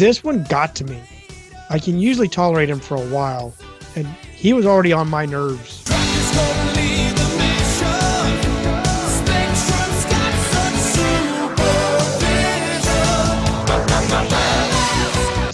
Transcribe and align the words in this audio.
this 0.00 0.24
one 0.24 0.42
got 0.44 0.74
to 0.76 0.84
me. 0.84 0.98
I 1.68 1.78
can 1.78 2.00
usually 2.00 2.26
tolerate 2.26 2.70
him 2.70 2.80
for 2.80 2.96
a 2.96 3.06
while, 3.08 3.54
and 3.94 4.06
he 4.34 4.54
was 4.54 4.64
already 4.64 4.94
on 4.94 5.10
my 5.10 5.26
nerves. 5.26 5.82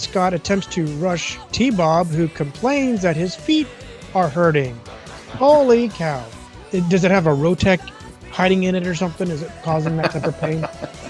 Scott 0.01 0.33
attempts 0.33 0.67
to 0.67 0.85
rush 0.95 1.37
T 1.51 1.69
Bob, 1.69 2.07
who 2.07 2.29
complains 2.29 3.01
that 3.01 3.17
his 3.17 3.35
feet 3.35 3.67
are 4.15 4.29
hurting. 4.29 4.79
Holy 5.31 5.89
cow. 5.89 6.25
Does 6.87 7.03
it 7.03 7.11
have 7.11 7.27
a 7.27 7.31
Rotec 7.31 7.79
hiding 8.31 8.63
in 8.63 8.75
it 8.75 8.87
or 8.87 8.95
something? 8.95 9.29
Is 9.29 9.41
it 9.41 9.51
causing 9.63 9.97
that 9.97 10.11
type 10.11 10.23
of 10.23 10.39
pain? 10.39 10.65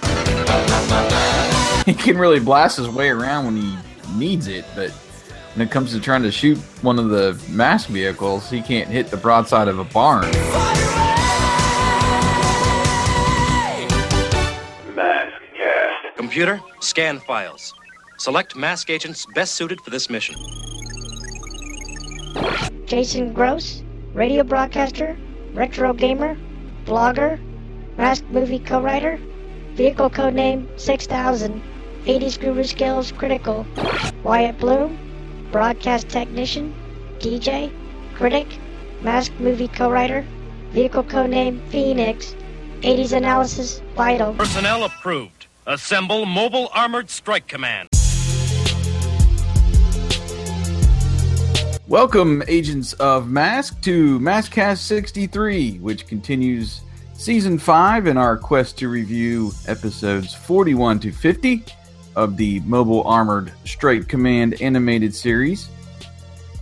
he 1.88 1.94
can 1.94 2.18
really 2.18 2.42
blast 2.42 2.76
his 2.76 2.90
way 2.90 3.08
around 3.08 3.46
when 3.46 3.56
he 3.56 3.78
needs 4.14 4.48
it, 4.48 4.66
but 4.76 4.92
when 5.56 5.66
it 5.66 5.72
comes 5.72 5.94
to 5.94 6.02
trying 6.02 6.22
to 6.22 6.32
shoot 6.32 6.58
one 6.82 7.00
of 7.00 7.08
the 7.08 7.42
mask 7.50 7.88
vehicles, 7.88 8.50
he 8.50 8.62
can't 8.62 8.90
hit 8.90 9.08
the 9.08 9.16
broadside 9.16 9.70
of 9.70 9.80
a 9.80 9.86
barn. 9.86 10.30
Mask 14.94 15.34
Cast. 15.56 16.18
Computer, 16.18 16.60
scan 16.82 17.20
files. 17.22 17.74
Select 18.18 18.58
mask 18.58 18.90
agents 18.90 19.26
best 19.34 19.56
suited 19.56 19.80
for 19.80 19.90
this 19.90 20.10
mission. 20.10 20.36
Jason 22.86 23.32
Gross, 23.32 23.82
radio 24.14 24.44
broadcaster, 24.44 25.18
retro 25.54 25.94
gamer, 25.94 26.38
blogger, 26.84 27.40
mask 27.96 28.26
movie 28.26 28.60
co-writer, 28.60 29.18
vehicle 29.76 30.10
codename 30.10 30.68
6000, 30.78 31.64
80s 32.08 32.40
guru 32.40 32.64
skills 32.64 33.12
critical, 33.12 33.68
Wyatt 34.24 34.58
Bloom, 34.60 34.98
broadcast 35.52 36.08
technician, 36.08 36.74
DJ, 37.20 37.70
critic, 38.16 38.48
mask 39.02 39.34
movie 39.40 39.68
co-writer, 39.68 40.26
vehicle 40.72 41.04
codename 41.04 41.60
Phoenix, 41.68 42.34
80s 42.80 43.12
analysis 43.12 43.82
vital. 43.94 44.34
Personnel 44.36 44.86
approved. 44.86 45.48
Assemble 45.66 46.26
Mobile 46.26 46.70
Armored 46.74 47.10
Strike 47.10 47.46
Command. 47.50 47.90
Welcome, 51.90 52.42
agents 52.48 52.94
of 52.94 53.30
Mask, 53.30 53.82
to 53.82 54.18
Maskcast 54.22 54.78
63, 54.78 55.80
which 55.80 56.08
continues 56.08 56.80
season 57.16 57.60
5 57.60 58.08
in 58.08 58.16
our 58.16 58.38
quest 58.38 58.78
to 58.78 58.88
review 58.88 59.52
episodes 59.68 60.34
41 60.34 61.02
to 61.02 61.12
50 61.12 61.66
of 62.18 62.36
the 62.36 62.60
Mobile 62.62 63.04
Armored 63.04 63.54
Strike 63.64 64.08
Command 64.08 64.60
animated 64.60 65.14
series. 65.14 65.70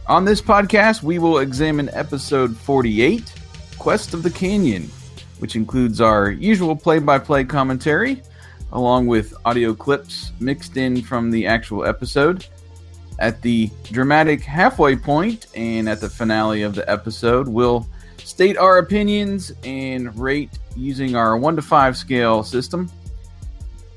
On 0.07 0.25
this 0.25 0.41
podcast, 0.41 1.01
we 1.01 1.17
will 1.17 1.39
examine 1.39 1.89
episode 1.93 2.55
48, 2.57 3.33
Quest 3.79 4.13
of 4.13 4.21
the 4.21 4.29
Canyon, 4.29 4.91
which 5.39 5.55
includes 5.55 6.01
our 6.01 6.29
usual 6.29 6.75
play 6.75 6.99
by 6.99 7.17
play 7.17 7.45
commentary, 7.45 8.21
along 8.73 9.07
with 9.07 9.33
audio 9.45 9.73
clips 9.73 10.33
mixed 10.41 10.75
in 10.75 11.01
from 11.01 11.31
the 11.31 11.47
actual 11.47 11.85
episode. 11.85 12.45
At 13.19 13.41
the 13.41 13.71
dramatic 13.83 14.41
halfway 14.41 14.97
point 14.97 15.47
and 15.55 15.87
at 15.87 16.01
the 16.01 16.09
finale 16.09 16.63
of 16.63 16.75
the 16.75 16.87
episode, 16.91 17.47
we'll 17.47 17.87
state 18.17 18.57
our 18.57 18.79
opinions 18.79 19.53
and 19.63 20.13
rate 20.19 20.59
using 20.75 21.15
our 21.15 21.37
1 21.37 21.55
to 21.55 21.61
5 21.61 21.95
scale 21.95 22.43
system. 22.43 22.91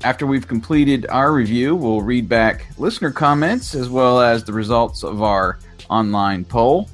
After 0.03 0.25
we've 0.25 0.47
completed 0.47 1.05
our 1.09 1.33
review, 1.33 1.75
we'll 1.75 2.01
read 2.01 2.29
back 2.29 2.67
listener 2.77 3.11
comments 3.11 3.75
as 3.75 3.89
well 3.89 4.21
as 4.21 4.45
the 4.45 4.53
results 4.53 5.03
of 5.03 5.21
our 5.21 5.59
online 5.89 6.45
poll. 6.45 6.89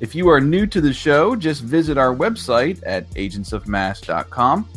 If 0.00 0.14
you 0.14 0.28
are 0.28 0.42
new 0.42 0.66
to 0.66 0.82
the 0.82 0.92
show, 0.92 1.36
just 1.36 1.62
visit 1.62 1.96
our 1.96 2.14
website 2.14 2.82
at 2.84 3.08
agentsofmask.com 3.12 4.68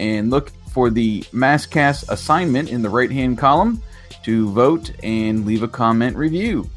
and 0.00 0.30
look 0.30 0.50
for 0.72 0.90
the 0.90 1.20
Maskcast 1.32 2.08
assignment 2.08 2.70
in 2.70 2.82
the 2.82 2.90
right 2.90 3.10
hand 3.10 3.38
column 3.38 3.80
to 4.24 4.50
vote 4.50 4.90
and 5.04 5.46
leave 5.46 5.62
a 5.62 5.68
comment 5.68 6.16
review. 6.16 6.68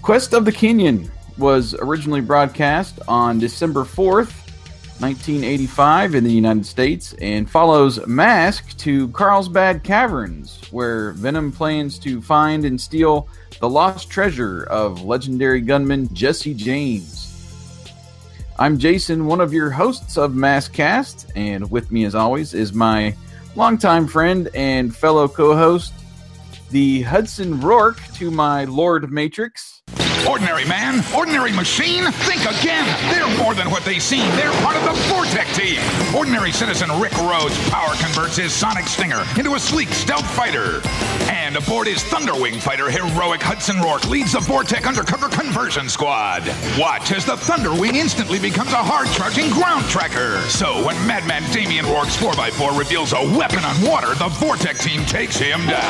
Quest 0.00 0.32
of 0.32 0.46
the 0.46 0.52
Canyon 0.52 1.10
was 1.36 1.74
originally 1.74 2.22
broadcast 2.22 2.98
on 3.06 3.38
December 3.38 3.84
4th, 3.84 4.49
1985 5.00 6.14
in 6.14 6.24
the 6.24 6.32
United 6.32 6.66
States 6.66 7.14
and 7.22 7.50
follows 7.50 8.06
Mask 8.06 8.76
to 8.76 9.08
Carlsbad 9.08 9.82
Caverns, 9.82 10.60
where 10.70 11.12
Venom 11.12 11.52
plans 11.52 11.98
to 12.00 12.20
find 12.20 12.66
and 12.66 12.78
steal 12.78 13.26
the 13.60 13.68
lost 13.68 14.10
treasure 14.10 14.64
of 14.64 15.02
legendary 15.02 15.62
gunman 15.62 16.12
Jesse 16.12 16.52
James. 16.52 17.30
I'm 18.58 18.76
Jason, 18.76 19.24
one 19.24 19.40
of 19.40 19.54
your 19.54 19.70
hosts 19.70 20.18
of 20.18 20.32
Maskcast, 20.32 21.30
and 21.34 21.70
with 21.70 21.90
me 21.90 22.04
as 22.04 22.14
always 22.14 22.52
is 22.52 22.74
my 22.74 23.16
longtime 23.56 24.06
friend 24.06 24.50
and 24.54 24.94
fellow 24.94 25.28
co-host, 25.28 25.94
the 26.70 27.00
Hudson 27.02 27.58
Rourke 27.58 28.02
to 28.16 28.30
my 28.30 28.64
Lord 28.64 29.10
Matrix. 29.10 29.79
Ordinary 30.28 30.64
man, 30.64 31.02
ordinary 31.16 31.52
machine, 31.52 32.04
think 32.12 32.42
again. 32.42 32.84
They're 33.10 33.38
more 33.38 33.54
than 33.54 33.70
what 33.70 33.84
they 33.84 33.98
seem. 33.98 34.28
They're 34.36 34.52
part 34.62 34.76
of 34.76 34.84
the 34.84 34.92
Vortec 35.08 35.52
team. 35.54 35.80
Ordinary 36.14 36.52
citizen 36.52 36.90
Rick 37.00 37.16
Rhodes 37.18 37.56
power 37.70 37.94
converts 37.96 38.36
his 38.36 38.52
Sonic 38.52 38.86
Stinger 38.86 39.24
into 39.38 39.54
a 39.54 39.58
sleek 39.58 39.88
stealth 39.88 40.28
fighter. 40.30 40.82
And 41.30 41.56
aboard 41.56 41.86
his 41.86 42.02
Thunderwing 42.04 42.60
fighter, 42.60 42.90
heroic 42.90 43.42
Hudson 43.42 43.80
Rourke 43.80 44.08
leads 44.08 44.32
the 44.32 44.40
Vortec 44.40 44.86
undercover 44.86 45.28
conversion 45.28 45.88
squad. 45.88 46.46
Watch 46.78 47.12
as 47.12 47.24
the 47.24 47.36
Thunderwing 47.36 47.94
instantly 47.94 48.38
becomes 48.38 48.72
a 48.72 48.76
hard-charging 48.76 49.50
ground 49.50 49.84
tracker. 49.86 50.38
So 50.48 50.84
when 50.84 50.94
Madman 51.06 51.42
Damien 51.50 51.86
Rourke's 51.86 52.16
4x4 52.16 52.78
reveals 52.78 53.12
a 53.12 53.22
weapon 53.36 53.64
on 53.64 53.82
water, 53.82 54.14
the 54.14 54.28
Vortec 54.38 54.78
team 54.78 55.04
takes 55.06 55.36
him 55.36 55.66
down. 55.66 55.80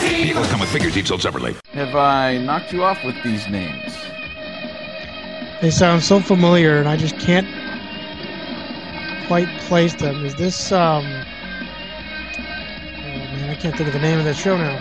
Vehicles 0.00 0.48
come 0.48 0.60
with 0.60 0.70
figures 0.70 0.96
each 0.96 1.06
sold 1.08 1.22
separately. 1.22 1.54
Have 1.76 1.94
I 1.94 2.38
knocked 2.38 2.72
you 2.72 2.82
off 2.84 3.04
with 3.04 3.22
these 3.22 3.46
names? 3.48 3.94
They 5.60 5.70
sound 5.70 6.02
so 6.02 6.20
familiar, 6.20 6.78
and 6.78 6.88
I 6.88 6.96
just 6.96 7.18
can't 7.18 7.46
quite 9.26 9.46
place 9.60 9.92
them. 9.92 10.24
Is 10.24 10.34
this 10.36 10.72
um? 10.72 11.04
Oh 11.04 11.08
man, 12.96 13.50
I 13.50 13.56
can't 13.56 13.76
think 13.76 13.88
of 13.88 13.92
the 13.92 14.00
name 14.00 14.18
of 14.18 14.24
that 14.24 14.36
show 14.36 14.56
now. 14.56 14.78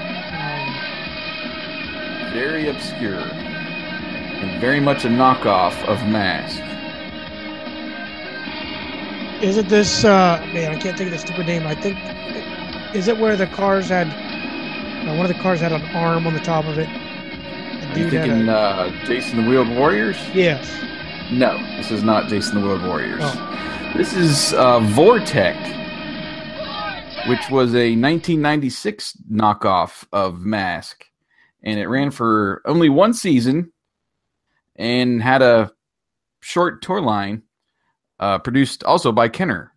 Um, 2.29 2.33
Very 2.33 2.69
obscure 2.69 3.19
and 3.19 4.61
very 4.61 4.79
much 4.79 5.03
a 5.03 5.09
knockoff 5.09 5.73
of 5.89 5.97
Mask. 6.07 6.61
is 9.43 9.57
it 9.57 9.67
this? 9.67 10.05
Uh, 10.05 10.39
man, 10.53 10.71
I 10.71 10.79
can't 10.79 10.97
think 10.97 11.11
of 11.11 11.19
the 11.19 11.19
stupid 11.19 11.45
name. 11.45 11.67
I 11.67 11.75
think 11.75 11.97
is 12.95 13.09
it 13.09 13.17
where 13.17 13.35
the 13.35 13.47
cars 13.47 13.89
had 13.89 14.07
uh, 15.05 15.15
one 15.15 15.25
of 15.25 15.27
the 15.27 15.41
cars 15.41 15.59
had 15.59 15.71
an 15.71 15.83
arm 15.95 16.25
on 16.25 16.33
the 16.33 16.39
top 16.39 16.65
of 16.65 16.77
it. 16.77 16.89
Are 16.89 17.97
you 17.97 18.09
thinking 18.09 18.49
a, 18.49 18.51
uh, 18.51 18.89
Jayce 19.05 19.31
and 19.31 19.45
the 19.45 19.49
Wheeled 19.49 19.69
Warriors? 19.69 20.17
yes. 20.33 20.69
No, 21.31 21.57
this 21.77 21.91
is 21.91 22.03
not 22.03 22.25
Jayce 22.25 22.51
and 22.53 22.61
the 22.61 22.67
Wheeled 22.67 22.83
Warriors. 22.83 23.21
Oh. 23.23 23.91
This 23.95 24.13
is 24.13 24.53
uh, 24.53 24.79
Vortec, 24.79 25.55
which 27.27 27.49
was 27.49 27.73
a 27.73 27.95
1996 27.95 29.17
knockoff 29.31 30.05
of 30.11 30.41
Mask, 30.41 31.05
and 31.63 31.79
it 31.79 31.87
ran 31.87 32.11
for 32.11 32.61
only 32.65 32.89
one 32.89 33.13
season 33.13 33.71
and 34.75 35.21
had 35.21 35.41
a 35.41 35.71
short 36.41 36.81
tour 36.81 37.01
line 37.01 37.43
uh, 38.19 38.39
produced 38.39 38.83
also 38.83 39.11
by 39.11 39.29
Kenner. 39.29 39.71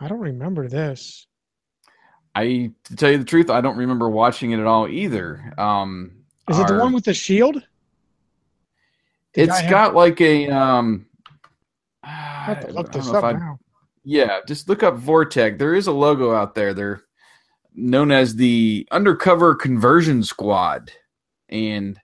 I 0.00 0.08
don't 0.08 0.20
remember 0.20 0.68
this. 0.68 1.26
I, 2.34 2.72
to 2.84 2.96
tell 2.96 3.10
you 3.10 3.18
the 3.18 3.24
truth, 3.24 3.48
I 3.50 3.60
don't 3.60 3.76
remember 3.76 4.08
watching 4.08 4.50
it 4.52 4.58
at 4.58 4.66
all 4.66 4.88
either. 4.88 5.54
Um, 5.56 6.24
Is 6.48 6.58
it 6.58 6.66
the 6.66 6.78
one 6.78 6.92
with 6.92 7.04
the 7.04 7.14
shield? 7.14 7.62
It's 9.34 9.62
got 9.68 9.94
like 9.94 10.20
a 10.20 10.48
um. 10.48 11.06
I 12.02 12.08
have 12.08 12.66
to 12.66 12.72
look 12.72 12.92
this 12.92 13.08
up 13.08 13.24
I- 13.24 13.32
now. 13.32 13.58
Yeah, 14.04 14.40
just 14.46 14.68
look 14.68 14.82
up 14.82 14.98
Vortec. 14.98 15.58
There 15.58 15.74
is 15.74 15.86
a 15.86 15.92
logo 15.92 16.34
out 16.34 16.54
there. 16.54 16.74
They're 16.74 17.02
known 17.74 18.12
as 18.12 18.36
the 18.36 18.86
Undercover 18.90 19.54
Conversion 19.54 20.22
Squad. 20.22 20.92
And 21.48 21.98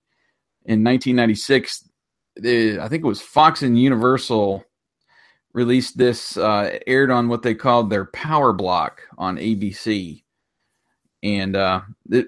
in 0.65 0.83
1996, 0.83 1.89
the, 2.37 2.81
I 2.81 2.89
think 2.89 3.05
it 3.05 3.07
was 3.07 3.21
Fox 3.21 3.63
and 3.63 3.79
Universal 3.79 4.65
released 5.53 5.99
this, 5.99 6.37
uh, 6.37 6.79
aired 6.87 7.11
on 7.11 7.29
what 7.29 7.43
they 7.43 7.55
called 7.55 7.91
their 7.91 8.07
Power 8.07 8.53
Block 8.53 9.03
on 9.19 9.37
ABC. 9.37 10.23
And 11.23 11.55
uh, 11.55 11.83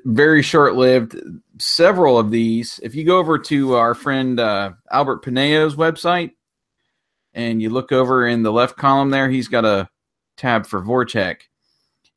very 0.04 0.42
short 0.42 0.74
lived. 0.74 1.16
Several 1.58 2.18
of 2.18 2.30
these, 2.30 2.78
if 2.82 2.94
you 2.94 3.04
go 3.04 3.18
over 3.18 3.38
to 3.38 3.74
our 3.74 3.94
friend 3.94 4.38
uh, 4.38 4.72
Albert 4.90 5.24
Pineo's 5.24 5.76
website, 5.76 6.32
and 7.34 7.62
you 7.62 7.70
look 7.70 7.92
over 7.92 8.26
in 8.26 8.42
the 8.42 8.52
left 8.52 8.76
column 8.76 9.10
there, 9.10 9.30
he's 9.30 9.48
got 9.48 9.64
a 9.64 9.88
tab 10.36 10.66
for 10.66 10.82
Vortec. 10.82 11.42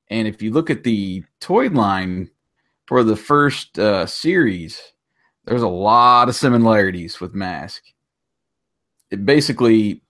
And 0.10 0.28
if 0.28 0.42
you 0.42 0.52
look 0.52 0.70
at 0.70 0.84
the 0.84 1.24
toy 1.40 1.70
line 1.70 2.30
for 2.86 3.04
the 3.04 3.16
first 3.16 3.80
uh, 3.80 4.06
series, 4.06 4.82
there's 5.46 5.62
a 5.62 5.68
lot 5.68 6.30
of 6.30 6.36
similarities 6.36 7.22
with 7.22 7.34
Mask. 7.34 7.84
It 9.12 9.26
basically 9.26 10.02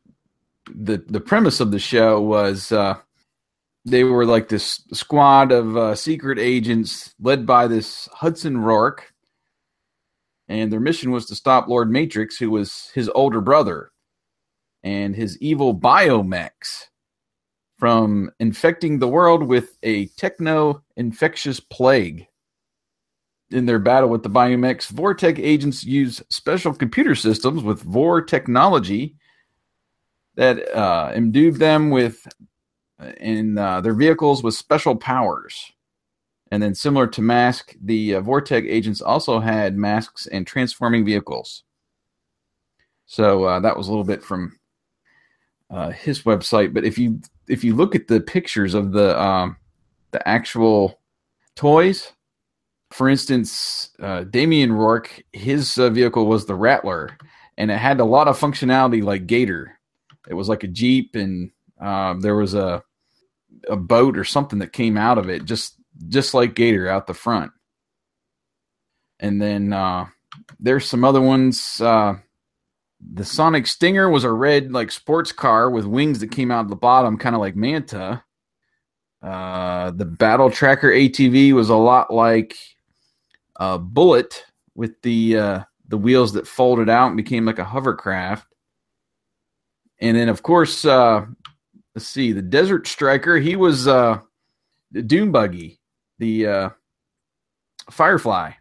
the 0.74 1.04
the 1.08 1.20
premise 1.20 1.60
of 1.60 1.72
the 1.72 1.80
show 1.80 2.20
was 2.22 2.72
uh, 2.72 2.96
they 3.86 4.04
were 4.04 4.26
like 4.26 4.50
this 4.50 4.82
squad 4.94 5.52
of 5.52 5.78
uh, 5.78 5.96
secret 5.96 6.40
agents 6.40 7.14
led 7.20 7.46
by 7.46 7.68
this 7.68 8.10
Hudson 8.14 8.58
Rourke, 8.58 9.14
and 10.48 10.72
their 10.72 10.80
mission 10.80 11.12
was 11.12 11.26
to 11.28 11.36
stop 11.36 11.68
Lord 11.68 11.92
Matrix, 11.92 12.38
who 12.38 12.50
was 12.50 12.90
his 12.94 13.10
older 13.10 13.42
brother, 13.42 13.92
and 14.84 15.16
his 15.16 15.38
evil 15.40 15.78
biomechs 15.78 16.86
from 17.78 18.32
infecting 18.40 19.00
the 19.00 19.08
world 19.08 19.44
with 19.44 19.78
a 19.84 20.08
techno 20.18 20.82
infectious 20.96 21.60
plague. 21.60 22.28
In 23.52 23.68
their 23.68 23.80
battle 23.80 24.10
with 24.10 24.24
the 24.24 24.30
biomechs, 24.30 24.92
Vortech 24.92 25.38
agents 25.38 25.84
use 25.84 26.24
special 26.30 26.74
computer 26.74 27.14
systems 27.14 27.62
with 27.62 27.84
Vor 27.84 28.22
technology 28.22 29.16
that 30.36 30.76
uh, 30.76 31.12
imbued 31.16 31.56
them 31.56 31.90
with 31.90 32.28
in 33.18 33.58
uh, 33.58 33.82
their 33.82 33.94
vehicles 33.94 34.44
with 34.44 34.54
special 34.54 34.96
powers. 34.96 35.72
And 36.52 36.62
then, 36.62 36.76
similar 36.76 37.08
to 37.08 37.22
Mask, 37.22 37.76
the 37.82 38.16
uh, 38.16 38.22
Vortek 38.22 38.70
agents 38.70 39.02
also 39.02 39.40
had 39.40 39.78
masks 39.78 40.28
and 40.28 40.46
transforming 40.46 41.04
vehicles. 41.04 41.64
So 43.08 43.44
uh, 43.44 43.60
that 43.62 43.76
was 43.76 43.88
a 43.88 43.92
little 43.92 44.06
bit 44.06 44.24
from 44.24 44.58
uh, 45.70 45.92
his 45.92 46.22
website. 46.22 46.74
But 46.74 46.86
if 46.86 46.98
you 46.98 47.20
if 47.48 47.64
you 47.64 47.76
look 47.76 47.96
at 47.96 48.08
the 48.08 48.22
pictures 48.22 48.74
of 48.74 48.92
the 48.92 49.20
um, 49.20 49.58
the 50.12 50.26
actual 50.28 51.02
toys, 51.56 52.14
for 52.92 53.10
instance, 53.10 53.90
uh, 54.02 54.24
Damien 54.24 54.72
Rourke, 54.72 55.24
his 55.34 55.78
uh, 55.78 55.90
vehicle 55.90 56.28
was 56.28 56.46
the 56.46 56.56
Rattler, 56.56 57.18
and 57.58 57.72
it 57.72 57.78
had 57.78 58.00
a 58.00 58.06
lot 58.06 58.28
of 58.28 58.40
functionality 58.40 59.04
like 59.04 59.28
Gator. 59.28 59.75
It 60.28 60.34
was 60.34 60.50
like 60.50 60.64
a 60.64 60.68
Jeep, 60.68 61.16
and 61.16 61.52
um, 61.80 62.22
there 62.22 62.36
was 62.36 62.54
a 62.54 62.84
a 63.70 63.76
boat 63.76 64.18
or 64.18 64.24
something 64.24 64.60
that 64.60 64.74
came 64.74 64.98
out 64.98 65.18
of 65.18 65.30
it, 65.30 65.46
just 65.46 65.76
just 66.08 66.34
like 66.34 66.56
Gator 66.56 66.88
out 66.88 67.08
the 67.08 67.14
front. 67.14 67.52
And 69.20 69.42
then 69.42 69.74
uh, 69.74 70.06
there's 70.60 70.86
some 70.86 71.04
other 71.04 71.22
ones. 71.22 71.80
Uh, 71.80 72.16
the 73.14 73.26
Sonic 73.26 73.68
Stinger 73.68 74.10
was 74.10 74.24
a 74.24 74.32
red 74.32 74.72
like 74.72 74.92
sports 74.92 75.32
car 75.32 75.70
with 75.70 75.86
wings 75.86 76.20
that 76.20 76.32
came 76.32 76.52
out 76.52 76.66
of 76.66 76.70
the 76.70 76.76
bottom, 76.76 77.18
kind 77.18 77.36
of 77.36 77.42
like 77.42 77.56
Manta. 77.56 78.24
Uh, 79.22 79.92
the 79.92 80.06
Battle 80.06 80.52
Tracker 80.52 80.92
ATV 80.92 81.54
was 81.54 81.70
a 81.70 81.76
lot 81.76 82.14
like 82.14 82.56
a 83.58 83.80
Bullet 83.80 84.44
with 84.76 85.02
the 85.02 85.38
uh, 85.38 85.60
the 85.88 85.98
wheels 85.98 86.34
that 86.34 86.48
folded 86.48 86.90
out 86.90 87.08
and 87.08 87.18
became 87.18 87.46
like 87.46 87.60
a 87.60 87.66
hovercraft. 87.66 88.48
And 90.06 90.16
then, 90.16 90.30
of 90.30 90.44
course, 90.44 90.86
uh, 90.86 91.26
let's 91.96 92.06
see, 92.08 92.32
the 92.32 92.42
Desert 92.44 92.86
Striker. 92.88 93.38
He 93.38 93.56
was 93.56 93.88
uh, 93.88 94.20
the 94.92 95.02
Dune 95.02 95.32
Buggy, 95.32 95.80
the 96.20 96.46
uh, 96.48 96.70
Firefly. 97.90 98.52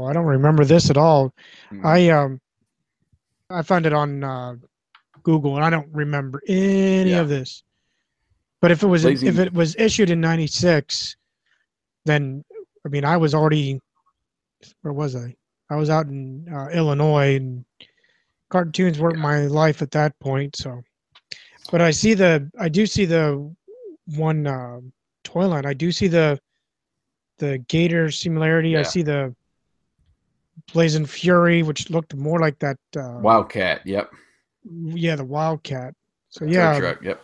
Well, 0.00 0.10
I 0.10 0.12
don't 0.12 0.24
remember 0.24 0.64
this 0.64 0.90
at 0.90 0.96
all. 0.96 1.32
Hmm. 1.68 1.86
I 1.86 2.08
um, 2.10 2.40
I 3.50 3.62
found 3.62 3.86
it 3.86 3.92
on 3.92 4.24
uh, 4.24 4.56
Google, 5.22 5.54
and 5.54 5.64
I 5.64 5.70
don't 5.70 5.88
remember 5.92 6.42
any 6.48 7.10
Yeah. 7.10 7.20
of 7.20 7.28
this. 7.28 7.62
But 8.60 8.72
if 8.72 8.82
it 8.82 8.86
was 8.88 9.04
Lazy- 9.04 9.28
if 9.28 9.38
it 9.38 9.52
was 9.52 9.76
issued 9.76 10.10
in 10.10 10.20
'96, 10.20 11.16
then 12.04 12.44
I 12.84 12.88
mean 12.88 13.04
I 13.04 13.16
was 13.16 13.32
already 13.32 13.78
where 14.80 14.92
was 14.92 15.14
I? 15.14 15.36
I 15.70 15.76
was 15.76 15.88
out 15.88 16.06
in 16.06 16.48
uh, 16.52 16.66
Illinois, 16.70 17.36
and 17.36 17.64
cartoons 18.52 19.00
weren't 19.00 19.18
my 19.18 19.46
life 19.46 19.80
at 19.80 19.90
that 19.92 20.16
point. 20.20 20.54
So, 20.56 20.82
but 21.70 21.80
I 21.80 21.90
see 21.90 22.14
the 22.14 22.50
I 22.60 22.68
do 22.68 22.86
see 22.86 23.06
the 23.06 23.52
one 24.14 24.46
uh, 24.46 24.80
toy 25.24 25.46
line. 25.46 25.66
I 25.66 25.72
do 25.72 25.90
see 25.90 26.06
the 26.06 26.38
the 27.38 27.58
Gator 27.66 28.10
similarity. 28.10 28.76
I 28.76 28.82
see 28.82 29.02
the 29.02 29.34
Blazing 30.72 31.06
Fury, 31.06 31.62
which 31.62 31.90
looked 31.90 32.14
more 32.14 32.38
like 32.38 32.58
that. 32.58 32.76
Uh, 32.94 33.18
Wildcat. 33.20 33.80
Yep. 33.86 34.12
Yeah, 34.70 35.16
the 35.16 35.24
Wildcat. 35.24 35.94
So 36.28 36.44
yeah, 36.44 36.78
Truck. 36.78 37.02
Yep. 37.02 37.20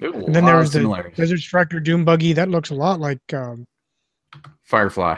and 0.00 0.34
then 0.34 0.44
there 0.44 0.56
was 0.56 0.72
the. 0.72 1.12
Desert 1.16 1.38
Striker 1.38 1.80
Doom 1.80 2.04
Buggy. 2.04 2.34
That 2.34 2.50
looks 2.50 2.70
a 2.70 2.74
lot 2.74 3.00
like 3.00 3.32
um, 3.32 3.66
Firefly. 4.62 5.16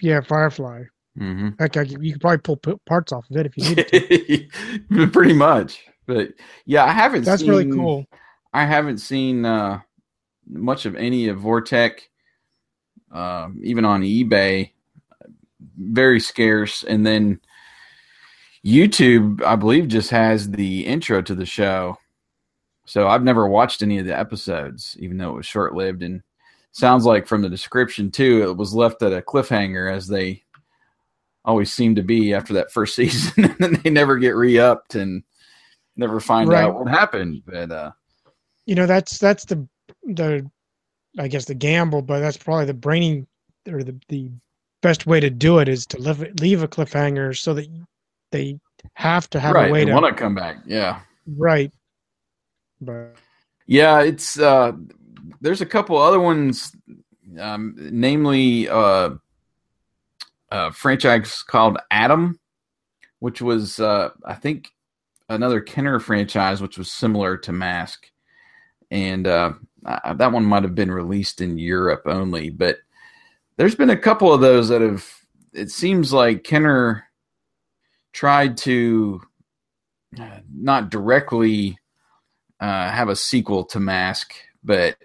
yeah 0.00 0.20
Firefly. 0.20 0.84
Hmm 1.16 1.50
Heck, 1.58 1.76
I, 1.76 1.82
you 1.82 2.12
could 2.12 2.20
probably 2.20 2.38
pull 2.38 2.56
p- 2.56 2.74
parts 2.86 3.12
off 3.12 3.28
of 3.30 3.36
it 3.36 3.46
if 3.46 3.56
you 3.56 3.64
needed 3.64 4.50
to. 4.90 5.06
Pretty 5.12 5.32
much. 5.32 5.84
But 6.06 6.30
yeah, 6.66 6.84
I 6.84 6.92
haven't 6.92 7.24
That's 7.24 7.42
seen, 7.42 7.50
really 7.50 7.70
cool. 7.70 8.06
I 8.52 8.64
haven't 8.64 8.98
seen 8.98 9.44
uh, 9.44 9.80
much 10.48 10.86
of 10.86 10.94
any 10.96 11.28
of 11.28 11.38
Vortec, 11.38 12.00
um, 13.12 13.60
even 13.62 13.84
on 13.84 14.02
eBay. 14.02 14.72
Very 15.78 16.20
scarce. 16.20 16.84
And 16.84 17.06
then 17.06 17.40
YouTube, 18.64 19.42
I 19.42 19.56
believe, 19.56 19.88
just 19.88 20.10
has 20.10 20.50
the 20.50 20.86
intro 20.86 21.22
to 21.22 21.34
the 21.34 21.46
show. 21.46 21.98
So 22.84 23.08
I've 23.08 23.24
never 23.24 23.48
watched 23.48 23.82
any 23.82 23.98
of 23.98 24.06
the 24.06 24.16
episodes, 24.16 24.96
even 25.00 25.16
though 25.18 25.30
it 25.30 25.36
was 25.36 25.46
short 25.46 25.74
lived. 25.74 26.02
And 26.02 26.22
sounds 26.72 27.04
like 27.04 27.26
from 27.26 27.42
the 27.42 27.48
description, 27.48 28.10
too, 28.10 28.42
it 28.48 28.56
was 28.56 28.74
left 28.74 29.02
at 29.02 29.12
a 29.12 29.22
cliffhanger 29.22 29.92
as 29.92 30.06
they 30.06 30.44
always 31.46 31.72
seem 31.72 31.94
to 31.94 32.02
be 32.02 32.34
after 32.34 32.52
that 32.54 32.72
first 32.72 32.94
season. 32.96 33.44
and 33.44 33.56
then 33.58 33.80
they 33.82 33.90
never 33.90 34.18
get 34.18 34.36
re 34.36 34.58
upped 34.58 34.94
and 34.94 35.22
never 35.96 36.20
find 36.20 36.50
Right. 36.50 36.64
out 36.64 36.74
what 36.78 36.88
happened. 36.88 37.42
But 37.46 37.70
uh, 37.70 37.92
You 38.66 38.74
know, 38.74 38.86
that's 38.86 39.18
that's 39.18 39.44
the 39.44 39.66
the 40.04 40.48
I 41.18 41.28
guess 41.28 41.46
the 41.46 41.54
gamble, 41.54 42.02
but 42.02 42.20
that's 42.20 42.36
probably 42.36 42.66
the 42.66 42.74
brainy 42.74 43.26
or 43.68 43.82
the 43.82 43.98
the 44.08 44.30
best 44.82 45.06
way 45.06 45.18
to 45.20 45.30
do 45.30 45.58
it 45.60 45.68
is 45.68 45.86
to 45.86 45.98
leave 45.98 46.40
leave 46.40 46.62
a 46.62 46.68
cliffhanger 46.68 47.36
so 47.36 47.54
that 47.54 47.66
they 48.32 48.58
have 48.94 49.28
to 49.30 49.40
have 49.40 49.54
right, 49.54 49.70
a 49.70 49.72
way 49.72 49.80
they 49.80 49.86
to 49.86 49.92
want 49.92 50.06
to 50.06 50.12
come 50.12 50.34
back. 50.34 50.58
Yeah. 50.66 51.00
right. 51.26 51.72
But 52.80 53.16
Yeah, 53.66 54.02
it's 54.02 54.38
uh 54.38 54.72
there's 55.40 55.60
a 55.62 55.66
couple 55.66 55.96
other 55.96 56.20
ones 56.20 56.70
um 57.40 57.74
namely 57.76 58.68
uh 58.68 59.10
a 60.50 60.72
franchise 60.72 61.42
called 61.42 61.78
Adam 61.90 62.38
which 63.20 63.40
was 63.42 63.80
uh 63.80 64.10
I 64.24 64.34
think 64.34 64.70
another 65.28 65.60
Kenner 65.60 65.98
franchise 65.98 66.60
which 66.62 66.78
was 66.78 66.90
similar 66.90 67.36
to 67.38 67.52
Mask. 67.52 68.10
And 68.90 69.26
uh 69.26 69.54
I, 69.84 70.14
that 70.14 70.32
one 70.32 70.44
might 70.44 70.62
have 70.64 70.74
been 70.74 70.90
released 70.90 71.40
in 71.40 71.58
Europe 71.58 72.02
only 72.06 72.50
but 72.50 72.78
there's 73.56 73.74
been 73.74 73.90
a 73.90 73.96
couple 73.96 74.32
of 74.32 74.40
those 74.40 74.68
that 74.68 74.82
have 74.82 75.06
it 75.52 75.70
seems 75.70 76.12
like 76.12 76.44
Kenner 76.44 77.04
tried 78.12 78.56
to 78.58 79.20
uh, 80.18 80.38
not 80.54 80.90
directly 80.90 81.78
uh, 82.60 82.90
have 82.90 83.08
a 83.08 83.16
sequel 83.16 83.64
to 83.66 83.80
Mask, 83.80 84.32
but 84.64 84.96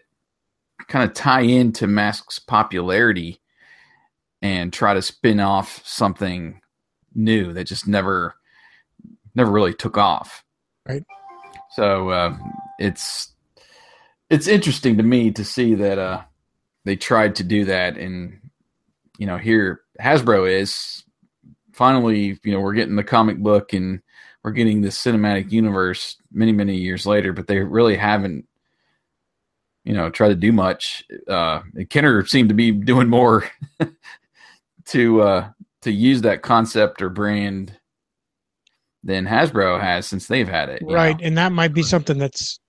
kind 0.88 1.10
of 1.10 1.13
tie 1.15 1.41
into 1.41 1.88
Mask's 1.88 2.39
popularity 2.39 3.40
and 4.41 4.74
try 4.74 4.93
to 4.93 5.01
spin 5.01 5.39
off 5.39 5.81
something 5.86 6.62
new 7.13 7.53
that 7.53 7.65
just 7.65 7.88
never, 7.88 8.36
never 9.36 9.51
really 9.51 9.74
took 9.74 9.98
off. 9.98 10.43
Right. 10.88 11.03
So 11.71 12.10
uh, 12.10 12.38
it's 12.79 13.33
it's 14.29 14.48
interesting 14.48 14.98
to 14.98 15.03
me 15.03 15.31
to 15.31 15.43
see 15.43 15.75
that 15.75 16.00
uh, 16.00 16.21
they 16.86 16.95
tried 16.95 17.36
to 17.36 17.43
do 17.43 17.65
that, 17.65 17.98
and 17.98 18.39
you 19.17 19.27
know 19.27 19.38
here 19.38 19.81
Hasbro 20.00 20.50
is 20.51 21.03
finally 21.74 22.39
you 22.43 22.51
know 22.51 22.60
we're 22.60 22.74
getting 22.74 22.95
the 22.95 23.03
comic 23.03 23.38
book 23.38 23.74
and 23.74 24.01
we're 24.43 24.51
getting 24.51 24.81
the 24.81 24.89
cinematic 24.89 25.51
universe 25.51 26.17
many 26.31 26.51
many 26.51 26.75
years 26.75 27.05
later 27.05 27.33
but 27.33 27.48
they 27.48 27.60
really 27.60 27.95
haven't 27.95 28.45
you 29.83 29.93
know 29.93 30.10
tried 30.10 30.29
to 30.29 30.36
do 30.36 30.51
much 30.51 31.03
uh 31.27 31.62
kenner 31.89 32.25
seemed 32.25 32.50
to 32.50 32.55
be 32.55 32.71
doing 32.71 33.07
more 33.07 33.50
to 34.91 35.21
uh 35.21 35.50
to 35.81 35.91
use 35.91 36.21
that 36.21 36.41
concept 36.41 37.01
or 37.01 37.10
brand 37.10 37.77
than 39.03 39.25
hasbro 39.25 39.79
has 39.81 40.05
since 40.05 40.27
they've 40.27 40.48
had 40.48 40.69
it 40.69 40.81
right, 40.86 41.19
know? 41.19 41.25
and 41.25 41.38
that 41.38 41.51
might 41.51 41.74
be 41.74 41.83
something 41.83 42.17
that's 42.17 42.60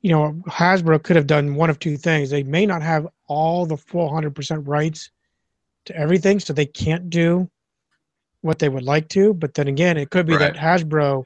you 0.00 0.10
know 0.10 0.40
Hasbro 0.46 1.02
could 1.02 1.16
have 1.16 1.26
done 1.26 1.54
one 1.54 1.70
of 1.70 1.78
two 1.78 1.96
things. 1.96 2.30
They 2.30 2.42
may 2.42 2.66
not 2.66 2.82
have 2.82 3.06
all 3.26 3.66
the 3.66 3.76
full 3.76 4.12
hundred 4.12 4.34
percent 4.34 4.66
rights 4.66 5.10
to 5.86 5.96
everything, 5.96 6.40
so 6.40 6.52
they 6.52 6.66
can't 6.66 7.10
do 7.10 7.50
what 8.42 8.58
they 8.58 8.68
would 8.68 8.84
like 8.84 9.08
to. 9.10 9.34
But 9.34 9.54
then 9.54 9.68
again, 9.68 9.96
it 9.96 10.10
could 10.10 10.26
be 10.26 10.36
that 10.36 10.54
Hasbro 10.54 11.24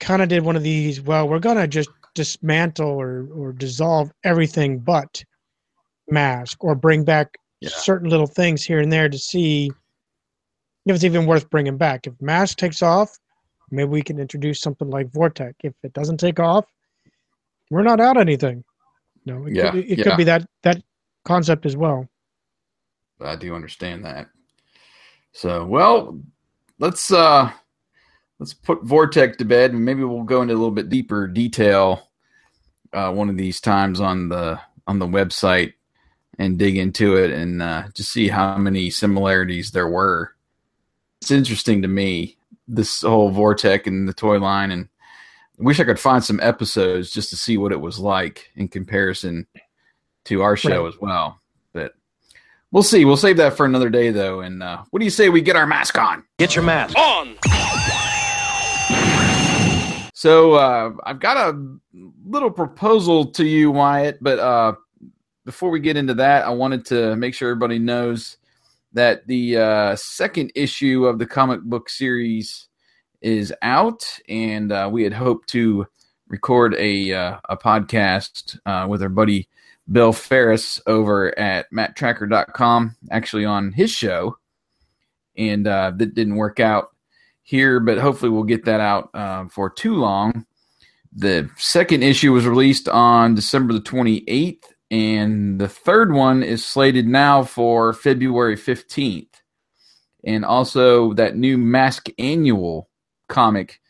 kind 0.00 0.22
of 0.22 0.28
did 0.28 0.42
one 0.42 0.56
of 0.56 0.62
these. 0.62 1.00
Well, 1.00 1.28
we're 1.28 1.38
gonna 1.38 1.68
just 1.68 1.90
dismantle 2.14 2.88
or, 2.88 3.28
or 3.34 3.52
dissolve 3.52 4.10
everything 4.24 4.78
but 4.78 5.24
mask 6.08 6.62
or 6.62 6.74
bring 6.74 7.04
back 7.04 7.36
Yeah. 7.64 7.70
certain 7.76 8.08
little 8.08 8.26
things 8.26 8.64
here 8.64 8.80
and 8.80 8.92
there 8.92 9.08
to 9.08 9.18
see 9.18 9.70
if 10.86 10.94
it's 10.94 11.04
even 11.04 11.26
worth 11.26 11.48
bringing 11.50 11.76
back. 11.76 12.06
If 12.06 12.14
mask 12.20 12.58
takes 12.58 12.82
off, 12.82 13.18
maybe 13.70 13.88
we 13.88 14.02
can 14.02 14.18
introduce 14.18 14.60
something 14.60 14.90
like 14.90 15.08
Vortec. 15.10 15.54
If 15.62 15.74
it 15.82 15.92
doesn't 15.92 16.18
take 16.18 16.38
off, 16.40 16.66
we're 17.70 17.82
not 17.82 18.00
out 18.00 18.16
anything. 18.16 18.64
No, 19.24 19.46
it, 19.46 19.54
Yeah, 19.54 19.70
could, 19.70 19.84
it 19.90 19.98
yeah. 19.98 20.04
could 20.04 20.16
be 20.16 20.24
that 20.24 20.46
that 20.62 20.82
concept 21.24 21.64
as 21.66 21.76
well. 21.76 22.08
I 23.20 23.36
do 23.36 23.54
understand 23.54 24.04
that. 24.04 24.28
So, 25.32 25.64
well, 25.64 26.20
let's 26.78 27.10
uh 27.12 27.50
let's 28.38 28.52
put 28.52 28.84
Vortec 28.84 29.36
to 29.38 29.44
bed, 29.44 29.72
and 29.72 29.84
maybe 29.84 30.04
we'll 30.04 30.24
go 30.24 30.42
into 30.42 30.52
a 30.54 30.56
little 30.56 30.70
bit 30.70 30.90
deeper 30.90 31.26
detail 31.26 32.10
uh, 32.92 33.10
one 33.12 33.28
of 33.30 33.36
these 33.36 33.60
times 33.60 34.00
on 34.00 34.28
the 34.28 34.60
on 34.86 34.98
the 34.98 35.06
website 35.06 35.72
and 36.38 36.58
dig 36.58 36.76
into 36.76 37.16
it 37.16 37.30
and 37.30 37.62
uh, 37.62 37.84
just 37.94 38.12
see 38.12 38.28
how 38.28 38.56
many 38.58 38.90
similarities 38.90 39.70
there 39.70 39.88
were. 39.88 40.34
It's 41.20 41.30
interesting 41.30 41.82
to 41.82 41.88
me 41.88 42.36
this 42.68 43.02
whole 43.02 43.30
Vortec 43.32 43.86
and 43.86 44.08
the 44.08 44.12
toy 44.14 44.38
line, 44.38 44.70
and 44.70 44.88
I 45.58 45.62
wish 45.62 45.78
I 45.80 45.84
could 45.84 46.00
find 46.00 46.22
some 46.24 46.40
episodes 46.42 47.10
just 47.10 47.30
to 47.30 47.36
see 47.36 47.56
what 47.58 47.72
it 47.72 47.80
was 47.80 47.98
like 47.98 48.50
in 48.56 48.68
comparison 48.68 49.46
to 50.24 50.42
our 50.42 50.56
show 50.56 50.82
Right. 50.84 50.88
as 50.94 51.00
well. 51.00 51.40
But 51.72 51.94
we'll 52.72 52.82
see. 52.82 53.04
We'll 53.04 53.16
save 53.16 53.36
that 53.38 53.56
for 53.56 53.64
another 53.66 53.90
day, 53.90 54.10
though. 54.10 54.40
And 54.40 54.62
uh, 54.62 54.82
what 54.90 54.98
do 55.00 55.04
you 55.04 55.10
say 55.10 55.28
we 55.28 55.40
get 55.42 55.56
our 55.56 55.66
mask 55.66 55.96
on? 55.98 56.24
Get 56.38 56.54
your 56.56 56.64
mask 56.64 56.96
on. 56.98 57.36
So 60.16 60.54
uh, 60.54 60.92
I've 61.04 61.20
got 61.20 61.36
a 61.54 61.76
little 62.26 62.50
proposal 62.50 63.26
to 63.32 63.44
you, 63.44 63.70
Wyatt. 63.70 64.18
But 64.22 64.38
uh, 64.38 64.72
before 65.44 65.70
we 65.70 65.80
get 65.80 65.96
into 65.96 66.14
that, 66.14 66.44
I 66.44 66.50
wanted 66.50 66.86
to 66.86 67.16
make 67.16 67.34
sure 67.34 67.50
everybody 67.50 67.78
knows 67.78 68.36
that 68.92 69.26
the 69.26 69.56
uh, 69.56 69.96
second 69.96 70.52
issue 70.54 71.06
of 71.06 71.18
the 71.18 71.26
comic 71.26 71.60
book 71.62 71.88
series 71.88 72.68
is 73.20 73.52
out, 73.62 74.06
and 74.28 74.72
uh, 74.72 74.88
we 74.90 75.02
had 75.02 75.12
hoped 75.12 75.48
to 75.50 75.86
record 76.28 76.74
a 76.78 77.12
uh, 77.12 77.38
a 77.48 77.56
podcast 77.56 78.58
uh, 78.66 78.86
with 78.88 79.02
our 79.02 79.08
buddy 79.08 79.48
Bill 79.90 80.12
Ferris 80.12 80.80
over 80.86 81.36
at 81.38 81.70
matttracker.com, 81.72 82.96
actually 83.10 83.44
on 83.44 83.72
his 83.72 83.90
show, 83.90 84.38
and 85.36 85.66
uh, 85.66 85.92
that 85.96 86.14
didn't 86.14 86.36
work 86.36 86.60
out 86.60 86.88
here, 87.42 87.80
but 87.80 87.98
hopefully 87.98 88.30
we'll 88.30 88.44
get 88.44 88.64
that 88.64 88.80
out 88.80 89.10
uh, 89.14 89.46
for 89.48 89.68
too 89.68 89.94
long. 89.94 90.46
The 91.14 91.48
second 91.56 92.02
issue 92.02 92.32
was 92.32 92.46
released 92.46 92.88
on 92.88 93.34
December 93.34 93.74
the 93.74 93.80
28th, 93.80 94.64
and 94.94 95.60
the 95.60 95.66
third 95.66 96.12
one 96.12 96.44
is 96.44 96.64
slated 96.64 97.08
now 97.08 97.42
for 97.42 97.92
February 97.92 98.54
15th. 98.54 99.26
And 100.24 100.44
also 100.44 101.14
that 101.14 101.36
new 101.36 101.58
Mask 101.58 102.06
Annual 102.16 102.88
comic, 103.28 103.80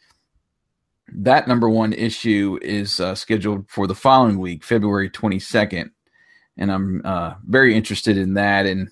that 1.14 1.46
number 1.46 1.68
one 1.68 1.92
issue 1.92 2.58
is 2.62 3.00
uh, 3.00 3.14
scheduled 3.14 3.68
for 3.68 3.86
the 3.86 3.94
following 3.94 4.38
week, 4.38 4.64
February 4.64 5.10
22nd. 5.10 5.90
And 6.56 6.72
I'm 6.72 7.02
uh, 7.04 7.34
very 7.46 7.74
interested 7.76 8.16
in 8.16 8.32
that. 8.34 8.64
And 8.64 8.90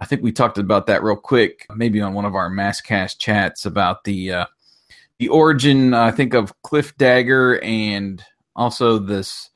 I 0.00 0.04
think 0.04 0.24
we 0.24 0.32
talked 0.32 0.58
about 0.58 0.88
that 0.88 1.04
real 1.04 1.14
quick, 1.14 1.64
maybe 1.76 2.00
on 2.00 2.12
one 2.12 2.24
of 2.24 2.34
our 2.34 2.50
Maskcast 2.50 3.20
chats 3.20 3.64
about 3.64 4.02
the 4.02 4.32
uh, 4.32 4.46
the 5.20 5.28
origin. 5.28 5.94
I 5.94 6.10
think 6.10 6.34
of 6.34 6.60
Cliff 6.62 6.96
Dagger 6.96 7.60
and 7.62 8.20
also 8.56 8.98
this 8.98 9.50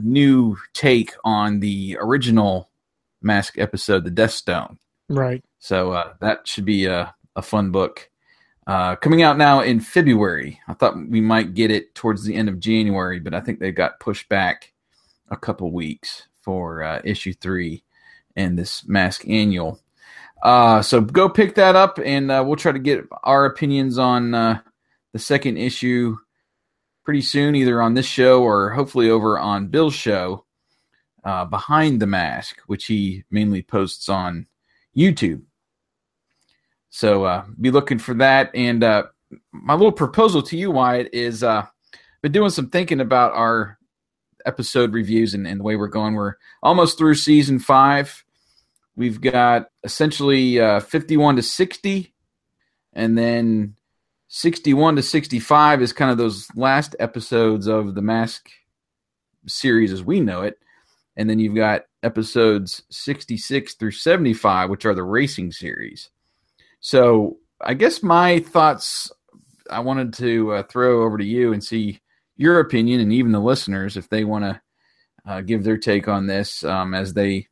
new 0.00 0.56
take 0.72 1.14
on 1.24 1.60
the 1.60 1.96
original 2.00 2.70
Mask 3.22 3.58
episode, 3.58 4.04
the 4.04 4.10
Death 4.10 4.32
Stone. 4.32 4.78
Right. 5.08 5.42
So 5.58 5.92
uh, 5.92 6.14
that 6.20 6.46
should 6.46 6.64
be 6.64 6.86
a, 6.86 7.14
a 7.34 7.42
fun 7.42 7.70
book. 7.70 8.10
Uh, 8.66 8.96
coming 8.96 9.22
out 9.22 9.38
now 9.38 9.60
in 9.60 9.78
February. 9.80 10.60
I 10.66 10.74
thought 10.74 10.96
we 10.96 11.20
might 11.20 11.54
get 11.54 11.70
it 11.70 11.94
towards 11.94 12.24
the 12.24 12.34
end 12.34 12.48
of 12.48 12.58
January, 12.58 13.20
but 13.20 13.32
I 13.32 13.40
think 13.40 13.60
they 13.60 13.70
got 13.70 14.00
pushed 14.00 14.28
back 14.28 14.72
a 15.30 15.36
couple 15.36 15.70
weeks 15.72 16.28
for 16.40 16.82
uh, 16.82 17.00
issue 17.04 17.32
three 17.32 17.84
and 18.34 18.58
this 18.58 18.86
Mask 18.86 19.26
Annual. 19.28 19.80
Uh, 20.42 20.82
so 20.82 21.00
go 21.00 21.28
pick 21.28 21.54
that 21.54 21.76
up, 21.76 21.98
and 22.04 22.30
uh, 22.30 22.42
we'll 22.46 22.56
try 22.56 22.72
to 22.72 22.78
get 22.78 23.04
our 23.22 23.46
opinions 23.46 23.98
on 23.98 24.34
uh, 24.34 24.60
the 25.12 25.18
second 25.18 25.56
issue 25.56 26.16
pretty 27.06 27.22
soon, 27.22 27.54
either 27.54 27.80
on 27.80 27.94
this 27.94 28.04
show 28.04 28.42
or 28.42 28.70
hopefully 28.70 29.08
over 29.08 29.38
on 29.38 29.68
Bill's 29.68 29.94
show, 29.94 30.44
uh, 31.24 31.44
Behind 31.44 32.02
the 32.02 32.06
Mask, 32.06 32.60
which 32.66 32.86
he 32.86 33.24
mainly 33.30 33.62
posts 33.62 34.08
on 34.08 34.46
YouTube. 34.94 35.42
So 36.90 37.24
uh, 37.24 37.44
be 37.60 37.70
looking 37.70 37.98
for 37.98 38.14
that. 38.14 38.50
And 38.54 38.82
uh, 38.82 39.04
my 39.52 39.74
little 39.74 39.92
proposal 39.92 40.42
to 40.42 40.56
you, 40.56 40.72
Wyatt, 40.72 41.10
is 41.12 41.44
uh, 41.44 41.66
been 42.22 42.32
doing 42.32 42.50
some 42.50 42.70
thinking 42.70 43.00
about 43.00 43.32
our 43.34 43.78
episode 44.44 44.92
reviews 44.92 45.32
and, 45.32 45.46
and 45.46 45.60
the 45.60 45.64
way 45.64 45.76
we're 45.76 45.86
going. 45.86 46.14
We're 46.14 46.34
almost 46.62 46.98
through 46.98 47.14
season 47.14 47.60
five. 47.60 48.24
We've 48.96 49.20
got 49.20 49.70
essentially 49.84 50.58
uh, 50.58 50.80
51 50.80 51.36
to 51.36 51.42
60, 51.42 52.14
and 52.94 53.16
then 53.16 53.76
61 54.28 54.96
to 54.96 55.02
65 55.02 55.82
is 55.82 55.92
kind 55.92 56.10
of 56.10 56.18
those 56.18 56.48
last 56.56 56.96
episodes 56.98 57.66
of 57.66 57.94
the 57.94 58.02
Mask 58.02 58.48
series 59.46 59.92
as 59.92 60.02
we 60.02 60.20
know 60.20 60.42
it. 60.42 60.58
And 61.16 61.30
then 61.30 61.38
you've 61.38 61.54
got 61.54 61.86
episodes 62.02 62.82
66 62.90 63.74
through 63.74 63.92
75, 63.92 64.68
which 64.68 64.84
are 64.84 64.94
the 64.94 65.02
racing 65.02 65.52
series. 65.52 66.10
So 66.80 67.38
I 67.60 67.74
guess 67.74 68.02
my 68.02 68.40
thoughts 68.40 69.10
I 69.70 69.80
wanted 69.80 70.12
to 70.14 70.52
uh, 70.52 70.62
throw 70.64 71.04
over 71.04 71.18
to 71.18 71.24
you 71.24 71.52
and 71.52 71.62
see 71.62 72.00
your 72.36 72.60
opinion 72.60 73.00
and 73.00 73.12
even 73.12 73.32
the 73.32 73.40
listeners 73.40 73.96
if 73.96 74.08
they 74.08 74.24
want 74.24 74.44
to 74.44 74.60
uh, 75.26 75.40
give 75.40 75.64
their 75.64 75.78
take 75.78 76.08
on 76.08 76.26
this 76.26 76.62
um, 76.64 76.94
as 76.94 77.14
they 77.14 77.48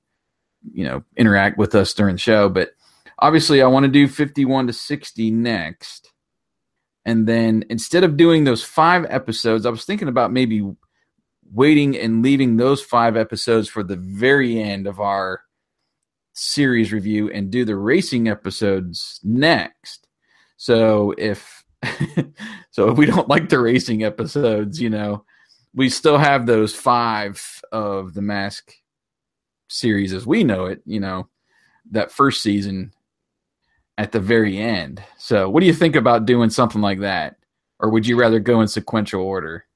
you 0.72 0.84
know 0.84 1.02
interact 1.16 1.58
with 1.58 1.74
us 1.74 1.92
during 1.92 2.14
the 2.14 2.20
show 2.20 2.48
but 2.48 2.70
obviously 3.18 3.60
i 3.60 3.66
want 3.66 3.84
to 3.84 3.90
do 3.90 4.08
51 4.08 4.66
to 4.66 4.72
60 4.72 5.30
next 5.30 6.12
and 7.04 7.26
then 7.26 7.64
instead 7.70 8.04
of 8.04 8.16
doing 8.16 8.44
those 8.44 8.62
five 8.62 9.06
episodes 9.08 9.66
i 9.66 9.70
was 9.70 9.84
thinking 9.84 10.08
about 10.08 10.32
maybe 10.32 10.62
waiting 11.52 11.96
and 11.96 12.22
leaving 12.22 12.56
those 12.56 12.82
five 12.82 13.16
episodes 13.16 13.68
for 13.68 13.82
the 13.82 13.96
very 13.96 14.60
end 14.60 14.86
of 14.86 15.00
our 15.00 15.42
series 16.32 16.92
review 16.92 17.30
and 17.30 17.50
do 17.50 17.64
the 17.64 17.76
racing 17.76 18.28
episodes 18.28 19.20
next. 19.22 20.08
So 20.56 21.14
if 21.16 21.62
so 22.70 22.90
if 22.90 22.98
we 22.98 23.06
don't 23.06 23.28
like 23.28 23.48
the 23.48 23.58
racing 23.58 24.04
episodes 24.04 24.80
you 24.80 24.88
know 24.88 25.22
we 25.74 25.90
still 25.90 26.16
have 26.16 26.46
those 26.46 26.74
five 26.74 27.42
of 27.72 28.14
the 28.14 28.22
mask 28.22 28.72
series 29.68 30.12
as 30.12 30.26
we 30.26 30.44
know 30.44 30.66
it, 30.66 30.80
you 30.86 31.00
know, 31.00 31.28
that 31.90 32.12
first 32.12 32.42
season 32.42 32.92
at 33.98 34.12
the 34.12 34.20
very 34.20 34.58
end. 34.58 35.02
So, 35.18 35.48
what 35.48 35.60
do 35.60 35.66
you 35.66 35.74
think 35.74 35.96
about 35.96 36.26
doing 36.26 36.50
something 36.50 36.80
like 36.80 37.00
that? 37.00 37.36
Or 37.80 37.90
would 37.90 38.06
you 38.06 38.16
rather 38.16 38.40
go 38.40 38.60
in 38.60 38.68
sequential 38.68 39.22
order? 39.22 39.66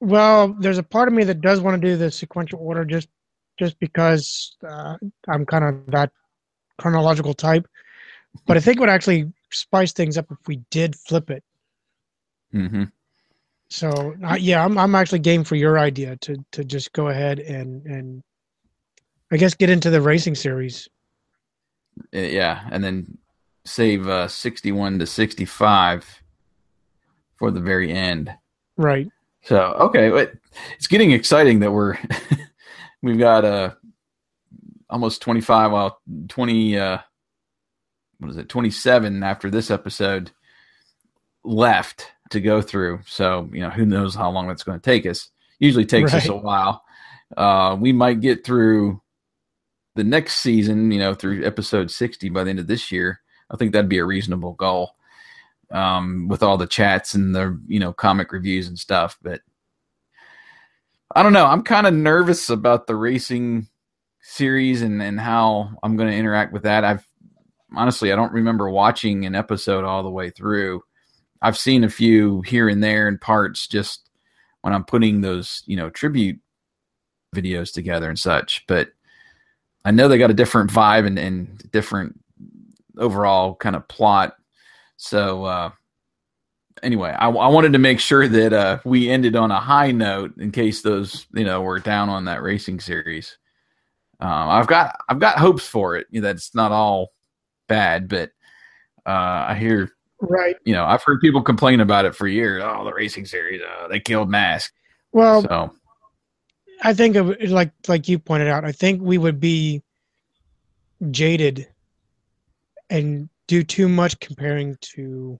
Well, 0.00 0.54
there's 0.58 0.78
a 0.78 0.82
part 0.82 1.08
of 1.08 1.14
me 1.14 1.24
that 1.24 1.40
does 1.40 1.60
want 1.60 1.80
to 1.80 1.88
do 1.88 1.96
the 1.96 2.10
sequential 2.10 2.58
order 2.60 2.84
just 2.84 3.08
just 3.58 3.78
because 3.78 4.56
uh, 4.66 4.96
I'm 5.28 5.44
kind 5.44 5.64
of 5.64 5.86
that 5.88 6.10
chronological 6.78 7.34
type. 7.34 7.66
But 8.46 8.56
I 8.56 8.60
think 8.60 8.78
it 8.78 8.80
would 8.80 8.88
actually 8.88 9.30
spice 9.50 9.92
things 9.92 10.16
up 10.16 10.26
if 10.30 10.38
we 10.46 10.56
did 10.70 10.96
flip 10.96 11.30
it. 11.30 11.44
Mm-hmm. 12.54 12.84
So 13.68 14.14
uh, 14.24 14.36
yeah, 14.40 14.64
I'm 14.64 14.78
I'm 14.78 14.94
actually 14.94 15.20
game 15.20 15.44
for 15.44 15.56
your 15.56 15.78
idea 15.78 16.16
to 16.16 16.36
to 16.52 16.64
just 16.64 16.92
go 16.92 17.08
ahead 17.08 17.38
and 17.38 17.84
and 17.86 18.22
I 19.30 19.36
guess 19.36 19.54
get 19.54 19.70
into 19.70 19.90
the 19.90 20.00
racing 20.00 20.34
series. 20.34 20.88
Yeah. 22.12 22.66
And 22.70 22.82
then 22.82 23.18
save 23.64 24.06
uh, 24.06 24.28
61 24.28 24.98
to 24.98 25.06
65 25.06 26.22
for 27.38 27.50
the 27.50 27.60
very 27.60 27.92
end. 27.92 28.32
Right. 28.76 29.08
So 29.42 29.58
okay, 29.58 30.10
but 30.10 30.32
it's 30.76 30.86
getting 30.86 31.12
exciting 31.12 31.60
that 31.60 31.72
we're 31.72 31.96
we've 33.02 33.18
got 33.18 33.44
uh 33.44 33.70
almost 34.88 35.22
twenty 35.22 35.40
five, 35.40 35.72
well 35.72 36.00
twenty 36.28 36.78
uh 36.78 36.98
what 38.18 38.30
is 38.30 38.36
it, 38.36 38.48
twenty 38.48 38.70
seven 38.70 39.22
after 39.22 39.50
this 39.50 39.70
episode 39.70 40.30
left 41.42 42.08
to 42.30 42.40
go 42.40 42.60
through. 42.60 43.00
So, 43.06 43.48
you 43.52 43.60
know, 43.60 43.70
who 43.70 43.86
knows 43.86 44.14
how 44.14 44.30
long 44.30 44.46
that's 44.46 44.62
going 44.62 44.78
to 44.78 44.84
take 44.84 45.06
us. 45.06 45.30
Usually 45.58 45.86
takes 45.86 46.14
us 46.14 46.28
a 46.28 46.36
while. 46.36 46.84
Uh 47.36 47.76
we 47.80 47.92
might 47.92 48.20
get 48.20 48.44
through 48.44 49.00
the 50.00 50.04
next 50.04 50.36
season, 50.36 50.90
you 50.90 50.98
know, 50.98 51.12
through 51.12 51.44
episode 51.44 51.90
sixty 51.90 52.30
by 52.30 52.42
the 52.42 52.48
end 52.48 52.58
of 52.58 52.66
this 52.66 52.90
year. 52.90 53.20
I 53.50 53.56
think 53.56 53.72
that'd 53.72 53.86
be 53.86 53.98
a 53.98 54.04
reasonable 54.04 54.54
goal. 54.54 54.96
Um, 55.70 56.26
with 56.26 56.42
all 56.42 56.56
the 56.56 56.66
chats 56.66 57.12
and 57.14 57.34
the 57.34 57.60
you 57.68 57.78
know 57.78 57.92
comic 57.92 58.32
reviews 58.32 58.66
and 58.66 58.78
stuff, 58.78 59.18
but 59.20 59.42
I 61.14 61.22
don't 61.22 61.34
know. 61.34 61.44
I'm 61.44 61.62
kind 61.62 61.86
of 61.86 61.92
nervous 61.92 62.48
about 62.48 62.86
the 62.86 62.96
racing 62.96 63.68
series 64.22 64.80
and 64.80 65.02
and 65.02 65.20
how 65.20 65.70
I'm 65.82 65.98
going 65.98 66.10
to 66.10 66.16
interact 66.16 66.54
with 66.54 66.62
that. 66.62 66.82
I've 66.82 67.06
honestly 67.76 68.10
I 68.10 68.16
don't 68.16 68.32
remember 68.32 68.70
watching 68.70 69.26
an 69.26 69.34
episode 69.34 69.84
all 69.84 70.02
the 70.02 70.10
way 70.10 70.30
through. 70.30 70.82
I've 71.42 71.58
seen 71.58 71.84
a 71.84 71.90
few 71.90 72.40
here 72.40 72.70
and 72.70 72.82
there 72.82 73.06
in 73.06 73.18
parts 73.18 73.68
just 73.68 74.08
when 74.62 74.72
I'm 74.72 74.84
putting 74.84 75.20
those, 75.20 75.62
you 75.66 75.76
know, 75.76 75.90
tribute 75.90 76.40
videos 77.36 77.70
together 77.70 78.08
and 78.08 78.18
such, 78.18 78.64
but 78.66 78.88
I 79.84 79.90
know 79.90 80.08
they 80.08 80.18
got 80.18 80.30
a 80.30 80.34
different 80.34 80.70
vibe 80.70 81.06
and, 81.06 81.18
and 81.18 81.70
different 81.72 82.18
overall 82.98 83.54
kind 83.54 83.76
of 83.76 83.86
plot. 83.88 84.36
So 84.96 85.44
uh 85.44 85.70
anyway, 86.82 87.10
I, 87.18 87.28
I 87.28 87.48
wanted 87.48 87.72
to 87.72 87.78
make 87.78 88.00
sure 88.00 88.28
that 88.28 88.52
uh, 88.52 88.78
we 88.84 89.10
ended 89.10 89.36
on 89.36 89.50
a 89.50 89.60
high 89.60 89.90
note 89.90 90.36
in 90.38 90.50
case 90.50 90.82
those 90.82 91.26
you 91.34 91.44
know 91.44 91.60
were 91.62 91.78
down 91.78 92.08
on 92.08 92.24
that 92.26 92.42
racing 92.42 92.80
series. 92.80 93.36
Um, 94.20 94.28
I've 94.48 94.66
got 94.66 94.96
I've 95.08 95.18
got 95.18 95.38
hopes 95.38 95.66
for 95.66 95.96
it. 95.96 96.06
You 96.10 96.20
know, 96.20 96.28
that's 96.28 96.54
not 96.54 96.72
all 96.72 97.12
bad, 97.68 98.08
but 98.08 98.30
uh, 99.06 99.46
I 99.48 99.56
hear 99.58 99.90
Right. 100.22 100.56
you 100.66 100.74
know 100.74 100.84
I've 100.84 101.02
heard 101.02 101.20
people 101.22 101.42
complain 101.42 101.80
about 101.80 102.04
it 102.04 102.14
for 102.14 102.26
years. 102.28 102.62
Oh, 102.64 102.84
the 102.84 102.92
racing 102.92 103.24
series, 103.24 103.62
uh, 103.62 103.88
they 103.88 104.00
killed 104.00 104.28
Mask. 104.28 104.72
Well, 105.12 105.42
So 105.42 105.74
I 106.82 106.94
think 106.94 107.16
of 107.16 107.36
like 107.42 107.72
like 107.88 108.08
you 108.08 108.18
pointed 108.18 108.48
out. 108.48 108.64
I 108.64 108.72
think 108.72 109.02
we 109.02 109.18
would 109.18 109.40
be 109.40 109.82
jaded 111.10 111.68
and 112.88 113.28
do 113.46 113.62
too 113.62 113.88
much 113.88 114.18
comparing 114.20 114.76
to 114.80 115.38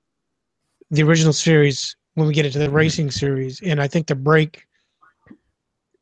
the 0.90 1.02
original 1.02 1.32
series 1.32 1.96
when 2.14 2.26
we 2.26 2.34
get 2.34 2.46
into 2.46 2.58
the 2.58 2.70
racing 2.70 3.10
series. 3.10 3.60
And 3.62 3.80
I 3.80 3.88
think 3.88 4.06
the 4.06 4.14
break 4.14 4.64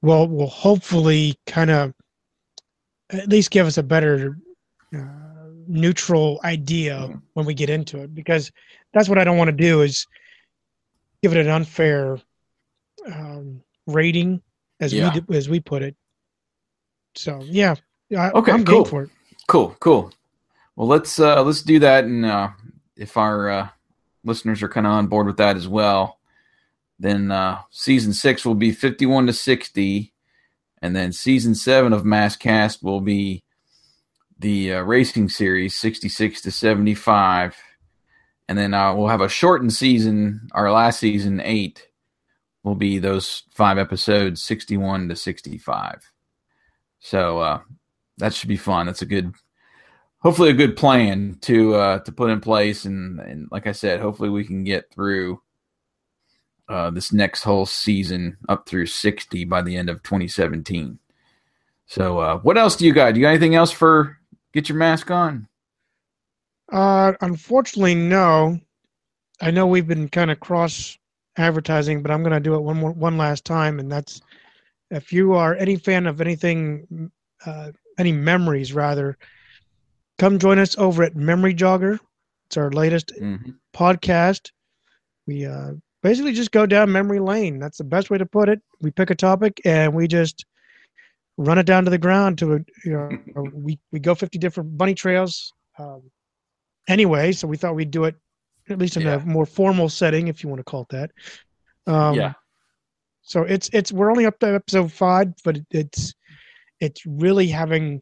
will 0.03 0.29
will 0.29 0.49
hopefully 0.49 1.35
kind 1.47 1.71
of 1.71 1.93
at 3.11 3.29
least 3.29 3.51
give 3.51 3.67
us 3.67 3.79
a 3.79 3.83
better 3.83 4.39
uh, 4.95 5.51
neutral 5.67 6.41
idea 6.45 7.21
when 7.35 7.47
we 7.47 7.55
get 7.55 7.71
into 7.71 8.03
it 8.03 8.15
because 8.15 8.51
that's 8.93 9.09
what 9.09 9.19
I 9.19 9.25
don't 9.25 9.39
want 9.39 9.49
to 9.49 9.57
do 9.57 9.83
is 9.83 10.07
give 11.23 11.33
it 11.33 11.39
an 11.39 11.51
unfair 11.51 12.19
um, 13.07 13.63
rating 13.87 14.43
as 14.81 14.93
Yeah. 14.93 15.19
we 15.29 15.37
as 15.37 15.49
we 15.49 15.61
put 15.61 15.83
it. 15.83 15.97
So 17.15 17.41
yeah, 17.45 17.75
I, 18.17 18.31
Okay, 18.31 18.53
I'm 18.53 18.65
cool. 18.65 18.85
for 18.85 19.03
it. 19.05 19.11
Cool, 19.49 19.77
cool. 19.81 20.13
Well, 20.77 20.87
let's 20.89 21.19
uh 21.19 21.43
let's 21.43 21.63
do 21.63 21.79
that, 21.81 22.05
and 22.05 22.25
uh, 22.25 22.51
if 22.97 23.17
our 23.17 23.49
uh, 23.51 23.69
listeners 24.25 24.63
are 24.63 24.69
kind 24.69 24.87
of 24.87 24.93
on 24.93 25.09
board 25.09 25.27
with 25.27 25.39
that 25.39 25.57
as 25.57 25.67
well, 25.67 26.19
then 27.01 27.33
uh, 27.33 27.61
season 27.71 28.13
six 28.13 28.45
will 28.45 28.55
be 28.55 28.71
fifty-one 28.71 29.27
to 29.27 29.33
sixty, 29.33 30.13
and 30.81 30.95
then 30.95 31.11
season 31.13 31.55
seven 31.57 31.93
of 31.93 32.05
Mask 32.05 32.39
Cast 32.39 32.83
will 32.83 33.01
be 33.01 33.43
the 34.39 34.75
uh, 34.75 34.83
racing 34.83 35.29
series 35.29 35.75
sixty-six 35.75 36.41
to 36.43 36.53
seventy-five, 36.53 37.57
and 38.49 38.57
then 38.57 38.73
uh, 38.75 38.95
we'll 38.95 39.09
have 39.09 39.21
a 39.21 39.29
shortened 39.29 39.73
season. 39.73 40.49
Our 40.53 40.71
last 40.71 41.01
season 41.01 41.41
eight 41.43 41.88
will 42.65 42.75
be 42.75 42.99
those 42.99 43.45
five 43.53 43.79
episodes, 43.79 44.43
sixty-one 44.43 45.09
to 45.09 45.17
sixty-five. 45.17 46.03
So 47.01 47.39
uh, 47.39 47.61
that 48.19 48.35
should 48.35 48.49
be 48.49 48.57
fun. 48.57 48.87
That's 48.87 49.03
a 49.03 49.07
good 49.07 49.35
hopefully 50.21 50.51
a 50.51 50.55
good 50.55 50.77
plan 50.77 51.39
to 51.43 51.75
uh, 51.75 51.99
to 52.01 52.13
put 52.13 52.31
in 52.31 52.41
place, 52.41 52.85
and 52.85 53.21
and 53.21 53.49
like 53.51 53.67
I 53.67 53.73
said, 53.73 54.01
hopefully 54.01 54.31
we 54.31 54.45
can 54.45 54.65
get 54.65 54.91
through 54.93 55.41
uh, 56.69 56.91
this 56.91 57.13
next 57.13 57.43
whole 57.43 57.67
season 57.67 58.37
up 58.49 58.69
through 58.69 58.87
sixty 58.87 59.45
by 59.45 59.63
the 59.63 59.77
end 59.77 59.89
of 59.89 60.03
2017. 60.03 60.99
So, 61.87 62.19
uh, 62.19 62.39
what 62.39 62.59
else 62.59 62.77
do 62.77 62.87
you 62.87 62.93
got? 62.93 63.15
Do 63.15 63.21
you 63.21 63.25
got 63.25 63.31
anything 63.31 63.55
else 63.55 63.71
for 63.71 64.19
get 64.53 64.69
your 64.69 64.77
mask 64.77 65.11
on? 65.11 65.49
Uh, 66.71 67.15
unfortunately, 67.21 67.95
no. 67.95 68.59
I 69.41 69.51
know 69.51 69.67
we've 69.67 69.87
been 69.87 70.09
kind 70.09 70.31
of 70.31 70.41
cross 70.41 70.98
advertising, 71.39 72.03
but 72.03 72.11
I'm 72.11 72.23
going 72.23 72.33
to 72.35 72.41
do 72.41 72.55
it 72.55 72.61
one 72.63 72.77
more, 72.79 72.93
one 72.93 73.19
last 73.19 73.45
time, 73.45 73.79
and 73.79 73.91
that's 73.91 74.21
if 74.91 75.13
you 75.13 75.35
are 75.35 75.55
any 75.57 75.77
fan 75.77 76.07
of 76.07 76.21
anything, 76.21 77.11
uh, 77.47 77.73
any 77.99 78.13
memories 78.13 78.73
rather, 78.75 79.17
come 80.19 80.39
join 80.39 80.59
us 80.59 80.77
over 80.79 81.03
at 81.05 81.17
Memory 81.17 81.55
Jogger. 81.55 81.99
It's 82.49 82.57
our 82.57 82.71
latest 82.71 83.13
Mhm. 83.21 83.59
podcast. 83.75 84.51
We 85.27 85.47
uh, 85.47 85.73
basically 86.03 86.33
just 86.33 86.53
go 86.53 86.67
down 86.67 86.93
memory 86.93 87.21
lane. 87.21 87.59
That's 87.59 87.79
the 87.79 87.85
best 87.85 88.11
way 88.11 88.19
to 88.19 88.27
put 88.27 88.49
it. 88.49 88.61
We 88.81 88.91
pick 88.91 89.11
a 89.11 89.15
topic 89.15 89.61
and 89.65 89.95
we 89.95 90.07
just 90.09 90.47
run 91.39 91.59
it 91.59 91.67
down 91.67 91.85
to 91.85 91.91
the 91.91 91.99
ground 91.99 92.39
to 92.39 92.55
a, 92.55 92.59
you 92.85 92.93
know 92.93 93.11
we 93.19 93.47
we 93.59 93.65
go 93.65 93.83
50 93.83 94.03
different 94.03 94.43
bunny 94.43 94.59
trails 94.59 95.37
um, 95.57 95.85
anyway 96.89 97.33
so 97.33 97.47
we 97.47 97.57
thought 97.57 97.75
we'd 97.75 97.91
do 97.91 98.05
it 98.05 98.15
at 98.71 98.79
least 98.79 98.97
in 98.97 99.03
Yeah. 99.03 99.17
a 99.23 99.27
more 99.27 99.47
formal 99.47 99.89
setting 99.89 100.29
if 100.29 100.43
you 100.43 100.49
want 100.49 100.61
to 100.61 100.65
call 100.65 100.83
it 100.83 100.89
that 100.91 101.11
um, 101.93 102.15
yeah, 102.17 102.33
so 103.23 103.43
it's 103.43 103.71
it's 103.73 103.93
we're 103.93 104.11
only 104.11 104.27
up 104.27 104.39
to 104.41 104.55
episode 104.55 104.93
five 104.93 105.33
but 105.45 105.59
it's 105.71 106.15
it's 106.81 107.05
really 107.07 107.49
having 107.49 108.01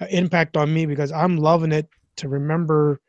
an 0.00 0.08
impact 0.10 0.56
on 0.56 0.72
me 0.72 0.86
because 0.86 1.10
i'm 1.12 1.36
loving 1.36 1.72
it 1.72 1.88
to 2.16 2.28
remember 2.28 3.00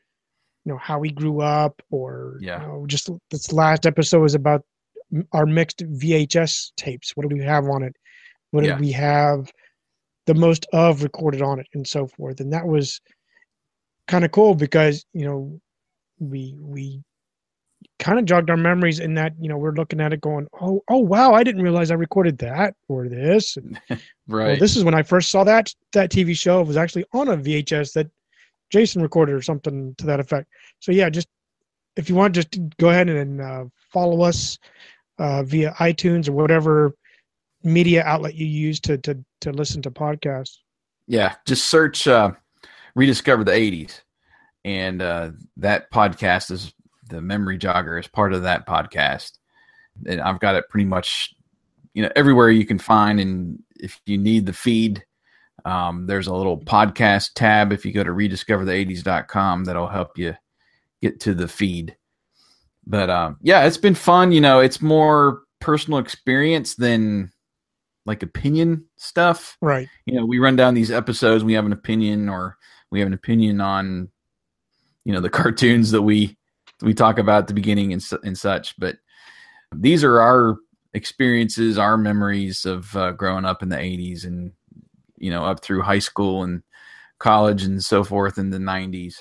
you 0.65 0.71
know 0.71 0.77
how 0.79 0.99
we 0.99 1.09
grew 1.09 1.41
up 1.41 1.81
or 1.91 2.37
Yeah. 2.41 2.61
you 2.61 2.67
know, 2.67 2.85
just 2.87 3.09
this 3.31 3.51
last 3.53 3.85
episode 3.85 4.21
was 4.21 4.35
about 4.35 4.63
our 5.33 5.45
mixed 5.45 5.79
vhs 5.79 6.71
tapes 6.77 7.11
what 7.15 7.27
do 7.27 7.35
we 7.35 7.43
have 7.43 7.65
on 7.65 7.83
it 7.83 7.95
what 8.51 8.63
Yeah. 8.63 8.71
did 8.71 8.79
we 8.81 8.91
have 8.91 9.51
the 10.25 10.33
most 10.35 10.67
of 10.73 11.01
recorded 11.03 11.41
on 11.41 11.59
it 11.59 11.67
and 11.73 11.87
so 11.87 12.07
forth 12.07 12.39
and 12.39 12.53
that 12.53 12.65
was 12.67 12.99
kind 14.07 14.25
of 14.25 14.31
cool 14.31 14.53
because 14.55 15.05
you 15.13 15.25
know 15.25 15.59
we 16.19 16.55
we 16.59 17.01
kind 17.97 18.19
of 18.19 18.25
jogged 18.25 18.49
our 18.49 18.57
memories 18.57 18.99
in 18.99 19.13
that 19.13 19.33
you 19.39 19.47
know 19.47 19.57
we're 19.57 19.71
looking 19.71 20.01
at 20.01 20.11
it 20.11 20.21
going 20.21 20.47
oh 20.61 20.81
oh 20.89 20.97
wow 20.97 21.33
i 21.33 21.43
didn't 21.43 21.61
realize 21.61 21.91
i 21.91 21.95
recorded 21.95 22.37
that 22.37 22.75
or 22.87 23.07
this. 23.07 23.57
And, 23.57 23.79
right. 23.89 24.47
well, 24.47 24.57
this 24.57 24.75
is 24.75 24.83
when 24.83 24.93
i 24.93 25.03
first 25.03 25.31
saw 25.31 25.43
that 25.43 25.73
that 25.93 26.11
tv 26.11 26.35
show. 26.35 26.61
It 26.61 26.67
was 26.67 26.77
actually 26.77 27.05
on 27.13 27.29
a 27.29 27.37
vhs 27.37 27.93
that 27.93 28.09
jason 28.69 29.01
recorded 29.01 29.33
or 29.33 29.41
something 29.41 29.95
to 29.97 30.05
that 30.05 30.19
effect. 30.19 30.47
So 30.79 30.91
yeah 30.91 31.09
just 31.09 31.27
if 31.95 32.09
you 32.09 32.15
want 32.15 32.35
just 32.35 32.57
go 32.77 32.89
ahead 32.89 33.09
and 33.09 33.41
uh, 33.41 33.65
follow 33.91 34.21
us 34.21 34.57
uh, 35.17 35.43
via 35.43 35.73
itunes 35.79 36.29
or 36.29 36.33
whatever 36.33 36.93
media 37.63 38.03
outlet 38.03 38.35
you 38.35 38.45
use 38.45 38.79
to 38.79 38.97
to 38.99 39.23
to 39.41 39.51
listen 39.51 39.81
to 39.81 39.91
podcasts. 39.91 40.57
Yeah, 41.07 41.35
just 41.45 41.65
search 41.65 42.07
uh, 42.07 42.31
"Rediscover 42.95 43.43
the 43.43 43.51
'80s," 43.51 44.01
and 44.65 45.01
uh, 45.01 45.31
that 45.57 45.91
podcast 45.91 46.51
is 46.51 46.73
the 47.09 47.21
Memory 47.21 47.57
Jogger 47.57 47.99
is 47.99 48.07
part 48.07 48.33
of 48.33 48.43
that 48.43 48.67
podcast, 48.67 49.33
and 50.05 50.21
I've 50.21 50.39
got 50.39 50.55
it 50.55 50.69
pretty 50.69 50.85
much, 50.85 51.33
you 51.93 52.03
know, 52.03 52.11
everywhere 52.15 52.49
you 52.49 52.65
can 52.65 52.79
find. 52.79 53.19
And 53.19 53.63
if 53.75 53.99
you 54.05 54.17
need 54.17 54.45
the 54.45 54.53
feed, 54.53 55.03
um, 55.65 56.05
there's 56.05 56.27
a 56.27 56.33
little 56.33 56.59
podcast 56.59 57.31
tab. 57.35 57.71
If 57.71 57.85
you 57.85 57.91
go 57.91 58.03
to 58.03 58.11
rediscoverthe80s.com, 58.11 59.65
that'll 59.65 59.87
help 59.87 60.17
you 60.17 60.35
get 61.01 61.19
to 61.21 61.33
the 61.33 61.47
feed. 61.47 61.95
But 62.85 63.09
um, 63.09 63.37
yeah, 63.41 63.65
it's 63.65 63.77
been 63.77 63.95
fun. 63.95 64.31
You 64.31 64.41
know, 64.41 64.59
it's 64.59 64.81
more 64.81 65.43
personal 65.59 65.99
experience 65.99 66.75
than 66.75 67.31
like 68.05 68.23
opinion 68.23 68.85
stuff 68.95 69.57
right 69.61 69.89
you 70.05 70.15
know, 70.15 70.25
we 70.25 70.39
run 70.39 70.55
down 70.55 70.73
these 70.73 70.89
episodes, 70.89 71.43
we 71.43 71.53
have 71.53 71.65
an 71.65 71.73
opinion 71.73 72.29
or 72.29 72.57
we 72.91 72.99
have 72.99 73.07
an 73.07 73.13
opinion 73.13 73.61
on, 73.61 74.09
you 75.09 75.15
know, 75.15 75.21
the 75.21 75.29
cartoons 75.41 75.89
that 75.89 76.03
we 76.03 76.37
we 76.81 76.93
talk 76.93 77.17
about 77.17 77.39
at 77.39 77.47
the 77.47 77.55
beginning 77.55 77.91
and, 77.93 78.05
and 78.23 78.37
such. 78.37 78.75
But 78.77 78.97
these 79.73 80.03
are 80.03 80.21
our 80.21 80.57
experiences, 80.93 81.79
our 81.79 81.97
memories 81.97 82.63
of 82.63 82.95
uh, 82.95 83.13
growing 83.13 83.43
up 83.43 83.63
in 83.63 83.69
the 83.69 83.75
'80s 83.75 84.23
and 84.23 84.51
you 85.17 85.31
know 85.31 85.43
up 85.43 85.61
through 85.63 85.81
high 85.81 85.97
school 85.97 86.43
and 86.43 86.61
college 87.17 87.63
and 87.63 87.83
so 87.83 88.03
forth 88.03 88.37
in 88.37 88.51
the 88.51 88.59
'90s 88.59 89.15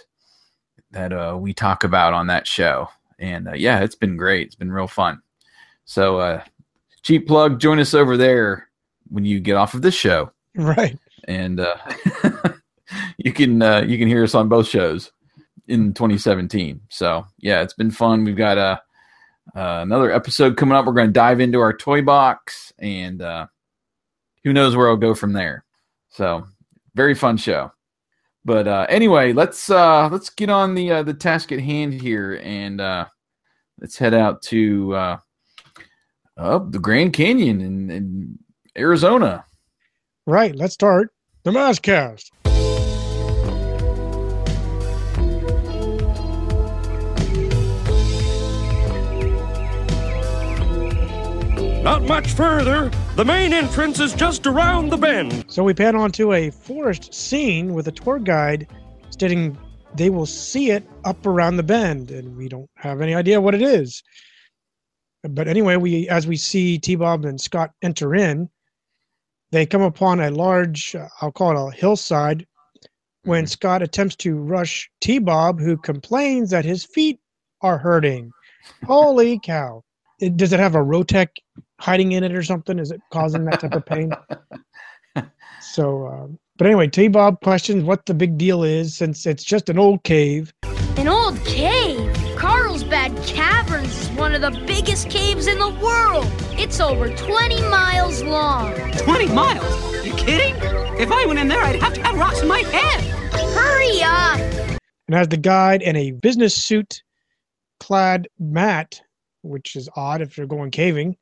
that 0.90 1.14
uh, 1.14 1.38
we 1.40 1.54
talk 1.54 1.84
about 1.84 2.12
on 2.12 2.26
that 2.26 2.46
show. 2.46 2.88
And 3.18 3.48
uh, 3.48 3.54
yeah, 3.54 3.80
it's 3.80 3.96
been 3.96 4.18
great. 4.18 4.48
It's 4.48 4.56
been 4.56 4.70
real 4.70 4.88
fun. 4.88 5.22
So, 5.86 6.18
uh, 6.18 6.44
cheap 7.02 7.26
plug, 7.26 7.60
join 7.60 7.78
us 7.78 7.94
over 7.94 8.18
there 8.18 8.68
when 9.08 9.24
you 9.24 9.40
get 9.40 9.56
off 9.56 9.72
of 9.72 9.80
this 9.80 9.94
show 9.94 10.30
right 10.54 10.98
and 11.24 11.60
uh, 11.60 11.76
you 13.18 13.32
can 13.32 13.62
uh, 13.62 13.80
you 13.80 13.96
can 13.96 14.08
hear 14.08 14.22
us 14.22 14.34
on 14.34 14.48
both 14.48 14.66
shows 14.66 15.12
in 15.68 15.94
2017. 15.94 16.80
So 16.88 17.26
yeah, 17.38 17.62
it's 17.62 17.74
been 17.74 17.90
fun. 17.90 18.24
We've 18.24 18.36
got 18.36 18.58
uh, 18.58 18.78
uh, 19.54 19.80
another 19.82 20.10
episode 20.10 20.56
coming 20.56 20.76
up. 20.76 20.86
We're 20.86 20.92
going 20.92 21.08
to 21.08 21.12
dive 21.12 21.40
into 21.40 21.60
our 21.60 21.76
toy 21.76 22.02
box, 22.02 22.72
and 22.78 23.22
uh, 23.22 23.46
who 24.44 24.52
knows 24.52 24.76
where 24.76 24.88
I'll 24.88 24.96
go 24.96 25.14
from 25.14 25.32
there. 25.32 25.64
So 26.10 26.46
very 26.94 27.14
fun 27.14 27.36
show. 27.36 27.72
But 28.44 28.66
uh, 28.66 28.86
anyway, 28.88 29.32
let's 29.32 29.68
uh, 29.68 30.08
let's 30.10 30.30
get 30.30 30.48
on 30.48 30.74
the 30.74 30.90
uh, 30.90 31.02
the 31.02 31.14
task 31.14 31.52
at 31.52 31.60
hand 31.60 31.92
here, 31.94 32.40
and 32.42 32.80
uh, 32.80 33.06
let's 33.80 33.98
head 33.98 34.14
out 34.14 34.42
to 34.42 34.94
uh, 34.94 35.16
up 36.38 36.72
the 36.72 36.78
Grand 36.78 37.12
Canyon 37.12 37.60
in, 37.60 37.90
and 37.90 38.38
Arizona. 38.76 39.44
Right, 40.26 40.54
let's 40.54 40.74
start 40.74 41.10
the 41.42 41.50
Maskcast. 41.50 42.30
Not 51.82 52.02
much 52.02 52.32
further. 52.32 52.90
The 53.16 53.24
main 53.24 53.52
entrance 53.52 54.00
is 54.00 54.12
just 54.12 54.46
around 54.46 54.90
the 54.90 54.96
bend. 54.96 55.44
So 55.48 55.62
we 55.64 55.74
pan 55.74 55.96
onto 55.96 56.34
a 56.34 56.50
forest 56.50 57.14
scene 57.14 57.72
with 57.72 57.88
a 57.88 57.92
tour 57.92 58.18
guide 58.18 58.66
stating 59.10 59.56
they 59.94 60.10
will 60.10 60.26
see 60.26 60.70
it 60.70 60.84
up 61.04 61.24
around 61.24 61.56
the 61.56 61.62
bend, 61.62 62.10
and 62.10 62.36
we 62.36 62.48
don't 62.48 62.68
have 62.76 63.00
any 63.00 63.14
idea 63.14 63.40
what 63.40 63.54
it 63.54 63.62
is. 63.62 64.02
But 65.22 65.48
anyway, 65.48 65.76
we 65.76 66.08
as 66.08 66.26
we 66.26 66.36
see 66.36 66.78
T 66.78 66.94
Bob 66.94 67.24
and 67.24 67.40
Scott 67.40 67.70
enter 67.82 68.14
in, 68.14 68.50
they 69.50 69.64
come 69.64 69.82
upon 69.82 70.20
a 70.20 70.30
large, 70.30 70.94
uh, 70.94 71.08
I'll 71.20 71.32
call 71.32 71.68
it 71.68 71.74
a 71.74 71.76
hillside, 71.76 72.46
when 73.22 73.46
Scott 73.46 73.82
attempts 73.82 74.16
to 74.16 74.36
rush 74.36 74.90
T 75.00 75.18
Bob, 75.18 75.58
who 75.60 75.76
complains 75.76 76.50
that 76.50 76.64
his 76.64 76.84
feet 76.84 77.18
are 77.62 77.78
hurting. 77.78 78.30
Holy 78.84 79.40
cow. 79.42 79.82
It, 80.20 80.36
does 80.36 80.52
it 80.52 80.60
have 80.60 80.74
a 80.74 80.78
Rotec 80.78 81.28
hiding 81.80 82.12
in 82.12 82.24
it 82.24 82.34
or 82.34 82.42
something? 82.42 82.78
Is 82.78 82.90
it 82.90 83.00
causing 83.10 83.44
that 83.46 83.60
type 83.60 83.74
of 83.74 83.86
pain? 83.86 84.12
So, 85.60 86.06
um, 86.06 86.38
but 86.56 86.66
anyway, 86.66 86.86
T 86.86 87.08
Bob 87.08 87.40
questions 87.40 87.82
what 87.82 88.06
the 88.06 88.14
big 88.14 88.38
deal 88.38 88.62
is 88.62 88.96
since 88.96 89.26
it's 89.26 89.42
just 89.42 89.68
an 89.68 89.78
old 89.78 90.02
cave. 90.04 90.52
An 90.96 91.08
old 91.08 91.44
cave? 91.44 92.16
Carlsbad 92.36 93.16
Caverns 93.24 94.02
is 94.02 94.08
one 94.10 94.34
of 94.34 94.40
the 94.40 94.52
biggest 94.66 95.10
caves 95.10 95.46
in 95.46 95.58
the 95.58 95.70
world. 95.82 96.26
It's 96.52 96.80
over 96.80 97.08
20 97.14 97.60
miles 97.68 98.22
long. 98.22 98.72
20 98.92 99.26
miles? 99.28 100.06
You 100.06 100.14
kidding? 100.14 100.54
If 100.98 101.10
I 101.10 101.26
went 101.26 101.38
in 101.38 101.48
there, 101.48 101.62
I'd 101.62 101.82
have 101.82 101.94
to 101.94 102.02
have 102.02 102.16
rocks 102.16 102.40
in 102.40 102.48
my 102.48 102.60
head. 102.60 103.04
Hurry 103.54 104.02
up! 104.02 104.78
and 105.08 105.16
as 105.16 105.28
the 105.28 105.36
guide 105.36 105.82
and 105.82 105.96
a 105.96 106.12
business 106.12 106.54
suit 106.54 107.02
clad 107.80 108.28
Matt, 108.38 109.00
which 109.42 109.76
is 109.76 109.88
odd 109.96 110.20
if 110.20 110.36
you're 110.36 110.46
going 110.46 110.70
caving, 110.70 111.16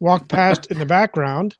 walk 0.00 0.28
past 0.28 0.66
in 0.66 0.78
the 0.78 0.86
background. 0.86 1.56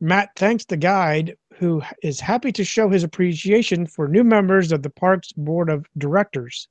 Matt 0.00 0.30
thanks 0.36 0.64
the 0.64 0.76
guide, 0.76 1.36
who 1.54 1.82
is 2.02 2.18
happy 2.18 2.50
to 2.52 2.64
show 2.64 2.88
his 2.88 3.04
appreciation 3.04 3.86
for 3.86 4.08
new 4.08 4.24
members 4.24 4.72
of 4.72 4.82
the 4.82 4.90
park's 4.90 5.32
board 5.32 5.70
of 5.70 5.86
directors. 5.96 6.66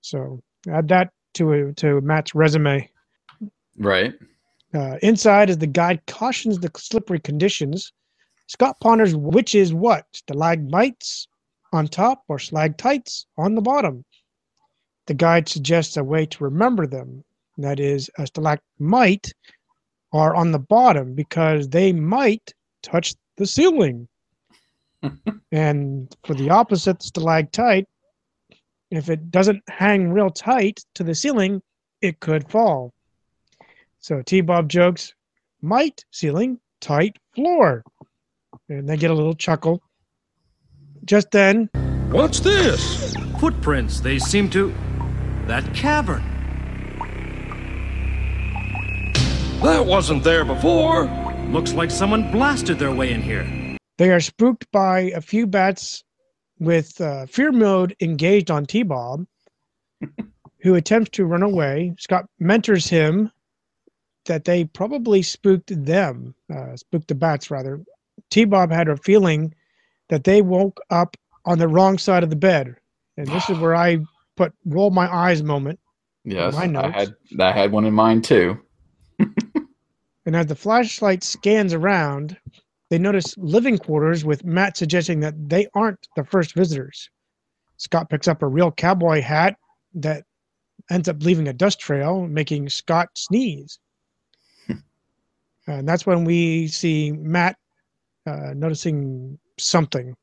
So 0.00 0.42
add 0.68 0.88
that 0.88 1.10
to 1.34 1.72
to 1.74 2.00
Matt's 2.00 2.34
resume. 2.34 2.90
Right. 3.76 4.14
Uh, 4.74 4.96
inside, 5.02 5.50
as 5.50 5.58
the 5.58 5.66
guide 5.66 6.00
cautions 6.06 6.58
the 6.58 6.70
slippery 6.76 7.20
conditions, 7.20 7.92
Scott 8.46 8.76
ponders 8.80 9.14
which 9.14 9.54
is 9.54 9.74
what 9.74 10.06
stalagmites 10.12 11.28
on 11.72 11.88
top 11.88 12.22
or 12.28 12.38
stalactites 12.38 13.26
on 13.36 13.54
the 13.54 13.60
bottom. 13.60 14.04
The 15.06 15.14
guide 15.14 15.48
suggests 15.48 15.96
a 15.96 16.04
way 16.04 16.26
to 16.26 16.44
remember 16.44 16.86
them. 16.86 17.24
That 17.58 17.80
is, 17.80 18.10
a 18.18 18.26
stalagmite 18.26 19.32
are 20.12 20.34
on 20.34 20.52
the 20.52 20.58
bottom 20.58 21.14
because 21.14 21.68
they 21.68 21.92
might 21.92 22.52
touch 22.82 23.14
the 23.36 23.46
ceiling. 23.46 24.08
and 25.52 26.14
for 26.24 26.34
the 26.34 26.50
opposite 26.50 27.02
stalactite, 27.02 27.86
if 28.90 29.08
it 29.08 29.30
doesn't 29.30 29.62
hang 29.68 30.10
real 30.12 30.30
tight 30.30 30.80
to 30.94 31.04
the 31.04 31.14
ceiling, 31.14 31.62
it 32.00 32.20
could 32.20 32.50
fall. 32.50 32.92
So 33.98 34.22
T 34.22 34.40
Bob 34.40 34.68
jokes, 34.68 35.12
might 35.62 36.04
ceiling, 36.10 36.60
tight 36.80 37.16
floor. 37.34 37.82
And 38.68 38.88
they 38.88 38.96
get 38.96 39.10
a 39.10 39.14
little 39.14 39.34
chuckle. 39.34 39.82
Just 41.04 41.30
then, 41.30 41.68
What's 42.10 42.40
this? 42.40 43.14
Footprints, 43.40 44.00
they 44.00 44.18
seem 44.18 44.48
to. 44.50 44.72
That 45.46 45.74
cavern. 45.74 46.35
That 49.62 49.84
wasn't 49.86 50.22
there 50.22 50.44
before. 50.44 51.04
Looks 51.48 51.72
like 51.72 51.90
someone 51.90 52.30
blasted 52.30 52.78
their 52.78 52.94
way 52.94 53.12
in 53.12 53.22
here. 53.22 53.44
they 53.98 54.10
are 54.10 54.20
spooked 54.20 54.70
by 54.70 55.10
a 55.14 55.20
few 55.20 55.46
bats 55.46 56.04
with 56.58 57.00
uh, 57.00 57.26
fear 57.26 57.52
mode 57.52 57.94
engaged 58.00 58.50
on 58.50 58.66
T 58.66 58.82
Bob, 58.82 59.26
who 60.60 60.74
attempts 60.74 61.10
to 61.10 61.24
run 61.24 61.42
away. 61.42 61.94
Scott 61.98 62.26
mentors 62.38 62.86
him 62.88 63.30
that 64.26 64.44
they 64.44 64.64
probably 64.64 65.22
spooked 65.22 65.72
them, 65.84 66.34
uh, 66.54 66.76
spooked 66.76 67.08
the 67.08 67.14
bats 67.14 67.50
rather. 67.50 67.80
T 68.30 68.44
Bob 68.44 68.70
had 68.70 68.88
a 68.88 68.96
feeling 68.96 69.54
that 70.08 70.24
they 70.24 70.42
woke 70.42 70.80
up 70.90 71.16
on 71.44 71.58
the 71.58 71.68
wrong 71.68 71.98
side 71.98 72.22
of 72.22 72.30
the 72.30 72.36
bed. 72.36 72.76
And 73.16 73.26
this 73.28 73.48
is 73.48 73.58
where 73.60 73.74
I 73.74 73.98
put 74.36 74.52
roll 74.64 74.90
my 74.90 75.12
eyes 75.12 75.42
moment. 75.42 75.80
Yes. 76.24 76.54
My 76.54 76.64
I 76.80 76.90
had 76.90 77.14
I 77.40 77.52
had 77.52 77.72
one 77.72 77.84
in 77.84 77.94
mind 77.94 78.24
too. 78.24 78.60
And 80.26 80.34
as 80.34 80.46
the 80.46 80.56
flashlight 80.56 81.22
scans 81.22 81.72
around, 81.72 82.36
they 82.90 82.98
notice 82.98 83.38
living 83.38 83.78
quarters 83.78 84.24
with 84.24 84.44
Matt 84.44 84.76
suggesting 84.76 85.20
that 85.20 85.34
they 85.48 85.68
aren't 85.74 86.08
the 86.16 86.24
first 86.24 86.54
visitors. 86.54 87.08
Scott 87.76 88.10
picks 88.10 88.26
up 88.26 88.42
a 88.42 88.46
real 88.46 88.72
cowboy 88.72 89.22
hat 89.22 89.56
that 89.94 90.24
ends 90.90 91.08
up 91.08 91.22
leaving 91.22 91.46
a 91.46 91.52
dust 91.52 91.78
trail, 91.78 92.26
making 92.26 92.68
Scott 92.68 93.08
sneeze. 93.14 93.78
and 95.66 95.88
that's 95.88 96.04
when 96.04 96.24
we 96.24 96.66
see 96.66 97.12
Matt 97.12 97.56
uh, 98.26 98.52
noticing 98.54 99.38
something. 99.58 100.16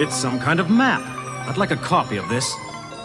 It's 0.00 0.14
some 0.14 0.38
kind 0.38 0.60
of 0.60 0.70
map. 0.70 1.02
I'd 1.48 1.56
like 1.56 1.70
a 1.70 1.76
copy 1.76 2.18
of 2.18 2.28
this. 2.28 2.52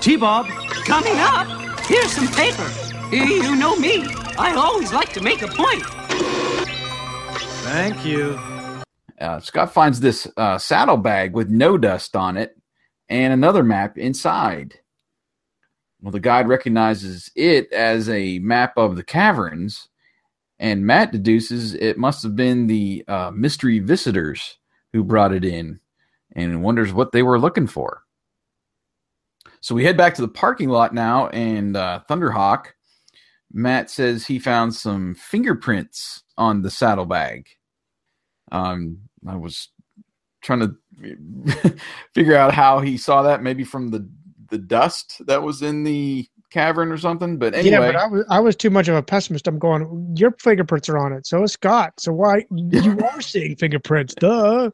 T 0.01 0.17
Bob! 0.17 0.47
Coming 0.85 1.15
up, 1.15 1.72
here's 1.85 2.11
some 2.11 2.27
paper. 2.27 2.69
You 3.11 3.55
know 3.55 3.75
me. 3.75 4.05
I 4.37 4.53
always 4.55 4.91
like 4.91 5.13
to 5.13 5.21
make 5.21 5.41
a 5.41 5.47
point. 5.47 5.83
Thank 7.63 8.05
you. 8.05 8.39
Uh, 9.19 9.39
Scott 9.39 9.71
finds 9.73 9.99
this 9.99 10.27
uh, 10.37 10.57
saddlebag 10.57 11.33
with 11.33 11.49
no 11.49 11.77
dust 11.77 12.15
on 12.15 12.37
it 12.37 12.57
and 13.09 13.31
another 13.31 13.63
map 13.63 13.97
inside. 13.97 14.79
Well, 16.01 16.11
the 16.11 16.19
guide 16.19 16.47
recognizes 16.49 17.31
it 17.35 17.71
as 17.71 18.09
a 18.09 18.39
map 18.39 18.73
of 18.77 18.95
the 18.97 19.03
caverns, 19.03 19.87
and 20.59 20.85
Matt 20.85 21.11
deduces 21.11 21.73
it 21.73 21.97
must 21.97 22.23
have 22.23 22.35
been 22.35 22.67
the 22.67 23.05
uh, 23.07 23.31
mystery 23.33 23.79
visitors 23.79 24.57
who 24.91 25.03
brought 25.03 25.33
it 25.33 25.45
in 25.45 25.79
and 26.35 26.63
wonders 26.63 26.91
what 26.91 27.11
they 27.11 27.23
were 27.23 27.39
looking 27.39 27.67
for. 27.67 28.02
So 29.63 29.73
we 29.73 29.85
head 29.85 29.95
back 29.95 30.13
to 30.15 30.21
the 30.21 30.27
parking 30.27 30.67
lot 30.67 30.93
now, 30.93 31.29
and 31.29 31.77
uh, 31.77 32.01
Thunderhawk, 32.09 32.65
Matt 33.53 33.89
says 33.89 34.27
he 34.27 34.37
found 34.37 34.75
some 34.75 35.15
fingerprints 35.15 36.21
on 36.37 36.61
the 36.61 36.69
saddlebag. 36.69 37.47
Um, 38.51 38.97
I 39.25 39.37
was 39.37 39.69
trying 40.41 40.59
to 40.59 41.79
figure 42.13 42.35
out 42.35 42.53
how 42.53 42.81
he 42.81 42.97
saw 42.97 43.21
that, 43.21 43.41
maybe 43.41 43.63
from 43.63 43.87
the 43.87 44.05
the 44.49 44.57
dust 44.57 45.21
that 45.27 45.41
was 45.41 45.61
in 45.61 45.85
the 45.85 46.27
cavern 46.51 46.91
or 46.91 46.97
something. 46.97 47.37
But 47.37 47.53
anyway, 47.53 47.71
Yeah, 47.71 47.79
but 47.79 47.95
I 47.95 48.07
was, 48.07 48.25
I 48.29 48.39
was 48.41 48.57
too 48.57 48.69
much 48.69 48.89
of 48.89 48.95
a 48.95 49.01
pessimist. 49.01 49.47
I'm 49.47 49.59
going, 49.59 50.13
your 50.17 50.31
fingerprints 50.39 50.89
are 50.89 50.97
on 50.97 51.13
it. 51.13 51.25
So 51.25 51.41
is 51.41 51.53
Scott. 51.53 51.93
So 52.01 52.11
why 52.11 52.45
you 52.53 52.99
are 53.13 53.21
seeing 53.21 53.55
fingerprints? 53.55 54.13
Duh. 54.15 54.71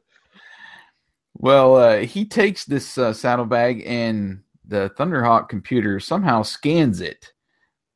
well, 1.34 1.76
uh, 1.76 1.98
he 1.98 2.24
takes 2.24 2.64
this 2.64 2.98
uh, 2.98 3.12
saddlebag 3.12 3.84
and 3.86 4.42
the 4.70 4.90
Thunderhawk 4.96 5.48
computer 5.48 6.00
somehow 6.00 6.42
scans 6.42 7.00
it. 7.00 7.32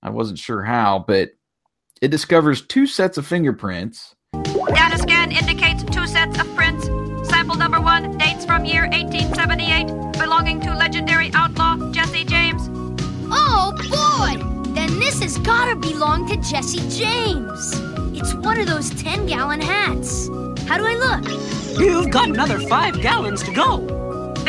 I 0.03 0.11
wasn't 0.11 0.41
sure 0.41 0.63
how, 0.63 1.05
but 1.07 1.31
it 2.03 2.09
discovers 2.09 2.67
two 2.67 2.87
sets 2.87 3.17
of 3.17 3.27
fingerprints. 3.27 4.15
Data 4.35 4.99
scan 4.99 5.33
indicates 5.33 5.85
two 5.85 6.07
sets 6.07 6.39
of 6.39 6.55
prints. 6.55 6.87
Sample 7.31 7.55
number 7.57 7.81
one 7.81 8.19
dates 8.19 8.45
from 8.45 8.65
year 8.65 8.83
1878, 8.83 10.21
belonging 10.21 10.61
to 10.61 10.75
legendary 10.75 11.31
outlaw 11.33 11.77
Jesse 11.93 12.25
James. 12.25 12.69
Oh 13.31 13.73
boy! 13.89 14.73
Then 14.75 14.99
this 14.99 15.23
has 15.23 15.39
gotta 15.39 15.77
belong 15.77 16.29
to 16.29 16.37
Jesse 16.39 16.87
James. 16.91 17.81
It's 18.19 18.35
one 18.35 18.61
of 18.61 18.67
those 18.67 18.91
10 18.91 19.27
gallon 19.27 19.61
hats. 19.61 20.29
How 20.67 20.77
do 20.77 20.85
I 20.87 20.97
look? 20.97 21.79
You've 21.79 22.11
got 22.11 22.29
another 22.29 22.59
five 22.59 23.01
gallons 23.01 23.43
to 23.45 23.53
go. 23.53 24.05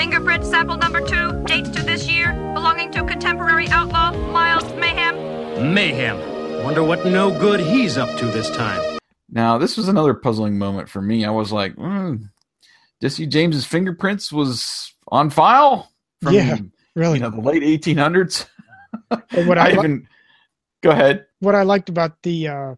Fingerprint 0.06 0.46
sample 0.46 0.78
number 0.78 1.02
two 1.02 1.44
dates 1.46 1.68
to 1.72 1.82
this 1.82 2.08
year, 2.08 2.32
belonging 2.54 2.92
to 2.92 3.04
contemporary 3.06 3.68
outlaw 3.70 4.12
Miles 4.32 4.64
Mayhem. 4.76 5.74
Mayhem. 5.74 6.64
Wonder 6.64 6.84
what 6.84 7.08
no 7.08 7.32
good 7.40 7.60
he's 7.60 7.98
up 7.98 8.16
to 8.20 8.26
this 8.28 8.52
time. 8.52 9.00
Now, 9.32 9.58
this 9.58 9.76
was 9.76 9.88
another 9.88 10.14
puzzling 10.14 10.60
moment 10.60 10.90
for 10.90 11.02
me. 11.02 11.26
I 11.26 11.32
was 11.32 11.52
like, 11.52 11.74
hmm, 11.74 12.18
Jesse 13.02 13.26
James's 13.26 13.66
fingerprints 13.66 14.32
was 14.32 14.94
on 15.08 15.32
file 15.32 15.92
from 16.22 16.36
Yeah, 16.36 16.58
really. 16.96 17.16
you 17.18 17.24
know, 17.24 17.32
the 17.32 17.42
late 17.42 17.64
1800s. 17.64 18.46
And 19.32 19.48
what 19.48 19.58
I 19.58 19.70
I 19.70 19.72
li- 19.72 19.74
even 19.80 20.08
go 20.84 20.92
ahead. 20.92 21.26
what 21.40 21.56
I 21.56 21.64
liked 21.64 21.90
about 21.90 22.22
the 22.22 22.48
uh, 22.50 22.76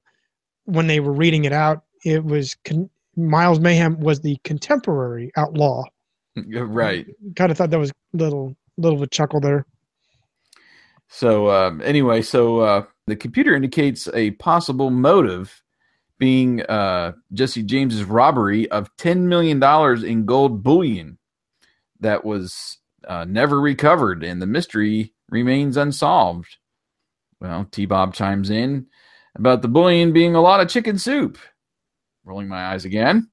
when 0.63 0.87
they 0.87 1.01
were 1.01 1.11
reading 1.11 1.43
it 1.43 1.51
out, 1.51 1.83
it 2.05 2.23
was 2.23 2.55
con- 2.63 2.89
Miles 3.17 3.59
Mayhem 3.59 3.99
was 3.99 4.21
the 4.21 4.37
contemporary 4.45 5.29
outlaw. 5.35 5.83
right. 6.53 7.07
Kind 7.35 7.51
of 7.51 7.57
thought 7.57 7.69
that 7.69 7.79
was 7.79 7.91
little 8.13 8.55
little 8.77 8.97
of 8.97 9.03
a 9.03 9.07
chuckle 9.07 9.39
there. 9.39 9.65
So 11.09 11.49
um, 11.49 11.81
anyway, 11.83 12.21
so 12.21 12.59
uh, 12.59 12.83
the 13.07 13.15
computer 13.15 13.55
indicates 13.55 14.07
a 14.13 14.31
possible 14.31 14.89
motive 14.89 15.63
being 16.19 16.61
uh, 16.63 17.13
Jesse 17.33 17.63
James's 17.63 18.03
robbery 18.03 18.69
of 18.71 18.89
ten 18.97 19.27
million 19.27 19.59
dollars 19.59 20.03
in 20.03 20.25
gold 20.25 20.63
bullion 20.63 21.17
that 21.99 22.25
was 22.25 22.77
uh, 23.07 23.25
never 23.25 23.59
recovered, 23.59 24.23
and 24.23 24.41
the 24.41 24.47
mystery 24.47 25.13
remains 25.29 25.77
unsolved. 25.77 26.57
Well, 27.39 27.65
T. 27.71 27.85
Bob 27.85 28.13
chimes 28.13 28.49
in 28.49 28.87
about 29.35 29.61
the 29.61 29.67
bullion 29.67 30.11
being 30.11 30.35
a 30.35 30.41
lot 30.41 30.59
of 30.59 30.69
chicken 30.69 30.97
soup. 30.97 31.37
Rolling 32.25 32.47
my 32.47 32.73
eyes 32.73 32.83
again. 32.83 33.29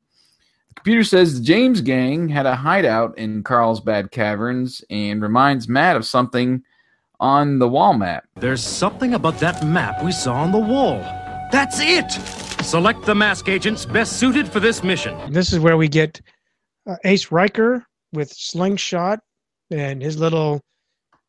The 0.75 0.81
computer 0.81 1.05
says 1.05 1.39
the 1.39 1.45
James 1.45 1.81
gang 1.81 2.29
had 2.29 2.47
a 2.47 2.57
hideout 2.57 3.17
in 3.17 3.45
Carlsbad 3.45 4.11
Caverns 4.11 4.85
and 4.91 5.23
reminds 5.23 5.69
Matt 5.69 5.95
of 5.95 6.05
something 6.05 6.65
on 7.21 7.61
the 7.61 7.69
wall 7.69 7.95
map. 7.95 8.25
There's 8.35 8.63
something 8.63 9.15
about 9.15 9.39
that 9.39 9.65
map 9.65 10.03
we 10.03 10.11
saw 10.11 10.35
on 10.35 10.51
the 10.51 10.59
wall. 10.59 10.99
That's 11.53 11.79
it! 11.81 12.11
Select 12.65 13.07
the 13.07 13.15
mask 13.15 13.49
agents 13.49 13.87
best 13.87 14.15
suited 14.19 14.49
for 14.49 14.59
this 14.59 14.83
mission. 14.83 15.33
This 15.33 15.53
is 15.53 15.61
where 15.61 15.77
we 15.77 15.87
get 15.89 16.21
uh, 16.89 16.97
Ace 17.05 17.31
Riker 17.31 17.87
with 18.13 18.33
slingshot 18.33 19.21
and 19.71 20.03
his 20.03 20.19
little 20.19 20.61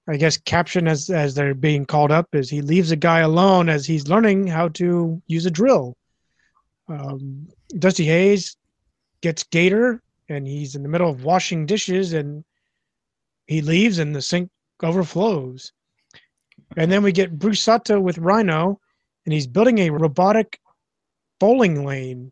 I 0.08 0.18
guess 0.18 0.38
caption 0.38 0.88
as 0.88 1.10
as 1.10 1.36
they're 1.36 1.54
being 1.54 1.86
called 1.86 2.12
up 2.12 2.34
is 2.34 2.50
he 2.50 2.62
leaves 2.62 2.92
a 2.92 2.96
guy 2.96 3.20
alone 3.20 3.70
as 3.70 3.86
he's 3.86 4.08
learning 4.08 4.48
how 4.48 4.70
to 4.70 5.22
use 5.28 5.46
a 5.46 5.52
drill. 5.52 5.96
Um, 6.88 7.48
Dusty 7.80 8.06
Hayes 8.06 8.56
gets 9.22 9.44
Gator 9.44 10.02
and 10.30 10.48
he's 10.48 10.76
in 10.76 10.84
the 10.84 10.90
middle 10.90 11.10
of 11.10 11.24
washing 11.24 11.66
dishes 11.66 12.14
and 12.14 12.44
he 13.48 13.62
leaves 13.62 14.00
and 14.00 14.16
the 14.16 14.22
sink 14.22 14.50
overflows. 14.82 15.72
And 16.78 16.92
then 16.92 17.04
we 17.04 17.12
get 17.12 17.38
Bruce 17.38 17.62
Sato 17.62 18.00
with 18.00 18.18
Rhino 18.18 18.80
and 19.26 19.34
he's 19.34 19.48
building 19.48 19.80
a 19.80 19.90
robotic 19.90 20.60
bowling 21.40 21.86
lane 21.86 22.32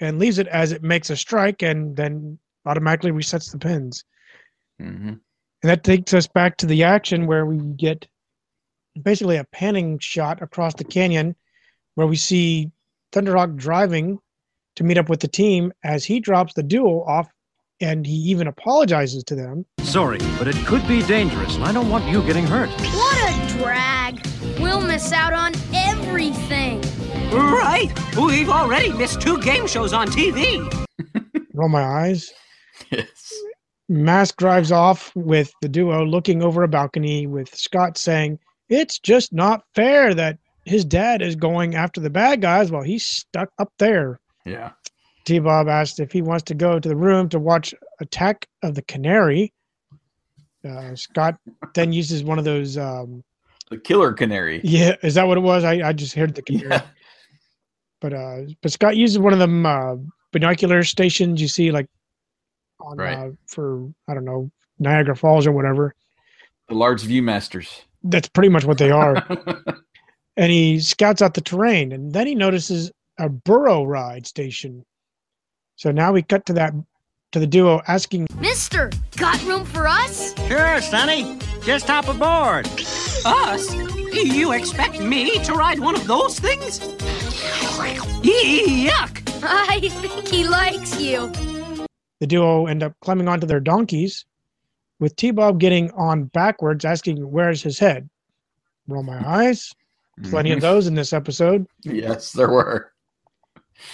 and 0.00 0.18
leaves 0.18 0.38
it 0.38 0.48
as 0.48 0.72
it 0.72 0.82
makes 0.82 1.10
a 1.10 1.16
strike 1.16 1.62
and 1.62 1.96
then 1.96 2.38
automatically 2.66 3.10
resets 3.10 3.50
the 3.50 3.58
pins. 3.58 4.04
Mm-hmm. 4.80 5.08
And 5.08 5.70
that 5.70 5.84
takes 5.84 6.14
us 6.14 6.26
back 6.26 6.56
to 6.58 6.66
the 6.66 6.82
action 6.82 7.26
where 7.26 7.44
we 7.44 7.58
get 7.74 8.06
basically 9.02 9.36
a 9.36 9.44
panning 9.44 9.98
shot 9.98 10.42
across 10.42 10.74
the 10.74 10.84
canyon 10.84 11.36
where 11.94 12.06
we 12.06 12.16
see 12.16 12.70
Thunderhawk 13.12 13.56
driving 13.56 14.18
to 14.80 14.84
meet 14.84 14.96
up 14.96 15.10
with 15.10 15.20
the 15.20 15.28
team 15.28 15.70
as 15.84 16.06
he 16.06 16.18
drops 16.18 16.54
the 16.54 16.62
duo 16.62 17.04
off 17.04 17.28
and 17.82 18.06
he 18.06 18.14
even 18.14 18.46
apologizes 18.46 19.22
to 19.22 19.34
them. 19.34 19.66
Sorry, 19.80 20.18
but 20.38 20.48
it 20.48 20.56
could 20.64 20.86
be 20.88 21.02
dangerous, 21.02 21.54
and 21.56 21.64
I 21.64 21.72
don't 21.72 21.90
want 21.90 22.08
you 22.08 22.22
getting 22.22 22.46
hurt. 22.46 22.70
What 22.70 23.30
a 23.30 23.58
drag! 23.58 24.26
We'll 24.58 24.80
miss 24.80 25.12
out 25.12 25.34
on 25.34 25.52
everything. 25.74 26.80
Right. 27.30 27.92
We've 28.16 28.48
already 28.48 28.90
missed 28.94 29.20
two 29.20 29.38
game 29.42 29.66
shows 29.66 29.92
on 29.92 30.08
TV. 30.08 30.66
Roll 31.54 31.68
my 31.68 31.82
eyes. 31.82 32.32
Yes. 32.90 33.34
Mask 33.90 34.38
drives 34.38 34.72
off 34.72 35.14
with 35.14 35.52
the 35.60 35.68
duo 35.68 36.06
looking 36.06 36.42
over 36.42 36.62
a 36.62 36.68
balcony 36.68 37.26
with 37.26 37.54
Scott 37.54 37.98
saying, 37.98 38.38
It's 38.70 38.98
just 38.98 39.30
not 39.30 39.62
fair 39.74 40.14
that 40.14 40.38
his 40.64 40.86
dad 40.86 41.20
is 41.20 41.36
going 41.36 41.74
after 41.74 42.00
the 42.00 42.08
bad 42.08 42.40
guys 42.40 42.70
while 42.70 42.82
he's 42.82 43.04
stuck 43.04 43.50
up 43.58 43.72
there. 43.78 44.18
Yeah. 44.50 44.70
T 45.24 45.38
Bob 45.38 45.68
asked 45.68 46.00
if 46.00 46.10
he 46.12 46.22
wants 46.22 46.44
to 46.44 46.54
go 46.54 46.78
to 46.78 46.88
the 46.88 46.96
room 46.96 47.28
to 47.28 47.38
watch 47.38 47.74
Attack 48.00 48.48
of 48.62 48.74
the 48.74 48.82
Canary. 48.82 49.52
Uh, 50.66 50.94
Scott 50.94 51.36
then 51.74 51.92
uses 51.92 52.22
one 52.24 52.38
of 52.38 52.44
those. 52.44 52.76
Um, 52.76 53.22
The 53.70 53.78
killer 53.78 54.12
canary. 54.12 54.60
yeah, 54.64 54.96
is 55.02 55.14
that 55.14 55.26
what 55.26 55.38
it 55.38 55.42
was? 55.42 55.62
I, 55.64 55.88
I 55.88 55.92
just 55.92 56.14
heard 56.14 56.34
the 56.34 56.42
canary. 56.42 56.80
But 58.00 58.12
uh, 58.14 58.38
but 58.62 58.72
Scott 58.72 58.96
uses 58.96 59.18
one 59.18 59.32
of 59.32 59.38
them 59.38 59.64
uh, 59.66 59.96
binocular 60.32 60.82
stations 60.84 61.40
you 61.40 61.48
see 61.48 61.70
like 61.70 61.86
on 62.80 62.96
Right. 62.96 63.16
uh, 63.16 63.30
for 63.46 63.88
I 64.08 64.14
don't 64.14 64.24
know 64.24 64.50
Niagara 64.78 65.14
Falls 65.16 65.46
or 65.46 65.52
whatever. 65.52 65.94
The 66.68 66.74
large 66.74 67.02
viewmasters. 67.02 67.82
That's 68.02 68.28
pretty 68.28 68.48
much 68.48 68.64
what 68.64 68.78
they 68.78 68.90
are. 68.90 69.16
and 70.38 70.50
he 70.50 70.80
scouts 70.80 71.20
out 71.20 71.34
the 71.34 71.40
terrain, 71.42 71.92
and 71.92 72.12
then 72.14 72.26
he 72.26 72.34
notices 72.34 72.90
a 73.20 73.28
burro 73.28 73.84
ride 73.84 74.26
station. 74.26 74.84
So 75.76 75.92
now 75.92 76.12
we 76.12 76.22
cut 76.22 76.46
to 76.46 76.52
that 76.54 76.72
to 77.32 77.38
the 77.38 77.46
duo 77.46 77.80
asking 77.86 78.26
Mister, 78.40 78.90
got 79.16 79.40
room 79.44 79.64
for 79.64 79.86
us? 79.86 80.34
Sure, 80.48 80.80
Sonny. 80.80 81.38
Just 81.62 81.86
hop 81.86 82.08
aboard. 82.08 82.66
Us? 83.24 83.72
You 84.12 84.52
expect 84.52 84.98
me 85.00 85.38
to 85.44 85.52
ride 85.52 85.78
one 85.78 85.94
of 85.94 86.06
those 86.06 86.40
things? 86.40 86.80
Yuck! 88.22 89.42
I 89.42 89.80
think 89.80 90.28
he 90.28 90.46
likes 90.48 90.98
you. 91.00 91.30
the 92.18 92.26
duo 92.26 92.66
end 92.66 92.82
up 92.82 92.92
climbing 93.00 93.28
onto 93.28 93.46
their 93.46 93.60
donkeys, 93.60 94.24
with 94.98 95.14
T 95.16 95.30
Bob 95.30 95.60
getting 95.60 95.90
on 95.92 96.24
backwards, 96.24 96.84
asking 96.84 97.30
where's 97.30 97.62
his 97.62 97.78
head. 97.78 98.08
Roll 98.88 99.02
my 99.02 99.22
eyes. 99.26 99.72
Plenty 100.24 100.50
of 100.52 100.58
Mhm. 100.58 100.62
those 100.62 100.86
in 100.86 100.94
this 100.94 101.12
episode. 101.14 101.66
Yes, 101.82 102.32
there 102.32 102.50
were. 102.50 102.89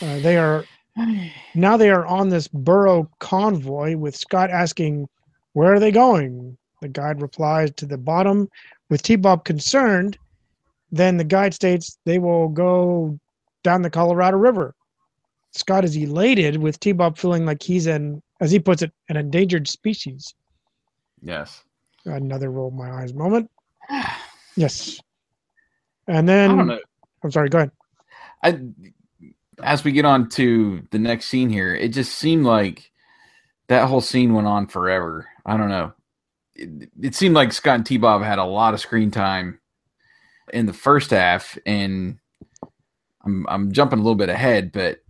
Uh, 0.03 0.19
they 0.21 0.37
are 0.37 0.65
now 1.55 1.77
they 1.77 1.91
are 1.91 2.07
on 2.07 2.29
this 2.29 2.49
burro 2.49 3.11
convoy 3.19 3.97
with 3.97 4.17
Scott 4.17 4.51
asking, 4.51 5.09
"Where 5.53 5.75
are 5.75 5.81
they 5.81 5.93
going?" 5.93 6.57
The 6.83 6.89
guide 6.89 7.23
replies 7.23 7.73
to 7.77 7.87
the 7.87 7.99
bottom, 7.99 8.49
with 8.91 9.03
T 9.03 9.17
Bob 9.17 9.45
concerned. 9.45 10.19
Then 10.93 11.17
the 11.17 11.25
guide 11.25 11.55
states 11.55 11.99
they 12.05 12.19
will 12.19 12.49
go 12.49 13.19
down 13.63 13.83
the 13.83 13.91
Colorado 13.91 14.37
River. 14.37 14.75
Scott 15.53 15.85
is 15.85 15.97
elated 15.97 16.59
with 16.59 16.79
T 16.81 16.93
Bob 16.93 17.19
feeling 17.19 17.45
like 17.47 17.63
he's 17.63 17.87
an, 17.87 18.23
as 18.41 18.51
he 18.51 18.59
puts 18.59 18.83
it, 18.83 18.93
an 19.09 19.17
endangered 19.17 19.67
species. 19.67 20.35
Yes. 21.23 21.65
Another 22.05 22.51
roll 22.51 22.71
my 22.71 22.91
eyes 22.91 23.15
moment. 23.15 23.51
Yes. 24.57 25.01
And 26.07 26.29
then 26.29 26.51
I 26.51 26.57
don't 26.57 26.67
know. 26.67 26.79
I'm 27.23 27.31
sorry, 27.31 27.49
go 27.49 27.59
ahead. 27.59 27.71
I 28.43 28.61
as 29.63 29.85
we 29.85 29.93
get 29.93 30.05
on 30.05 30.29
to 30.31 30.83
the 30.91 30.99
next 30.99 31.27
scene 31.27 31.49
here, 31.49 31.75
it 31.75 31.89
just 31.89 32.17
seemed 32.17 32.45
like 32.45 32.91
that 33.69 33.89
whole 33.89 34.01
scene 34.01 34.35
went 34.35 34.47
on 34.47 34.67
forever. 34.67 35.27
I 35.45 35.57
don't 35.57 35.69
know. 35.69 35.93
It, 36.55 36.91
it 37.01 37.15
seemed 37.15 37.35
like 37.35 37.53
Scott 37.53 37.77
and 37.77 37.87
T 37.87 37.97
Bob 37.97 38.23
had 38.23 38.39
a 38.39 38.45
lot 38.45 38.75
of 38.75 38.81
screen 38.81 39.11
time 39.11 39.61
in 40.53 40.67
the 40.67 40.73
first 40.73 41.11
half, 41.11 41.59
and 41.67 42.19
I'm 43.25 43.47
I'm 43.49 43.73
jumping 43.73 43.99
a 43.99 44.03
little 44.03 44.15
bit 44.15 44.29
ahead, 44.29 44.73
but 44.73 45.01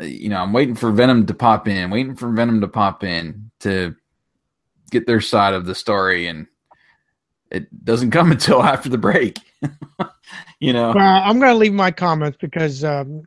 uh, 0.00 0.04
you 0.04 0.28
know 0.28 0.38
I'm 0.38 0.52
waiting 0.52 0.74
for 0.74 0.90
Venom 0.90 1.26
to 1.26 1.34
pop 1.34 1.68
in, 1.68 1.90
waiting 1.90 2.16
for 2.16 2.30
Venom 2.30 2.60
to 2.62 2.68
pop 2.68 3.04
in 3.04 3.50
to 3.60 3.94
get 4.90 5.06
their 5.06 5.20
side 5.20 5.54
of 5.54 5.66
the 5.66 5.74
story, 5.74 6.26
and 6.26 6.46
it 7.50 7.84
doesn't 7.84 8.10
come 8.10 8.32
until 8.32 8.62
after 8.62 8.88
the 8.88 8.98
break. 8.98 9.38
you 10.60 10.72
know. 10.72 10.92
Well, 10.94 11.22
I'm 11.24 11.38
going 11.38 11.52
to 11.52 11.58
leave 11.58 11.72
my 11.72 11.90
comments 11.90 12.38
because 12.40 12.82
um, 12.84 13.24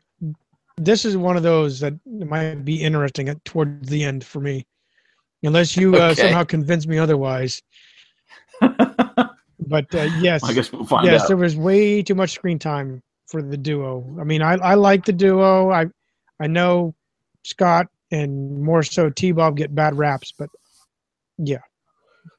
this 0.78 1.04
is 1.04 1.16
one 1.16 1.36
of 1.36 1.42
those 1.42 1.80
that 1.80 1.94
might 2.06 2.64
be 2.64 2.82
interesting 2.82 3.28
at 3.28 3.44
towards 3.44 3.88
the 3.88 4.04
end 4.04 4.24
for 4.24 4.40
me, 4.40 4.66
unless 5.42 5.76
you 5.76 5.96
uh, 5.96 6.10
Okay. 6.10 6.22
somehow 6.22 6.44
convince 6.44 6.86
me 6.86 6.98
otherwise. 6.98 7.62
but 8.60 9.94
uh, 9.94 10.08
yes, 10.20 10.44
I 10.44 10.52
guess 10.52 10.72
we'll 10.72 10.84
find 10.84 11.06
yes, 11.06 11.22
out. 11.22 11.28
there 11.28 11.36
was 11.36 11.56
way 11.56 12.02
too 12.02 12.14
much 12.14 12.30
screen 12.32 12.58
time 12.58 13.02
for 13.26 13.42
the 13.42 13.56
duo. 13.56 14.16
I 14.20 14.24
mean, 14.24 14.42
I 14.42 14.54
I 14.54 14.74
like 14.74 15.04
the 15.04 15.12
duo. 15.12 15.70
I 15.70 15.86
I 16.40 16.46
know 16.46 16.94
Scott 17.44 17.86
and 18.10 18.62
more 18.62 18.82
so 18.82 19.10
T 19.10 19.32
Bob 19.32 19.56
get 19.56 19.74
bad 19.74 19.96
raps, 19.96 20.32
but 20.38 20.48
yeah, 21.36 21.62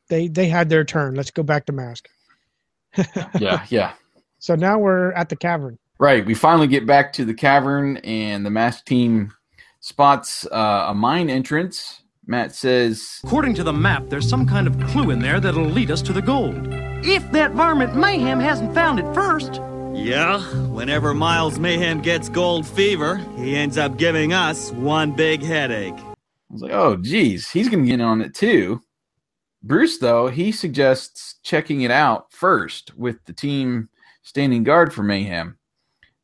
they 0.09 0.27
they 0.27 0.47
had 0.47 0.69
their 0.69 0.83
turn. 0.83 1.15
Let's 1.15 1.31
go 1.31 1.43
back 1.43 1.65
to 1.67 1.73
Mask. 1.73 2.07
yeah, 3.39 3.65
yeah. 3.69 3.93
So 4.39 4.55
now 4.55 4.79
we're 4.79 5.11
at 5.11 5.29
the 5.29 5.35
cavern. 5.35 5.77
Right. 5.99 6.25
We 6.25 6.33
finally 6.33 6.67
get 6.67 6.85
back 6.85 7.11
to 7.13 7.25
the 7.25 7.33
cavern, 7.33 7.97
and 7.97 8.45
the 8.45 8.49
mask 8.49 8.85
team 8.85 9.33
spots 9.81 10.45
uh, 10.47 10.85
a 10.87 10.93
mine 10.93 11.29
entrance. 11.29 12.03
Matt 12.25 12.55
says, 12.55 13.19
According 13.23 13.55
to 13.55 13.63
the 13.63 13.73
map, 13.73 14.03
there's 14.07 14.29
some 14.29 14.47
kind 14.47 14.67
of 14.67 14.79
clue 14.87 15.09
in 15.09 15.19
there 15.19 15.39
that'll 15.39 15.65
lead 15.65 15.91
us 15.91 16.01
to 16.03 16.13
the 16.13 16.21
gold. 16.21 16.55
If 17.03 17.29
that 17.31 17.51
varmint 17.51 17.95
Mayhem 17.95 18.39
hasn't 18.39 18.73
found 18.73 18.99
it 18.99 19.13
first. 19.13 19.61
Yeah, 19.93 20.39
whenever 20.67 21.13
Miles 21.13 21.59
Mayhem 21.59 22.01
gets 22.01 22.29
gold 22.29 22.65
fever, 22.65 23.17
he 23.35 23.55
ends 23.55 23.77
up 23.77 23.97
giving 23.97 24.31
us 24.31 24.71
one 24.71 25.11
big 25.11 25.43
headache. 25.43 25.97
I 25.97 26.15
was 26.49 26.61
like, 26.61 26.71
oh, 26.71 26.95
geez, 26.95 27.49
he's 27.49 27.67
going 27.67 27.83
to 27.83 27.87
get 27.87 27.95
in 27.95 28.01
on 28.01 28.21
it 28.21 28.33
too. 28.33 28.81
Bruce, 29.61 29.97
though, 29.97 30.29
he 30.29 30.53
suggests 30.53 31.35
checking 31.43 31.81
it 31.81 31.91
out 31.91 32.31
first 32.31 32.95
with 32.95 33.25
the 33.25 33.33
team 33.33 33.89
standing 34.23 34.63
guard 34.63 34.93
for 34.93 35.03
Mayhem. 35.03 35.58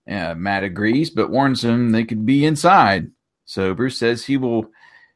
Uh, 0.09 0.35
Matt 0.35 0.63
agrees, 0.63 1.09
but 1.09 1.31
warns 1.31 1.63
him 1.63 1.91
they 1.91 2.03
could 2.03 2.25
be 2.25 2.45
inside. 2.45 3.09
So 3.45 3.73
Bruce 3.73 3.97
says 3.97 4.23
he 4.25 4.37
will, 4.37 4.67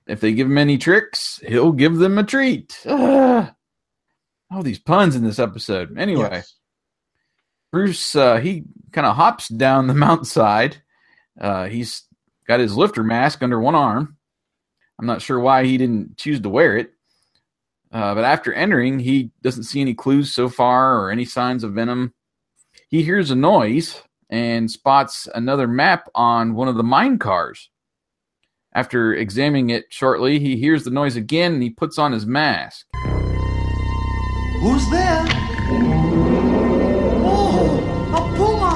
if 0.08 0.20
they 0.20 0.34
give 0.34 0.48
him 0.48 0.58
any 0.58 0.78
tricks, 0.78 1.40
he'll 1.48 1.72
give 1.72 1.98
them 1.98 2.18
a 2.18 2.24
treat. 2.24 2.80
Ah. 2.88 3.54
all 4.52 4.64
these 4.64 4.80
puns 4.80 5.16
in 5.16 5.24
this 5.24 5.38
episode. 5.40 5.98
Anyway, 5.98 6.28
Yes. 6.32 6.56
Bruce, 7.72 8.16
uh, 8.16 8.38
he 8.38 8.64
kind 8.92 9.06
of 9.06 9.16
hops 9.16 9.48
down 9.48 9.86
the 9.88 9.94
mountainside. 10.06 10.82
Uh, 11.40 11.66
he's 11.66 12.04
got 12.48 12.60
his 12.60 12.76
lifter 12.76 13.04
mask 13.04 13.44
under 13.44 13.60
one 13.60 13.76
arm. 13.76 14.18
I'm 15.00 15.06
not 15.06 15.22
sure 15.22 15.40
why 15.40 15.66
he 15.66 15.78
didn't 15.78 16.18
choose 16.18 16.42
to 16.42 16.50
wear 16.50 16.78
it. 16.78 16.92
Uh, 17.92 18.14
but 18.16 18.24
after 18.24 18.52
entering, 18.54 19.00
he 19.00 19.32
doesn't 19.42 19.64
see 19.64 19.82
any 19.82 19.94
clues 19.94 20.34
so 20.34 20.50
far 20.50 21.00
or 21.00 21.12
any 21.12 21.26
signs 21.26 21.64
of 21.64 21.74
venom. 21.74 22.14
He 22.90 23.04
hears 23.04 23.32
a 23.32 23.36
noise 23.36 24.02
and 24.30 24.70
spots 24.70 25.28
another 25.34 25.68
map 25.68 26.10
on 26.14 26.54
one 26.54 26.68
of 26.68 26.76
the 26.76 26.84
mine 26.84 27.18
cars. 27.18 27.70
After 28.74 29.14
examining 29.14 29.72
it 29.72 29.86
shortly, 29.90 30.40
he 30.40 30.56
hears 30.56 30.84
the 30.84 30.92
noise 30.92 31.16
again 31.16 31.54
and 31.54 31.64
he 31.64 31.72
puts 31.72 31.98
on 31.98 32.12
his 32.12 32.26
mask. 32.26 32.86
Who's 34.62 34.88
there? 34.92 35.26
Oh, 37.26 37.80
a 38.14 38.38
puma! 38.38 38.74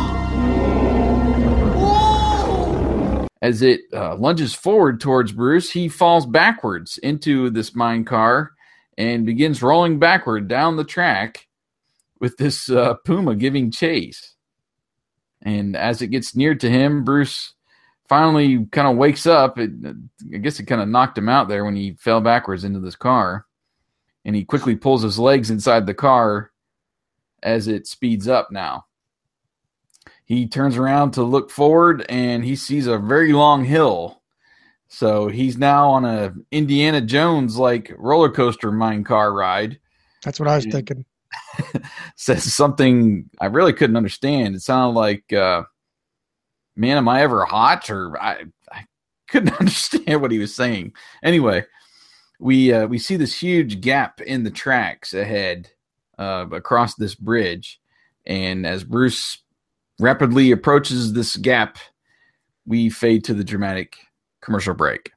Oh! 1.75 3.27
As 3.41 3.61
it 3.61 3.81
uh, 3.93 4.15
lunges 4.15 4.55
forward 4.55 4.99
towards 4.99 5.31
Bruce, 5.31 5.69
he 5.69 5.89
falls 5.89 6.25
backwards 6.25 6.97
into 6.97 7.49
this 7.51 7.75
mine 7.75 8.05
car 8.05 8.53
and 8.97 9.25
begins 9.25 9.61
rolling 9.61 9.99
backward 9.99 10.47
down 10.47 10.77
the 10.77 10.83
track 10.83 11.47
with 12.19 12.37
this 12.37 12.69
uh, 12.69 12.95
puma 13.05 13.35
giving 13.35 13.69
chase. 13.69 14.32
And 15.43 15.75
as 15.75 16.01
it 16.01 16.07
gets 16.07 16.35
near 16.35 16.55
to 16.55 16.69
him, 16.69 17.03
Bruce 17.03 17.53
finally 18.07 18.65
kind 18.71 18.87
of 18.87 18.97
wakes 18.97 19.25
up. 19.25 19.59
It, 19.59 19.71
I 20.33 20.37
guess 20.37 20.59
it 20.59 20.65
kind 20.65 20.81
of 20.81 20.87
knocked 20.87 21.17
him 21.17 21.29
out 21.29 21.49
there 21.49 21.65
when 21.65 21.75
he 21.75 21.93
fell 21.99 22.21
backwards 22.21 22.63
into 22.63 22.79
this 22.79 22.95
car. 22.95 23.45
And 24.25 24.35
he 24.35 24.45
quickly 24.45 24.75
pulls 24.75 25.03
his 25.03 25.19
legs 25.19 25.49
inside 25.49 25.85
the 25.85 25.93
car 25.93 26.51
as 27.41 27.67
it 27.67 27.87
speeds 27.87 28.27
up 28.27 28.51
now. 28.51 28.85
He 30.25 30.47
turns 30.47 30.77
around 30.77 31.11
to 31.11 31.23
look 31.23 31.51
forward 31.51 32.05
and 32.07 32.45
he 32.45 32.55
sees 32.55 32.87
a 32.87 32.97
very 32.97 33.33
long 33.33 33.65
hill. 33.65 34.21
So 34.87 35.27
he's 35.27 35.57
now 35.57 35.89
on 35.89 36.05
a 36.05 36.33
Indiana 36.51 37.01
Jones 37.01 37.57
like 37.57 37.91
roller 37.97 38.31
coaster 38.31 38.71
mine 38.71 39.03
car 39.03 39.33
ride. 39.33 39.79
That's 40.23 40.39
what 40.39 40.47
I 40.47 40.55
was 40.55 40.65
thinking. 40.65 41.03
Says 42.15 42.53
something 42.53 43.29
I 43.39 43.47
really 43.47 43.73
couldn't 43.73 43.97
understand. 43.97 44.55
It 44.55 44.61
sounded 44.61 44.97
like, 44.97 45.31
uh, 45.33 45.63
"Man, 46.75 46.97
am 46.97 47.09
I 47.09 47.21
ever 47.21 47.45
hot?" 47.45 47.89
Or 47.89 48.19
I, 48.21 48.45
I 48.71 48.85
couldn't 49.27 49.53
understand 49.59 50.21
what 50.21 50.31
he 50.31 50.39
was 50.39 50.55
saying. 50.55 50.93
Anyway, 51.23 51.65
we 52.39 52.73
uh, 52.73 52.87
we 52.87 52.97
see 52.97 53.15
this 53.15 53.39
huge 53.39 53.81
gap 53.81 54.21
in 54.21 54.43
the 54.43 54.51
tracks 54.51 55.13
ahead 55.13 55.69
uh, 56.17 56.45
across 56.51 56.95
this 56.95 57.15
bridge, 57.15 57.79
and 58.25 58.65
as 58.65 58.83
Bruce 58.83 59.39
rapidly 59.99 60.51
approaches 60.51 61.13
this 61.13 61.35
gap, 61.37 61.77
we 62.65 62.89
fade 62.89 63.23
to 63.25 63.33
the 63.33 63.43
dramatic 63.43 63.97
commercial 64.41 64.73
break. 64.73 65.11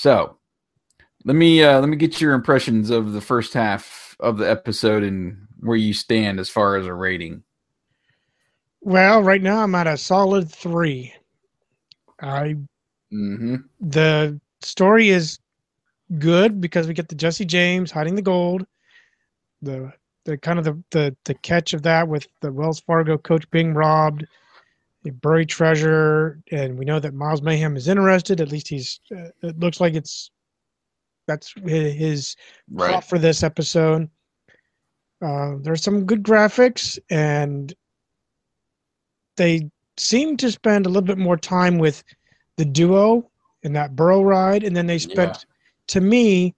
So, 0.00 0.38
let 1.26 1.36
me 1.36 1.62
uh, 1.62 1.78
let 1.78 1.90
me 1.90 1.96
get 1.98 2.22
your 2.22 2.32
impressions 2.32 2.88
of 2.88 3.12
the 3.12 3.20
first 3.20 3.52
half 3.52 4.16
of 4.18 4.38
the 4.38 4.50
episode 4.50 5.02
and 5.02 5.46
where 5.58 5.76
you 5.76 5.92
stand 5.92 6.40
as 6.40 6.48
far 6.48 6.76
as 6.76 6.86
a 6.86 6.94
rating. 6.94 7.42
Well, 8.80 9.22
right 9.22 9.42
now 9.42 9.62
I'm 9.62 9.74
at 9.74 9.86
a 9.86 9.98
solid 9.98 10.50
three. 10.50 11.12
I 12.18 12.56
Mm-hmm. 13.12 13.56
the 13.80 14.40
story 14.62 15.10
is 15.10 15.38
good 16.18 16.62
because 16.62 16.86
we 16.86 16.94
get 16.94 17.08
the 17.08 17.14
Jesse 17.14 17.44
James 17.44 17.90
hiding 17.90 18.14
the 18.14 18.22
gold, 18.22 18.64
the 19.60 19.92
the 20.24 20.38
kind 20.38 20.58
of 20.58 20.64
the 20.64 20.82
the, 20.92 21.14
the 21.26 21.34
catch 21.34 21.74
of 21.74 21.82
that 21.82 22.08
with 22.08 22.26
the 22.40 22.50
Wells 22.50 22.80
Fargo 22.80 23.18
coach 23.18 23.50
being 23.50 23.74
robbed, 23.74 24.26
buried 25.08 25.48
treasure, 25.48 26.40
and 26.52 26.78
we 26.78 26.84
know 26.84 27.00
that 27.00 27.14
Miles 27.14 27.40
Mayhem 27.40 27.74
is 27.76 27.88
interested. 27.88 28.40
At 28.42 28.50
least 28.52 28.68
he's. 28.68 29.00
Uh, 29.10 29.28
it 29.42 29.58
looks 29.58 29.80
like 29.80 29.94
it's 29.94 30.30
that's 31.26 31.54
hi- 31.62 31.70
his 31.70 32.36
plot 32.76 32.90
Right. 32.90 33.04
for 33.04 33.18
this 33.18 33.42
episode. 33.42 34.10
Uh, 35.22 35.54
there's 35.62 35.82
some 35.82 36.04
good 36.04 36.22
graphics, 36.22 36.98
and 37.08 37.72
they 39.36 39.70
seem 39.96 40.36
to 40.38 40.50
spend 40.50 40.84
a 40.84 40.88
little 40.88 41.02
bit 41.06 41.18
more 41.18 41.36
time 41.36 41.78
with 41.78 42.02
the 42.56 42.64
duo 42.64 43.30
in 43.62 43.72
that 43.74 43.96
burrow 43.96 44.22
ride, 44.22 44.64
and 44.64 44.76
then 44.76 44.86
they 44.86 44.98
spent, 44.98 45.46
to 45.88 46.00
me, 46.00 46.54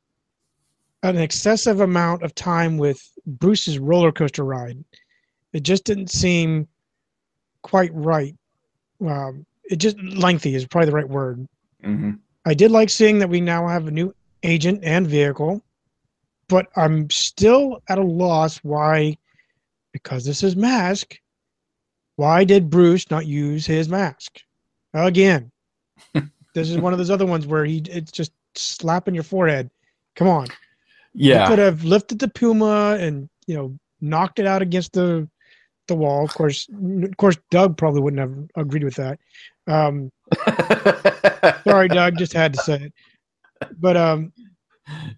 an 1.04 1.16
excessive 1.18 1.80
amount 1.80 2.22
of 2.22 2.34
time 2.34 2.78
with 2.78 3.02
Bruce's 3.26 3.78
roller 3.78 4.12
coaster 4.12 4.44
ride. 4.44 4.82
It 5.52 5.64
just 5.64 5.84
didn't 5.84 6.10
seem 6.10 6.68
quite 7.62 7.90
right. 7.94 8.34
Um, 9.06 9.46
it 9.64 9.76
just 9.76 9.98
lengthy 9.98 10.54
is 10.54 10.66
probably 10.66 10.86
the 10.90 10.96
right 10.96 11.08
word. 11.08 11.46
Mm-hmm. 11.84 12.12
I 12.44 12.54
did 12.54 12.70
like 12.70 12.90
seeing 12.90 13.18
that 13.20 13.28
we 13.28 13.40
now 13.40 13.66
have 13.68 13.86
a 13.86 13.90
new 13.90 14.14
agent 14.42 14.80
and 14.82 15.06
vehicle, 15.06 15.62
but 16.48 16.66
I'm 16.76 17.08
still 17.10 17.82
at 17.88 17.98
a 17.98 18.02
loss 18.02 18.58
why, 18.58 19.16
because 19.92 20.24
this 20.24 20.42
is 20.42 20.56
mask, 20.56 21.18
why 22.16 22.44
did 22.44 22.70
Bruce 22.70 23.10
not 23.10 23.26
use 23.26 23.64
his 23.66 23.88
mask 23.88 24.40
again? 24.92 25.50
this 26.54 26.70
is 26.70 26.78
one 26.78 26.92
of 26.92 26.98
those 26.98 27.10
other 27.10 27.26
ones 27.26 27.46
where 27.46 27.64
he 27.64 27.78
it's 27.88 28.12
just 28.12 28.32
slapping 28.54 29.14
your 29.14 29.24
forehead. 29.24 29.70
Come 30.16 30.28
on, 30.28 30.46
Yeah. 31.14 31.44
he 31.44 31.48
could 31.48 31.58
have 31.58 31.84
lifted 31.84 32.18
the 32.18 32.28
Puma 32.28 32.96
and 33.00 33.28
you 33.46 33.54
know 33.56 33.78
knocked 34.00 34.38
it 34.38 34.46
out 34.46 34.62
against 34.62 34.92
the 34.92 35.28
the 35.92 35.98
wall. 35.98 36.24
Of 36.24 36.32
course, 36.34 36.68
of 37.02 37.16
course, 37.18 37.36
Doug 37.50 37.76
probably 37.76 38.00
wouldn't 38.00 38.20
have 38.20 38.34
agreed 38.56 38.84
with 38.84 38.96
that. 38.96 39.18
Um, 39.66 40.10
sorry, 41.64 41.88
Doug, 41.88 42.16
just 42.18 42.32
had 42.32 42.54
to 42.54 42.60
say 42.62 42.82
it. 42.84 42.92
But 43.78 43.96
um, 43.96 44.32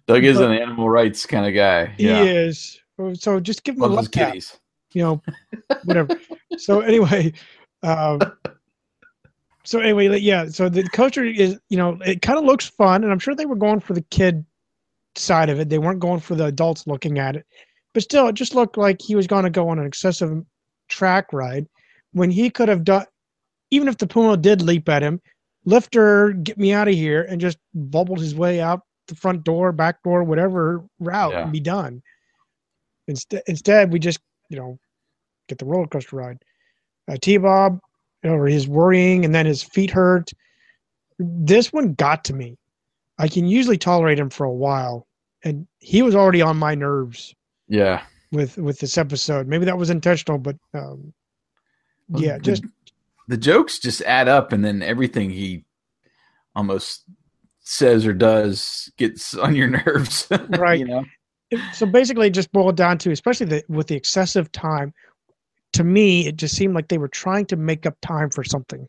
Doug 0.07 0.23
is 0.23 0.37
But- 0.37 0.51
an 0.51 0.57
animal 0.61 0.89
rights 0.89 1.25
kind 1.25 1.45
of 1.45 1.53
guy. 1.53 1.87
he 1.97 2.07
Yeah. 2.07 2.23
is. 2.23 2.79
So 3.13 3.39
just 3.39 3.63
give 3.63 3.75
him 3.75 3.81
a 3.81 3.85
Loves 3.87 3.95
love 3.95 4.05
his 4.05 4.11
tap. 4.11 4.27
kitties. 4.29 4.57
You 4.93 5.01
know, 5.03 5.21
whatever. 5.83 6.17
so 6.57 6.79
anyway, 6.79 7.33
um, 7.83 8.21
so 9.65 9.79
anyway, 9.79 10.17
yeah. 10.19 10.45
So 10.47 10.69
the 10.69 10.83
coaster 10.83 11.25
is, 11.25 11.59
you 11.69 11.75
know, 11.77 11.97
it 12.05 12.21
kind 12.21 12.39
of 12.39 12.45
looks 12.45 12.67
fun, 12.67 13.03
and 13.03 13.11
I'm 13.11 13.19
sure 13.19 13.35
they 13.35 13.45
were 13.45 13.57
going 13.57 13.81
for 13.81 13.93
the 13.93 14.01
kid 14.03 14.45
side 15.15 15.49
of 15.49 15.59
it. 15.59 15.67
They 15.69 15.79
weren't 15.79 15.99
going 15.99 16.21
for 16.21 16.35
the 16.35 16.45
adults 16.45 16.87
looking 16.87 17.19
at 17.19 17.35
it, 17.35 17.45
but 17.93 18.03
still, 18.03 18.27
it 18.29 18.35
just 18.35 18.55
looked 18.55 18.77
like 18.77 19.01
he 19.01 19.15
was 19.17 19.27
going 19.27 19.43
to 19.43 19.49
go 19.49 19.67
on 19.67 19.79
an 19.79 19.85
excessive 19.85 20.31
track 20.87 21.31
ride 21.33 21.67
when 22.13 22.31
he 22.31 22.49
could 22.49 22.69
have 22.69 22.83
done. 22.83 23.05
Even 23.71 23.87
if 23.87 23.97
the 23.97 24.07
Puma 24.07 24.37
did 24.37 24.61
leap 24.61 24.87
at 24.89 25.01
him, 25.01 25.21
lifter, 25.65 26.31
get 26.33 26.57
me 26.57 26.71
out 26.71 26.87
of 26.87 26.93
here, 26.93 27.23
and 27.23 27.41
just 27.41 27.57
bubbled 27.73 28.19
his 28.19 28.35
way 28.35 28.61
out 28.61 28.81
the 29.07 29.15
front 29.15 29.43
door, 29.43 29.71
back 29.71 30.01
door, 30.03 30.23
whatever 30.23 30.83
route, 30.99 31.31
Yeah. 31.33 31.43
and 31.43 31.51
be 31.51 31.59
done. 31.59 32.01
Instead, 33.07 33.43
instead, 33.47 33.91
we 33.91 33.99
just, 33.99 34.19
you 34.49 34.57
know, 34.57 34.79
get 35.47 35.57
the 35.57 35.65
roller 35.65 35.87
coaster 35.87 36.15
ride. 36.15 36.37
Uh, 37.07 37.17
T 37.21 37.37
Bob, 37.37 37.79
or 38.23 38.47
his 38.47 38.67
worrying, 38.67 39.25
and 39.25 39.33
then 39.35 39.45
his 39.45 39.61
feet 39.61 39.91
hurt. 39.91 40.31
This 41.19 41.71
one 41.71 41.93
got 41.93 42.23
to 42.25 42.33
me. 42.33 42.57
I 43.19 43.27
can 43.27 43.45
usually 43.45 43.77
tolerate 43.77 44.19
him 44.19 44.29
for 44.29 44.45
a 44.45 44.51
while, 44.51 45.07
and 45.43 45.67
he 45.79 46.01
was 46.01 46.15
already 46.15 46.41
on 46.41 46.57
my 46.57 46.75
nerves 46.75 47.35
Yeah. 47.67 48.03
With 48.35 48.57
with 48.57 48.79
this 48.79 48.97
episode. 48.97 49.47
Maybe 49.47 49.65
that 49.65 49.77
was 49.77 49.89
intentional, 49.89 50.37
but 50.37 50.55
um, 50.73 51.13
Well, 52.09 52.21
yeah, 52.23 52.35
the- 52.37 52.43
just 52.43 52.63
the 53.27 53.37
jokes 53.37 53.79
just 53.79 54.01
add 54.03 54.27
up, 54.27 54.51
and 54.51 54.63
then 54.63 54.81
everything 54.83 55.29
he 55.31 55.63
almost 56.55 57.03
says 57.61 58.05
or 58.05 58.13
does 58.13 58.91
gets 58.97 59.33
on 59.45 59.55
your 59.55 59.69
nerves. 59.69 60.27
right. 60.49 60.79
you 60.79 60.85
know? 60.85 61.03
so 61.73 61.85
basically, 61.85 62.29
just 62.29 62.51
boiled 62.51 62.75
down 62.77 62.97
to, 62.99 63.11
especially 63.11 63.45
the, 63.47 63.63
with 63.69 63.87
the 63.87 63.95
excessive 63.95 64.51
time. 64.51 64.93
To 65.73 65.83
me, 65.83 66.25
it 66.27 66.37
just 66.37 66.55
seemed 66.55 66.73
like 66.73 66.87
they 66.87 66.97
were 66.97 67.09
trying 67.09 67.45
to 67.47 67.55
make 67.57 67.85
up 67.85 67.95
time 68.01 68.29
for 68.29 68.43
something. 68.45 68.87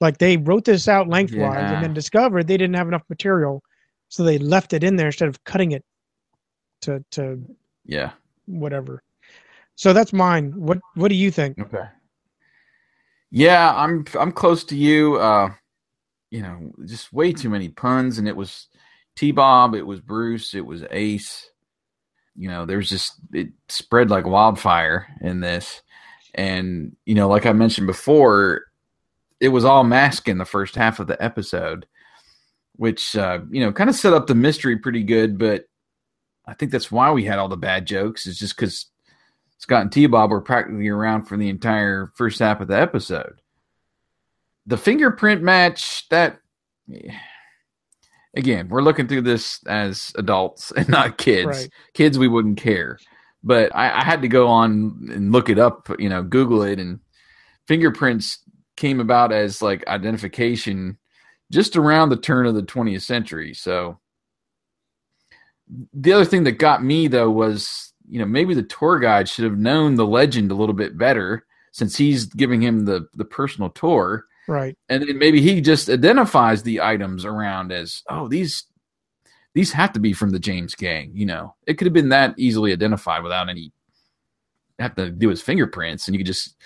Like 0.00 0.18
they 0.18 0.36
wrote 0.36 0.64
this 0.66 0.86
out 0.86 1.08
lengthwise 1.08 1.38
Yeah. 1.56 1.74
and 1.74 1.82
then 1.84 1.94
discovered 1.94 2.46
they 2.46 2.56
didn't 2.58 2.76
have 2.76 2.88
enough 2.88 3.02
material, 3.08 3.62
so 4.08 4.22
they 4.22 4.38
left 4.38 4.72
it 4.72 4.84
in 4.84 4.96
there 4.96 5.06
instead 5.06 5.28
of 5.28 5.42
cutting 5.44 5.72
it 5.72 5.84
to 6.82 7.02
to 7.12 7.42
Yeah. 7.84 8.12
Whatever. 8.48 9.02
So 9.76 9.92
that's 9.92 10.12
mine. 10.12 10.52
What 10.56 10.78
What 10.94 11.08
do 11.08 11.14
you 11.14 11.30
think? 11.30 11.58
Okay. 11.58 11.84
Yeah, 13.30 13.74
I'm 13.76 14.04
I'm 14.18 14.32
close 14.32 14.64
to 14.64 14.76
you. 14.76 15.16
Uh, 15.16 15.50
you 16.30 16.42
know, 16.42 16.72
just 16.84 17.12
way 17.12 17.32
too 17.32 17.48
many 17.48 17.68
puns. 17.68 18.18
And 18.18 18.26
it 18.26 18.36
was 18.36 18.68
T 19.16 19.32
Bob, 19.32 19.74
it 19.74 19.86
was 19.86 20.00
Bruce, 20.00 20.54
it 20.54 20.64
was 20.64 20.84
Ace. 20.90 21.50
You 22.36 22.48
know, 22.48 22.66
there's 22.66 22.88
just, 22.88 23.14
it 23.32 23.48
spread 23.68 24.10
like 24.10 24.26
wildfire 24.26 25.08
in 25.20 25.40
this. 25.40 25.82
And, 26.34 26.94
you 27.04 27.16
know, 27.16 27.28
like 27.28 27.46
I 27.46 27.52
mentioned 27.52 27.88
before, 27.88 28.62
it 29.40 29.48
was 29.48 29.64
all 29.64 29.82
mask 29.82 30.28
in 30.28 30.38
the 30.38 30.44
first 30.44 30.76
half 30.76 31.00
of 31.00 31.08
the 31.08 31.20
episode, 31.22 31.86
which, 32.76 33.16
uh, 33.16 33.40
you 33.50 33.60
know, 33.60 33.72
kind 33.72 33.90
of 33.90 33.96
set 33.96 34.12
up 34.12 34.28
the 34.28 34.36
mystery 34.36 34.78
pretty 34.78 35.02
good. 35.02 35.36
But 35.36 35.64
I 36.48 36.54
think 36.54 36.72
that's 36.72 36.90
why 36.90 37.12
we 37.12 37.24
had 37.24 37.38
all 37.38 37.48
the 37.48 37.56
bad 37.56 37.86
jokes, 37.86 38.26
is 38.26 38.38
just 38.38 38.56
because 38.56 38.86
Scott 39.58 39.82
and 39.82 39.92
T 39.92 40.06
Bob 40.06 40.30
were 40.30 40.40
practically 40.40 40.88
around 40.88 41.24
for 41.24 41.36
the 41.36 41.50
entire 41.50 42.10
first 42.14 42.38
half 42.38 42.60
of 42.60 42.68
the 42.68 42.80
episode. 42.80 43.42
The 44.66 44.78
fingerprint 44.78 45.42
match, 45.42 46.08
that 46.08 46.38
again, 48.34 48.68
we're 48.68 48.82
looking 48.82 49.08
through 49.08 49.22
this 49.22 49.60
as 49.66 50.12
adults 50.16 50.72
and 50.76 50.88
not 50.88 51.18
kids. 51.18 51.46
Right. 51.46 51.70
Kids, 51.92 52.18
we 52.18 52.28
wouldn't 52.28 52.58
care. 52.58 52.98
But 53.44 53.74
I, 53.74 54.00
I 54.00 54.04
had 54.04 54.22
to 54.22 54.28
go 54.28 54.48
on 54.48 55.08
and 55.12 55.32
look 55.32 55.48
it 55.48 55.58
up, 55.58 55.88
you 55.98 56.08
know, 56.08 56.22
Google 56.22 56.62
it, 56.62 56.78
and 56.78 57.00
fingerprints 57.66 58.38
came 58.76 59.00
about 59.00 59.32
as 59.32 59.60
like 59.60 59.86
identification 59.86 60.98
just 61.50 61.76
around 61.76 62.08
the 62.08 62.16
turn 62.16 62.46
of 62.46 62.54
the 62.54 62.62
20th 62.62 63.02
century. 63.02 63.54
So 63.54 63.98
the 65.92 66.12
other 66.12 66.24
thing 66.24 66.44
that 66.44 66.52
got 66.52 66.82
me 66.82 67.08
though 67.08 67.30
was, 67.30 67.92
you 68.08 68.18
know, 68.18 68.24
maybe 68.26 68.54
the 68.54 68.62
tour 68.62 68.98
guide 68.98 69.28
should 69.28 69.44
have 69.44 69.58
known 69.58 69.94
the 69.96 70.06
legend 70.06 70.50
a 70.50 70.54
little 70.54 70.74
bit 70.74 70.96
better 70.96 71.44
since 71.72 71.96
he's 71.96 72.26
giving 72.26 72.62
him 72.62 72.84
the 72.84 73.06
the 73.14 73.24
personal 73.24 73.70
tour. 73.70 74.24
Right. 74.50 74.78
and 74.88 75.02
then 75.06 75.18
maybe 75.18 75.42
he 75.42 75.60
just 75.60 75.90
identifies 75.90 76.62
the 76.62 76.80
items 76.80 77.26
around 77.26 77.70
as 77.70 78.02
oh 78.08 78.28
these 78.28 78.64
these 79.52 79.72
have 79.72 79.92
to 79.92 80.00
be 80.00 80.14
from 80.14 80.30
the 80.30 80.38
James 80.38 80.74
gang 80.74 81.10
you 81.12 81.26
know? 81.26 81.54
It 81.66 81.74
could 81.74 81.84
have 81.86 81.92
been 81.92 82.08
that 82.08 82.34
easily 82.38 82.72
identified 82.72 83.22
without 83.22 83.50
any 83.50 83.72
have 84.78 84.94
to 84.94 85.10
do 85.10 85.28
his 85.28 85.42
fingerprints 85.42 86.08
and 86.08 86.14
you 86.14 86.20
could 86.20 86.26
just 86.26 86.56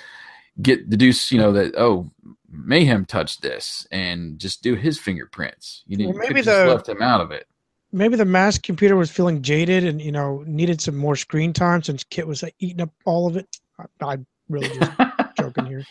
get 0.61 0.89
deduce 0.91 1.33
you 1.33 1.39
know 1.39 1.51
that 1.51 1.75
oh 1.77 2.09
mayhem 2.49 3.05
touched 3.05 3.43
this 3.43 3.85
and 3.91 4.39
just 4.39 4.63
do 4.63 4.75
his 4.77 4.97
fingerprints. 4.99 5.83
You 5.89 5.97
didn't 5.97 6.11
Well, 6.11 6.19
maybe 6.21 6.35
maybe 6.35 6.45
just 6.45 6.57
the- 6.65 6.73
left 6.73 6.89
him 6.89 7.03
out 7.03 7.21
of 7.21 7.33
it 7.33 7.49
Maybe 7.93 8.17
the 8.17 8.25
mask 8.25 8.63
computer 8.63 8.97
was 8.97 9.11
feeling 9.11 9.43
jaded 9.43 9.85
and 9.85 10.01
you 10.01 10.13
know 10.13 10.43
needed 10.47 10.81
some 10.81 10.97
more 10.97 11.17
screen 11.17 11.53
time 11.53 11.83
since 11.83 12.05
Kit 12.05 12.27
was 12.27 12.43
like, 12.43 12.55
eating 12.59 12.81
up 12.81 12.91
all 13.05 13.27
of 13.27 13.37
it. 13.37 13.47
I, 13.79 13.85
I'm 14.05 14.27
really 14.49 14.69
just 14.69 14.93
joking 15.39 15.67
here. 15.67 15.85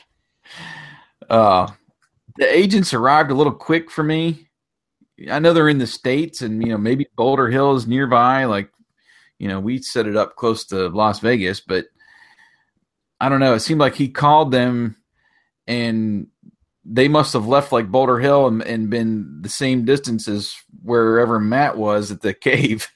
Uh, 1.30 1.70
the 2.38 2.52
agents 2.52 2.94
arrived 2.94 3.32
a 3.32 3.36
little 3.36 3.54
quick 3.54 3.92
for 3.92 4.04
me. 4.04 4.48
I 5.30 5.40
know 5.40 5.54
they're 5.54 5.70
in 5.70 5.78
the 5.78 5.88
states, 5.88 6.42
and 6.42 6.62
you 6.62 6.70
know 6.70 6.78
maybe 6.78 7.08
Boulder 7.16 7.50
Hill 7.50 7.76
is 7.76 7.86
nearby. 7.86 8.46
Like, 8.46 8.72
you 9.38 9.48
know, 9.48 9.60
we 9.60 9.82
set 9.82 10.08
it 10.08 10.16
up 10.16 10.36
close 10.36 10.66
to 10.66 10.90
Las 10.90 11.20
Vegas, 11.20 11.60
but 11.60 11.86
I 13.20 13.30
don't 13.30 13.40
know. 13.40 13.54
It 13.54 13.60
seemed 13.60 13.80
like 13.80 13.96
he 13.96 14.10
called 14.10 14.52
them, 14.52 14.98
and 15.68 16.28
they 16.84 17.08
must 17.08 17.34
have 17.34 17.48
left 17.48 17.72
like 17.72 17.92
Boulder 17.92 18.20
Hill 18.20 18.48
and, 18.48 18.62
and 18.64 18.90
been 18.90 19.42
the 19.42 19.50
same 19.50 19.86
distance 19.86 20.28
as 20.28 20.56
wherever 20.82 21.40
Matt 21.40 21.78
was 21.78 22.12
at 22.12 22.22
the 22.22 22.34
cave, 22.34 22.88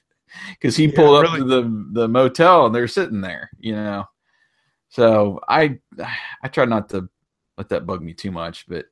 because 0.50 0.76
he 0.76 0.88
pulled 0.88 1.24
up 1.24 1.36
to 1.36 1.44
the 1.44 1.88
the 1.92 2.08
motel 2.08 2.66
and 2.66 2.74
they're 2.74 2.88
sitting 2.88 3.20
there. 3.20 3.50
You 3.58 3.72
know, 3.72 4.04
so 4.88 5.40
I 5.48 5.78
I 6.42 6.48
try 6.48 6.64
not 6.64 6.88
to 6.90 7.08
let 7.56 7.68
that 7.70 7.86
bug 7.86 8.02
me 8.02 8.12
too 8.12 8.30
much, 8.30 8.66
but 8.68 8.86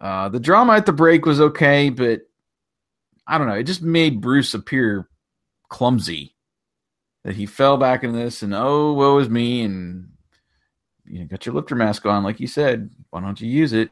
uh, 0.00 0.28
the 0.28 0.40
drama 0.40 0.74
at 0.74 0.86
the 0.86 0.92
break 0.92 1.26
was 1.26 1.40
okay, 1.40 1.90
but 1.90 2.22
I 3.26 3.38
don't 3.38 3.46
know. 3.46 3.54
It 3.54 3.64
just 3.64 3.82
made 3.82 4.20
Bruce 4.20 4.54
appear 4.54 5.08
clumsy. 5.68 6.32
That 7.24 7.36
he 7.36 7.46
fell 7.46 7.78
back 7.78 8.04
into 8.04 8.18
this, 8.18 8.42
and 8.42 8.54
oh, 8.54 8.92
woe 8.92 9.16
is 9.16 9.30
me, 9.30 9.62
and 9.62 10.10
you 11.06 11.20
know, 11.20 11.26
got 11.26 11.46
your 11.46 11.54
lifter 11.54 11.74
mask 11.74 12.06
on, 12.06 12.22
like 12.22 12.40
you 12.40 12.46
said. 12.46 12.90
Why 13.10 13.20
don't 13.20 13.40
you 13.40 13.48
use 13.48 13.72
it? 13.72 13.90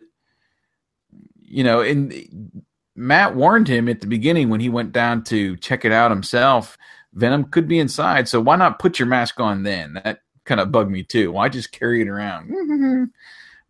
You 1.40 1.64
know, 1.64 1.80
and 1.80 2.62
Matt 2.94 3.34
warned 3.34 3.68
him 3.68 3.88
at 3.88 4.00
the 4.00 4.06
beginning 4.06 4.48
when 4.48 4.60
he 4.60 4.68
went 4.68 4.92
down 4.92 5.24
to 5.24 5.56
check 5.56 5.84
it 5.84 5.92
out 5.92 6.10
himself. 6.10 6.76
Venom 7.14 7.44
could 7.44 7.68
be 7.68 7.78
inside, 7.78 8.28
so 8.28 8.40
why 8.40 8.56
not 8.56 8.78
put 8.78 8.98
your 8.98 9.08
mask 9.08 9.38
on 9.38 9.62
then? 9.62 10.00
That 10.04 10.20
kind 10.44 10.60
of 10.60 10.72
bugged 10.72 10.90
me 10.90 11.02
too. 11.02 11.32
Why 11.32 11.48
just 11.48 11.72
carry 11.72 12.00
it 12.00 12.08
around? 12.08 12.50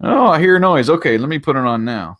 oh, 0.03 0.29
I 0.29 0.41
hear 0.41 0.57
a 0.57 0.61
noise. 0.61 0.89
Okay, 0.89 1.19
let 1.19 1.29
me 1.29 1.39
put 1.39 1.57
it 1.57 1.65
on 1.65 1.85
now. 1.85 2.19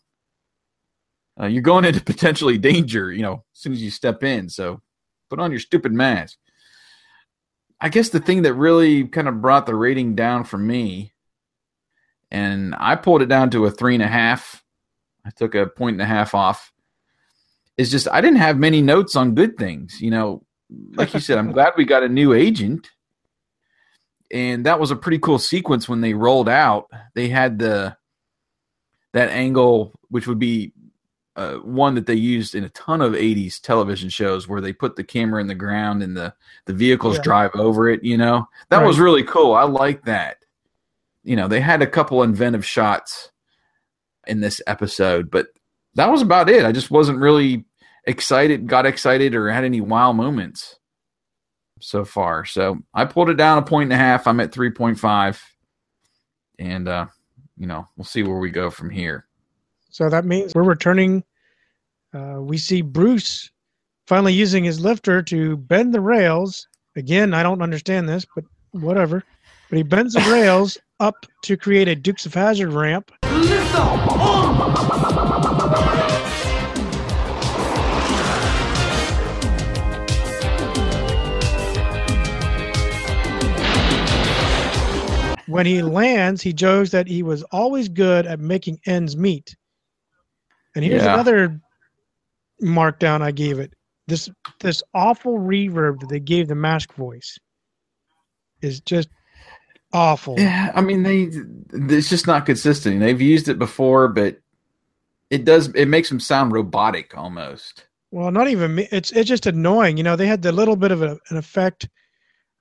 Uh, 1.41 1.47
you're 1.47 1.63
going 1.63 1.85
into 1.85 2.01
potentially 2.05 2.59
danger, 2.59 3.13
you 3.13 3.23
know, 3.23 3.45
as 3.55 3.61
soon 3.61 3.73
as 3.73 3.83
you 3.83 3.91
step 3.91 4.23
in. 4.23 4.49
So 4.49 4.81
put 5.31 5.39
on 5.39 5.51
your 5.51 5.61
stupid 5.61 5.93
mask. 5.93 6.37
I 7.81 7.89
guess 7.89 8.11
the 8.11 8.21
thing 8.21 8.43
that 8.43 8.55
really 8.55 9.09
kind 9.09 9.29
of 9.29 9.41
brought 9.43 9.67
the 9.67 9.75
rating 9.75 10.15
down 10.15 10.45
for 10.45 10.59
me, 10.59 11.12
and 12.33 12.75
I 12.79 12.97
pulled 12.97 13.23
it 13.23 13.27
down 13.27 13.51
to 13.51 13.67
a 13.67 13.71
three 13.71 13.95
and 13.95 14.03
a 14.03 14.09
half. 14.09 14.65
I 15.25 15.31
took 15.31 15.55
a 15.55 15.67
point 15.67 15.95
and 15.95 16.03
a 16.03 16.07
half 16.07 16.35
off. 16.35 16.73
It's 17.77 17.91
just 17.91 18.09
I 18.11 18.21
didn't 18.21 18.39
have 18.39 18.59
many 18.59 18.83
notes 18.83 19.15
on 19.15 19.35
good 19.37 19.57
things. 19.57 20.01
You 20.01 20.11
know, 20.11 20.43
like 20.95 21.15
you 21.15 21.21
said, 21.21 21.39
I'm 21.39 21.53
glad 21.57 21.75
we 21.77 21.85
got 21.85 22.03
a 22.03 22.09
new 22.09 22.33
agent. 22.33 22.91
And 24.33 24.65
that 24.67 24.81
was 24.81 24.91
a 24.91 24.97
pretty 24.97 25.19
cool 25.19 25.39
sequence 25.39 25.89
when 25.89 26.01
they 26.01 26.15
rolled 26.15 26.49
out. 26.49 26.87
They 27.15 27.29
had 27.29 27.59
the 27.59 27.97
that 29.13 29.29
angle, 29.29 29.93
which 30.09 30.27
would 30.27 30.39
be 30.39 30.73
uh, 31.37 31.57
one 31.57 31.95
that 31.97 32.07
they 32.07 32.15
used 32.15 32.55
in 32.55 32.65
a 32.65 32.69
ton 32.71 33.03
of 33.03 33.13
80s 33.13 33.61
television 33.61 34.09
shows 34.09 34.49
where 34.49 34.61
they 34.63 34.73
put 34.73 34.97
the 34.97 35.05
camera 35.05 35.41
in 35.41 35.47
the 35.49 35.55
ground 35.55 36.03
and 36.03 36.17
the, 36.17 36.33
the 36.67 36.73
vehicles 36.73 37.17
Yeah. 37.17 37.23
drive 37.23 37.51
over 37.55 37.89
it, 37.91 38.03
you 38.03 38.17
know? 38.17 38.47
That 38.71 38.79
Right. 38.79 38.87
was 38.87 38.99
really 38.99 39.23
cool. 39.23 39.53
I 39.55 39.65
like 39.65 40.03
that. 40.05 40.42
You 41.25 41.37
know, 41.37 41.49
they 41.49 41.61
had 41.61 41.83
a 41.83 41.87
couple 41.87 42.23
inventive 42.23 42.67
shots 42.67 43.31
in 44.27 44.41
this 44.41 44.61
episode, 44.67 45.31
but 45.31 45.49
that 45.95 46.11
was 46.11 46.23
about 46.23 46.49
it. 46.49 46.65
I 46.65 46.73
just 46.73 46.91
wasn't 46.91 47.19
really 47.19 47.65
excited, 48.07 48.67
got 48.67 48.87
excited, 48.87 49.35
or 49.35 49.51
had 49.51 49.65
any 49.65 49.81
wow 49.81 50.13
moments 50.13 50.79
so 51.81 52.05
far. 52.05 52.45
So 52.45 52.79
I 52.95 53.05
pulled 53.05 53.31
it 53.31 53.35
down 53.35 53.59
a 53.59 53.63
point 53.63 53.93
and 53.93 53.93
a 53.93 53.97
half. 53.97 54.27
I'm 54.27 54.41
at 54.41 54.53
3.5. 54.53 55.41
And, 56.59 56.89
uh, 56.89 57.07
you 57.57 57.67
know, 57.67 57.87
we'll 57.97 58.05
see 58.05 58.23
where 58.23 58.39
we 58.39 58.51
go 58.51 58.71
from 58.71 58.91
here. 58.91 59.27
So 59.91 60.09
that 60.09 60.25
means 60.25 60.55
we're 60.55 60.63
returning. 60.63 61.25
Uh, 62.15 62.39
we 62.41 62.59
see 62.59 62.83
Bruce 62.83 63.51
finally 64.07 64.33
using 64.33 64.65
his 64.65 64.81
lifter 64.81 65.23
to 65.23 65.57
bend 65.57 65.93
the 65.93 66.01
rails. 66.01 66.69
Again, 66.97 67.35
I 67.35 67.43
don't 67.43 67.63
understand 67.63 68.09
this, 68.09 68.27
but 68.35 68.45
whatever. 68.73 69.25
But 69.69 69.77
he 69.77 69.83
bends 69.83 70.15
the 70.15 70.21
rails 70.31 70.79
up 71.03 71.27
to 71.43 71.57
create 71.57 71.89
a 71.89 71.97
Dukes 71.97 72.27
of 72.27 72.33
Hazzard 72.35 72.73
ramp. 72.73 73.11
Lift! 73.25 73.73
When 85.49 85.67
he 85.67 85.83
lands, 85.83 86.41
he 86.41 86.53
jokes 86.53 86.91
that 86.91 87.09
he 87.09 87.23
was 87.23 87.43
always 87.51 87.89
good 87.89 88.27
at 88.27 88.39
making 88.41 88.79
ends 88.87 89.17
meet. 89.17 89.55
And 90.75 90.85
here's 90.85 91.03
Yeah. 91.03 91.15
another 91.15 91.61
markdown 92.63 93.21
I 93.23 93.33
gave 93.33 93.59
it. 93.59 93.75
This 94.07 94.31
this 94.61 94.83
awful 94.95 95.39
reverb 95.39 96.01
that 96.01 96.09
they 96.09 96.21
gave 96.21 96.47
the 96.49 96.55
mask 96.55 96.95
voice 96.95 97.39
is 98.63 98.81
just 98.81 99.09
awful. 99.93 100.39
Yeah, 100.39 100.73
I 100.75 100.81
mean 100.81 101.03
they 101.03 101.31
it's 101.73 102.09
just 102.09 102.27
not 102.27 102.47
consistent. 102.47 103.01
They've 103.01 103.21
used 103.21 103.49
it 103.49 103.59
before, 103.59 104.09
but 104.09 104.39
it 105.31 105.45
does 105.45 105.69
it 105.69 105.87
makes 105.87 106.09
them 106.09 106.21
sound 106.21 106.53
robotic 106.53 107.17
almost. 107.17 107.87
Well, 108.11 108.31
not 108.31 108.49
even 108.49 108.75
me. 108.75 108.89
It's 108.93 109.11
it's 109.13 109.29
just 109.29 109.47
annoying. 109.47 109.97
You 109.97 110.03
know, 110.03 110.17
they 110.17 110.27
had 110.27 110.43
the 110.43 110.53
little 110.53 110.77
bit 110.77 110.91
of 110.93 111.03
a, 111.03 111.19
an 111.31 111.37
effect 111.37 111.89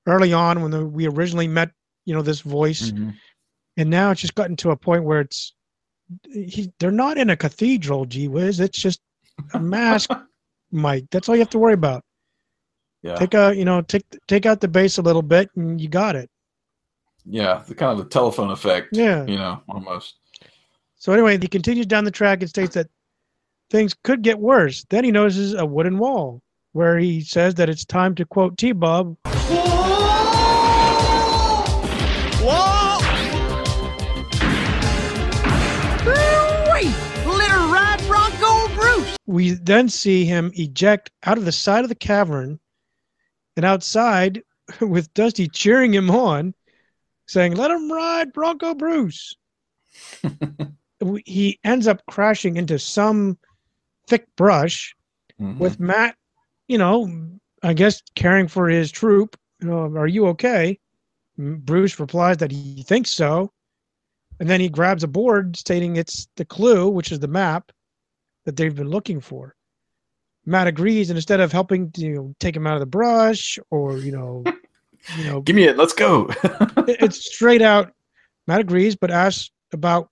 early 0.08 0.34
on 0.34 0.62
when 0.62 0.72
the, 0.72 0.86
we 0.86 1.08
originally 1.08 1.48
met. 1.48 1.72
You 2.06 2.16
know, 2.16 2.24
this 2.24 2.42
voice, 2.42 2.90
Mhm. 2.92 3.14
and 3.78 3.90
now 3.90 4.10
it's 4.10 4.22
just 4.22 4.34
gotten 4.34 4.56
to 4.58 4.72
a 4.72 4.76
point 4.76 5.04
where 5.04 5.20
it's 5.20 5.54
he, 6.34 6.72
they're 6.80 6.92
not 6.92 7.18
in 7.18 7.30
a 7.30 7.38
cathedral. 7.38 8.06
Gee 8.06 8.28
whiz, 8.28 8.60
it's 8.60 8.82
just 8.82 9.00
a 9.54 9.60
mask 9.60 10.10
mic. 10.72 11.06
That's 11.12 11.30
all 11.30 11.36
you 11.36 11.42
have 11.42 11.52
to 11.52 11.60
worry 11.60 11.74
about. 11.76 12.04
Yeah. 13.04 13.16
Take 13.16 13.34
a 13.36 13.54
you 13.56 13.66
know 13.66 13.82
take 13.82 14.04
take 14.28 14.46
out 14.48 14.62
the 14.62 14.68
bass 14.68 14.98
a 14.98 15.02
little 15.04 15.22
bit, 15.22 15.50
and 15.56 15.80
you 15.80 15.90
got 15.90 16.16
it. 16.16 16.30
Yeah, 17.26 17.64
the 17.68 17.76
kind 17.76 17.92
of 17.92 17.98
the 17.98 18.10
telephone 18.10 18.52
effect. 18.52 18.90
Yeah. 18.92 19.26
You 19.26 19.38
know, 19.38 19.62
almost. 19.70 20.16
So 20.98 21.14
anyway, 21.14 21.38
he 21.40 21.48
continues 21.48 21.86
down 21.86 22.04
the 22.04 22.12
track 22.12 22.42
and 22.42 22.50
states 22.50 22.76
that 22.76 22.90
things 23.70 23.96
could 24.04 24.22
get 24.22 24.40
worse. 24.40 24.86
Then 24.90 25.04
he 25.04 25.12
notices 25.12 25.54
a 25.54 25.66
wooden 25.66 25.98
wall 25.98 26.42
where 26.74 26.98
he 26.98 27.22
says 27.22 27.56
that 27.56 27.70
it's 27.70 27.86
time 27.86 28.16
to 28.16 28.26
quote 28.26 28.58
T 28.58 28.72
Bob. 28.72 29.18
Wait! 29.26 29.36
Let 37.26 37.50
her 37.50 37.74
ride 37.74 38.02
right 38.10 38.32
we 39.26 39.52
then 39.52 39.88
see 39.88 40.26
him 40.26 40.52
eject 40.56 41.10
out 41.24 41.38
of 41.38 41.46
the 41.46 41.52
side 41.52 41.84
of 41.84 41.90
the 41.90 41.96
cavern, 41.96 42.60
and 43.56 43.66
outside, 43.66 44.44
with 44.82 45.14
Dusty 45.14 45.48
cheering 45.48 45.94
him 45.94 46.12
on, 46.12 46.54
saying, 47.32 47.56
"Let 47.56 47.72
him 47.72 47.92
ride, 47.92 48.34
Bronco 48.34 48.74
Bruce." 48.76 49.36
He 51.26 51.60
ends 51.64 51.88
up 51.88 52.06
crashing 52.06 52.58
into 52.58 52.78
some 52.78 53.40
thick 54.08 54.28
brush 54.36 54.96
mm-hmm. 55.42 55.58
with 55.58 55.80
Matt, 55.80 56.16
you 56.68 56.78
know, 56.78 57.10
I 57.64 57.74
guess 57.74 58.04
caring 58.14 58.48
for 58.48 58.70
his 58.70 58.92
troop. 58.92 59.36
You 59.62 59.70
know, 59.70 59.98
are 59.98 60.08
you 60.08 60.28
okay? 60.28 60.80
Bruce 61.38 62.00
replies 62.00 62.38
that 62.38 62.52
he 62.52 62.84
thinks 62.84 63.10
so. 63.10 63.52
And 64.40 64.50
then 64.50 64.60
he 64.60 64.70
grabs 64.70 65.04
a 65.04 65.08
board 65.08 65.56
stating 65.56 65.96
it's 65.96 66.28
the 66.36 66.46
clue, 66.46 66.90
which 66.90 67.12
is 67.12 67.20
the 67.20 67.28
map 67.28 67.72
that 68.46 68.56
they've 68.56 68.76
been 68.76 68.90
looking 68.90 69.20
for. 69.22 69.56
Matt 70.46 70.68
agrees, 70.68 71.10
and 71.10 71.18
instead 71.18 71.40
of 71.40 71.52
helping 71.52 71.92
to 71.92 72.02
you 72.02 72.16
know, 72.16 72.36
take 72.40 72.56
him 72.56 72.66
out 72.66 72.74
of 72.74 72.80
the 72.80 72.88
brush 72.88 73.60
or 73.70 73.98
you 73.98 74.12
know, 74.12 74.44
you 75.18 75.26
know, 75.26 75.42
Give 75.42 75.56
me 75.56 75.64
it. 75.64 75.78
Let's 75.78 75.94
go. 75.94 76.30
it's 76.88 77.34
straight 77.34 77.62
out. 77.62 77.92
Matt 78.48 78.62
agrees, 78.62 78.96
but 78.96 79.12
asks 79.12 79.52
about 79.74 80.10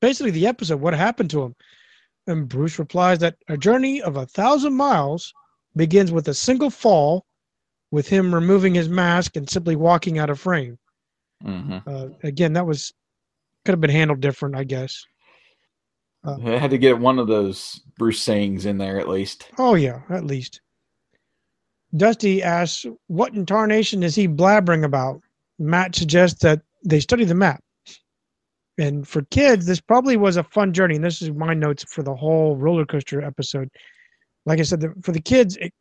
basically 0.00 0.30
the 0.30 0.46
episode, 0.46 0.80
what 0.80 0.94
happened 0.94 1.30
to 1.30 1.42
him. 1.42 1.54
And 2.26 2.48
Bruce 2.48 2.78
replies 2.78 3.18
that 3.20 3.36
a 3.48 3.56
journey 3.56 4.00
of 4.00 4.16
a 4.16 4.26
thousand 4.26 4.74
miles 4.74 5.32
begins 5.74 6.12
with 6.12 6.28
a 6.28 6.34
single 6.34 6.70
fall, 6.70 7.24
with 7.90 8.08
him 8.08 8.34
removing 8.34 8.74
his 8.74 8.88
mask 8.88 9.36
and 9.36 9.48
simply 9.48 9.76
walking 9.76 10.18
out 10.18 10.30
of 10.30 10.38
frame. 10.40 10.78
hmm 11.42 11.78
Uh, 11.86 12.08
again, 12.22 12.52
that 12.52 12.66
was 12.66 12.92
could 13.64 13.72
have 13.72 13.80
been 13.80 13.90
handled 13.90 14.20
different, 14.20 14.56
I 14.56 14.64
guess. 14.64 15.04
I 16.24 16.56
had 16.56 16.70
to 16.70 16.78
get 16.78 16.98
one 16.98 17.18
of 17.18 17.26
those 17.26 17.80
Bruce 17.98 18.20
sayings 18.20 18.64
in 18.64 18.78
there 18.78 19.00
at 19.00 19.08
least. 19.08 19.48
Oh 19.58 19.74
yeah, 19.74 20.02
at 20.08 20.24
least. 20.24 20.60
Dusty 21.96 22.42
asks, 22.42 22.86
"What 23.08 23.34
in 23.34 23.44
tarnation 23.46 24.02
is 24.02 24.14
he 24.14 24.26
blabbering 24.28 24.84
about?" 24.84 25.20
Matt 25.58 25.94
suggests 25.94 26.40
that 26.40 26.62
they 26.84 27.00
study 27.00 27.24
the 27.24 27.34
map. 27.34 27.62
And 28.78 29.06
for 29.06 29.22
kids, 29.22 29.66
this 29.66 29.80
probably 29.80 30.16
was 30.16 30.36
a 30.36 30.44
fun 30.44 30.72
journey. 30.72 30.96
And 30.96 31.04
this 31.04 31.20
is 31.22 31.30
my 31.30 31.54
notes 31.54 31.84
for 31.84 32.02
the 32.02 32.14
whole 32.14 32.56
roller 32.56 32.86
coaster 32.86 33.22
episode. 33.22 33.68
Like 34.46 34.58
I 34.58 34.62
said, 34.62 34.80
the, 34.80 34.94
for 35.02 35.12
the 35.12 35.20
kids, 35.20 35.56
it, 35.58 35.72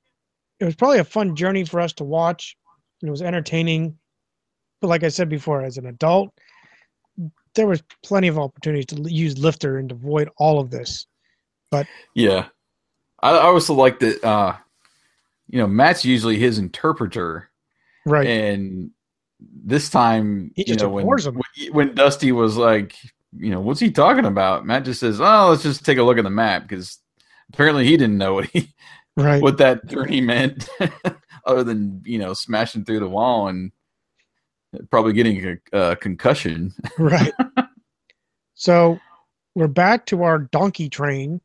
it 0.59 0.65
was 0.65 0.75
probably 0.75 0.99
a 0.99 1.03
fun 1.03 1.35
journey 1.35 1.63
for 1.63 1.79
us 1.79 1.93
to 1.93 2.03
watch. 2.03 2.55
And 3.01 3.07
it 3.07 3.11
was 3.11 3.21
entertaining. 3.21 3.97
But 4.81 4.89
like 4.89 5.03
I 5.03 5.07
said 5.07 5.29
before, 5.29 5.63
as 5.63 5.77
an 5.77 5.85
adult, 5.85 6.33
there 7.55 7.67
was 7.67 7.81
plenty 8.03 8.27
of 8.27 8.37
opportunities 8.37 8.87
to 8.87 9.09
use 9.09 9.37
Lifter 9.37 9.77
and 9.77 9.91
avoid 9.91 10.29
all 10.37 10.59
of 10.59 10.69
this. 10.69 11.07
But 11.71 11.87
Yeah. 12.13 12.47
I, 13.23 13.31
I 13.31 13.43
also 13.43 13.73
like 13.73 13.99
that 13.99 14.23
uh 14.23 14.57
you 15.51 15.57
know, 15.57 15.67
Matt's 15.67 16.05
usually 16.05 16.37
his 16.37 16.57
interpreter. 16.57 17.49
Right. 18.05 18.25
And 18.25 18.91
this 19.39 19.89
time, 19.89 20.51
He 20.55 20.61
you 20.61 20.65
just 20.73 20.79
know, 20.79 20.89
when, 20.89 21.05
when 21.05 21.43
when 21.71 21.93
Dusty 21.93 22.31
was 22.31 22.55
like, 22.57 22.95
you 23.37 23.51
know, 23.51 23.59
what's 23.59 23.79
he 23.79 23.91
talking 23.91 24.25
about? 24.25 24.65
Matt 24.65 24.85
just 24.85 25.01
says, 25.01 25.19
"Oh, 25.19 25.49
let's 25.49 25.61
just 25.61 25.85
take 25.85 25.97
a 25.97 26.03
look 26.03 26.17
at 26.17 26.23
the 26.23 26.29
map," 26.29 26.63
because 26.63 26.99
apparently 27.53 27.85
he 27.85 27.97
didn't 27.97 28.17
know 28.17 28.33
what 28.33 28.45
he 28.45 28.73
right. 29.17 29.41
what 29.41 29.57
that 29.57 29.85
journey 29.87 30.21
meant, 30.21 30.69
other 31.45 31.63
than 31.63 32.01
you 32.05 32.17
know 32.17 32.33
smashing 32.33 32.85
through 32.85 32.99
the 32.99 33.09
wall 33.09 33.47
and 33.47 33.71
probably 34.89 35.13
getting 35.13 35.59
a, 35.73 35.77
a 35.77 35.95
concussion. 35.97 36.73
right. 36.97 37.33
So 38.55 38.99
we're 39.53 39.67
back 39.67 40.05
to 40.07 40.23
our 40.23 40.39
donkey 40.39 40.87
train, 40.87 41.41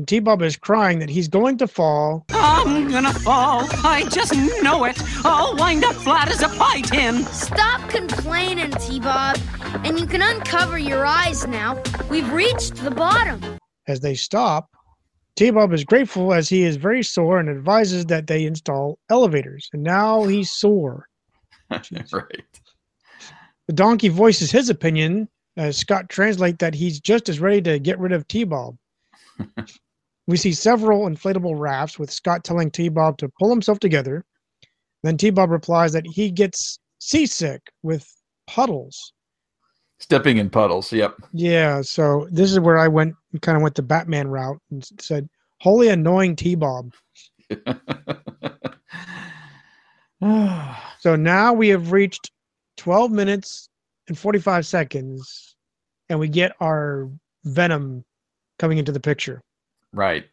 and 0.00 0.08
T 0.08 0.18
Bob 0.18 0.40
is 0.40 0.56
crying 0.56 0.98
that 1.00 1.10
he's 1.10 1.28
going 1.28 1.58
to 1.58 1.66
fall. 1.66 2.24
I'm 2.30 2.90
gonna 2.90 3.12
fall. 3.12 3.68
I 3.84 4.08
just 4.08 4.34
know 4.62 4.84
it. 4.84 4.98
I'll 5.26 5.54
wind 5.56 5.84
up 5.84 5.94
flat 5.94 6.30
as 6.30 6.40
a 6.40 6.48
pie 6.48 6.80
tin. 6.80 7.22
Stop 7.24 7.86
complaining, 7.90 8.70
T-Bob. 8.70 9.36
And 9.84 10.00
you 10.00 10.06
can 10.06 10.22
uncover 10.22 10.78
your 10.78 11.04
eyes 11.04 11.46
now. 11.46 11.82
We've 12.08 12.32
reached 12.32 12.76
the 12.76 12.90
bottom. 12.90 13.42
As 13.88 14.00
they 14.00 14.14
stop, 14.14 14.70
T 15.36 15.50
Bob 15.50 15.74
is 15.74 15.84
grateful 15.84 16.32
as 16.32 16.48
he 16.48 16.62
is 16.62 16.76
very 16.76 17.02
sore 17.02 17.38
and 17.38 17.50
advises 17.50 18.06
that 18.06 18.26
they 18.26 18.46
install 18.46 18.98
elevators. 19.10 19.68
And 19.74 19.82
now 19.82 20.22
he's 20.22 20.50
sore. 20.50 21.10
right. 21.70 22.60
The 23.66 23.74
donkey 23.74 24.08
voices 24.08 24.50
his 24.50 24.70
opinion 24.70 25.28
as 25.58 25.76
Scott 25.76 26.08
translate 26.08 26.58
that 26.60 26.74
he's 26.74 27.00
just 27.00 27.28
as 27.28 27.38
ready 27.38 27.60
to 27.60 27.78
get 27.78 27.98
rid 27.98 28.12
of 28.12 28.26
T 28.28 28.44
Bob. 28.44 28.78
we 30.30 30.36
see 30.36 30.52
several 30.52 31.08
inflatable 31.08 31.58
rafts 31.58 31.98
with 31.98 32.10
Scott 32.10 32.44
telling 32.44 32.70
T 32.70 32.88
Bob 32.88 33.18
to 33.18 33.28
pull 33.38 33.50
himself 33.50 33.80
together. 33.80 34.24
Then 35.02 35.16
T 35.16 35.30
Bob 35.30 35.50
replies 35.50 35.92
that 35.92 36.06
he 36.06 36.30
gets 36.30 36.78
seasick 37.00 37.60
with 37.82 38.08
puddles. 38.46 39.12
Stepping 39.98 40.38
in 40.38 40.48
puddles. 40.48 40.92
Yep. 40.92 41.16
Yeah, 41.32 41.82
so 41.82 42.28
this 42.30 42.52
is 42.52 42.60
where 42.60 42.78
I 42.78 42.86
went 42.88 43.14
kind 43.42 43.56
of 43.56 43.62
went 43.62 43.74
the 43.74 43.82
Batman 43.82 44.28
route 44.28 44.60
and 44.70 44.88
said, 45.00 45.28
"Holy 45.60 45.88
annoying 45.88 46.36
T 46.36 46.54
Bob." 46.54 46.92
so 51.00 51.16
now 51.16 51.52
we 51.52 51.68
have 51.68 51.90
reached 51.92 52.30
12 52.76 53.10
minutes 53.10 53.68
and 54.08 54.16
45 54.16 54.64
seconds, 54.64 55.56
and 56.08 56.20
we 56.20 56.28
get 56.28 56.52
our 56.60 57.10
Venom 57.44 58.04
coming 58.58 58.78
into 58.78 58.92
the 58.92 59.00
picture. 59.00 59.42
Right. 59.92 60.24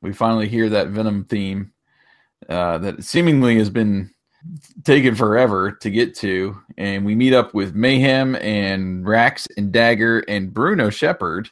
We 0.00 0.12
finally 0.12 0.48
hear 0.48 0.68
that 0.70 0.88
Venom 0.88 1.24
theme 1.24 1.72
uh, 2.48 2.78
that 2.78 3.04
seemingly 3.04 3.56
has 3.58 3.70
been 3.70 4.10
taken 4.84 5.14
forever 5.14 5.72
to 5.72 5.90
get 5.90 6.14
to. 6.16 6.60
And 6.76 7.04
we 7.04 7.14
meet 7.14 7.32
up 7.32 7.54
with 7.54 7.74
Mayhem 7.74 8.34
and 8.36 9.06
Rax 9.06 9.46
and 9.56 9.72
Dagger 9.72 10.20
and 10.28 10.52
Bruno 10.52 10.90
Sheppard 10.90 11.50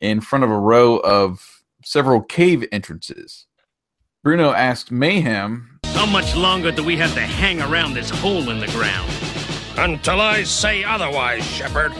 in 0.00 0.20
front 0.20 0.44
of 0.44 0.50
a 0.50 0.58
row 0.58 0.98
of 0.98 1.62
several 1.84 2.22
cave 2.22 2.66
entrances. 2.72 3.46
Bruno 4.24 4.52
asked 4.52 4.90
Mayhem, 4.90 5.78
How 5.86 6.06
much 6.06 6.34
longer 6.34 6.72
do 6.72 6.82
we 6.82 6.96
have 6.96 7.14
to 7.14 7.20
hang 7.20 7.62
around 7.62 7.94
this 7.94 8.10
hole 8.10 8.50
in 8.50 8.58
the 8.58 8.66
ground? 8.68 9.10
Until 9.76 10.20
I 10.20 10.42
say 10.42 10.82
otherwise, 10.82 11.44
Sheppard. 11.44 11.92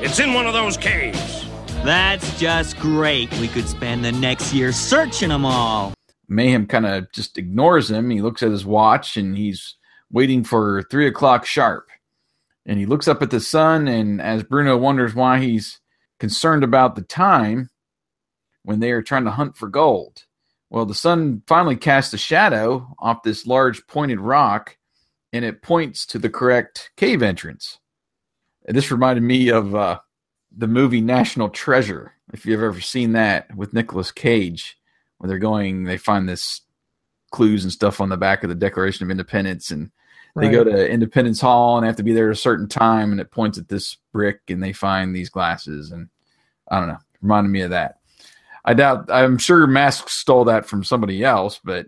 It's 0.00 0.20
in 0.20 0.34
one 0.34 0.46
of 0.46 0.54
those 0.54 0.76
caves. 0.76 1.44
That's 1.84 2.40
just 2.40 2.78
great. 2.78 3.30
We 3.34 3.46
could 3.46 3.68
spend 3.68 4.06
the 4.06 4.12
next 4.12 4.54
year 4.54 4.72
searching 4.72 5.28
them 5.28 5.44
all. 5.44 5.92
Mayhem 6.28 6.66
kind 6.66 6.86
of 6.86 7.12
just 7.12 7.36
ignores 7.36 7.90
him. 7.90 8.08
He 8.08 8.22
looks 8.22 8.42
at 8.42 8.50
his 8.50 8.64
watch 8.64 9.18
and 9.18 9.36
he's 9.36 9.76
waiting 10.10 10.44
for 10.44 10.82
three 10.90 11.06
o'clock 11.06 11.44
sharp. 11.44 11.88
And 12.64 12.78
he 12.78 12.86
looks 12.86 13.06
up 13.06 13.20
at 13.20 13.30
the 13.30 13.38
sun, 13.38 13.86
and 13.86 14.22
as 14.22 14.42
Bruno 14.42 14.78
wonders 14.78 15.14
why 15.14 15.40
he's 15.40 15.78
concerned 16.18 16.64
about 16.64 16.96
the 16.96 17.02
time 17.02 17.68
when 18.62 18.80
they 18.80 18.90
are 18.90 19.02
trying 19.02 19.24
to 19.24 19.30
hunt 19.30 19.54
for 19.54 19.68
gold. 19.68 20.24
Well, 20.70 20.86
the 20.86 20.94
sun 20.94 21.42
finally 21.46 21.76
casts 21.76 22.14
a 22.14 22.18
shadow 22.18 22.94
off 22.98 23.22
this 23.22 23.46
large 23.46 23.86
pointed 23.88 24.20
rock, 24.20 24.78
and 25.34 25.44
it 25.44 25.60
points 25.60 26.06
to 26.06 26.18
the 26.18 26.30
correct 26.30 26.92
cave 26.96 27.22
entrance. 27.22 27.78
This 28.66 28.90
reminded 28.90 29.22
me 29.22 29.50
of 29.50 29.74
uh, 29.74 29.98
the 30.56 30.68
movie 30.68 31.00
National 31.00 31.48
Treasure, 31.48 32.12
if 32.32 32.46
you've 32.46 32.62
ever 32.62 32.80
seen 32.80 33.12
that 33.12 33.54
with 33.56 33.72
Nicolas 33.72 34.10
Cage 34.10 34.78
where 35.18 35.28
they're 35.28 35.38
going, 35.38 35.84
they 35.84 35.96
find 35.96 36.28
this 36.28 36.62
clues 37.30 37.64
and 37.64 37.72
stuff 37.72 38.00
on 38.00 38.08
the 38.08 38.16
back 38.16 38.44
of 38.44 38.48
the 38.48 38.54
Declaration 38.54 39.04
of 39.04 39.10
Independence, 39.10 39.70
and 39.70 39.90
they 40.36 40.50
go 40.50 40.64
to 40.64 40.88
Independence 40.90 41.40
Hall 41.40 41.76
and 41.76 41.86
have 41.86 41.96
to 41.96 42.02
be 42.02 42.12
there 42.12 42.28
at 42.28 42.36
a 42.36 42.40
certain 42.40 42.68
time, 42.68 43.12
and 43.12 43.20
it 43.20 43.30
points 43.30 43.56
at 43.56 43.68
this 43.68 43.96
brick, 44.12 44.40
and 44.48 44.62
they 44.62 44.72
find 44.72 45.14
these 45.14 45.30
glasses, 45.30 45.92
and 45.92 46.08
I 46.68 46.78
don't 46.78 46.88
know, 46.88 46.98
reminded 47.22 47.50
me 47.50 47.62
of 47.62 47.70
that. 47.70 47.98
I 48.64 48.74
doubt, 48.74 49.10
I'm 49.10 49.38
sure 49.38 49.66
Mask 49.66 50.08
stole 50.08 50.44
that 50.46 50.66
from 50.66 50.84
somebody 50.84 51.22
else, 51.22 51.60
but 51.62 51.86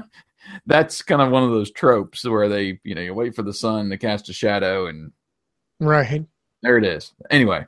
that's 0.66 1.02
kind 1.02 1.22
of 1.22 1.30
one 1.30 1.44
of 1.44 1.50
those 1.50 1.70
tropes 1.70 2.24
where 2.24 2.48
they, 2.48 2.80
you 2.84 2.94
know, 2.94 3.00
you 3.00 3.14
wait 3.14 3.34
for 3.34 3.42
the 3.42 3.54
sun 3.54 3.90
to 3.90 3.98
cast 3.98 4.28
a 4.28 4.32
shadow, 4.32 4.86
and 4.86 5.12
Right. 5.78 6.26
there 6.62 6.76
it 6.76 6.84
is. 6.84 7.12
Anyway, 7.30 7.66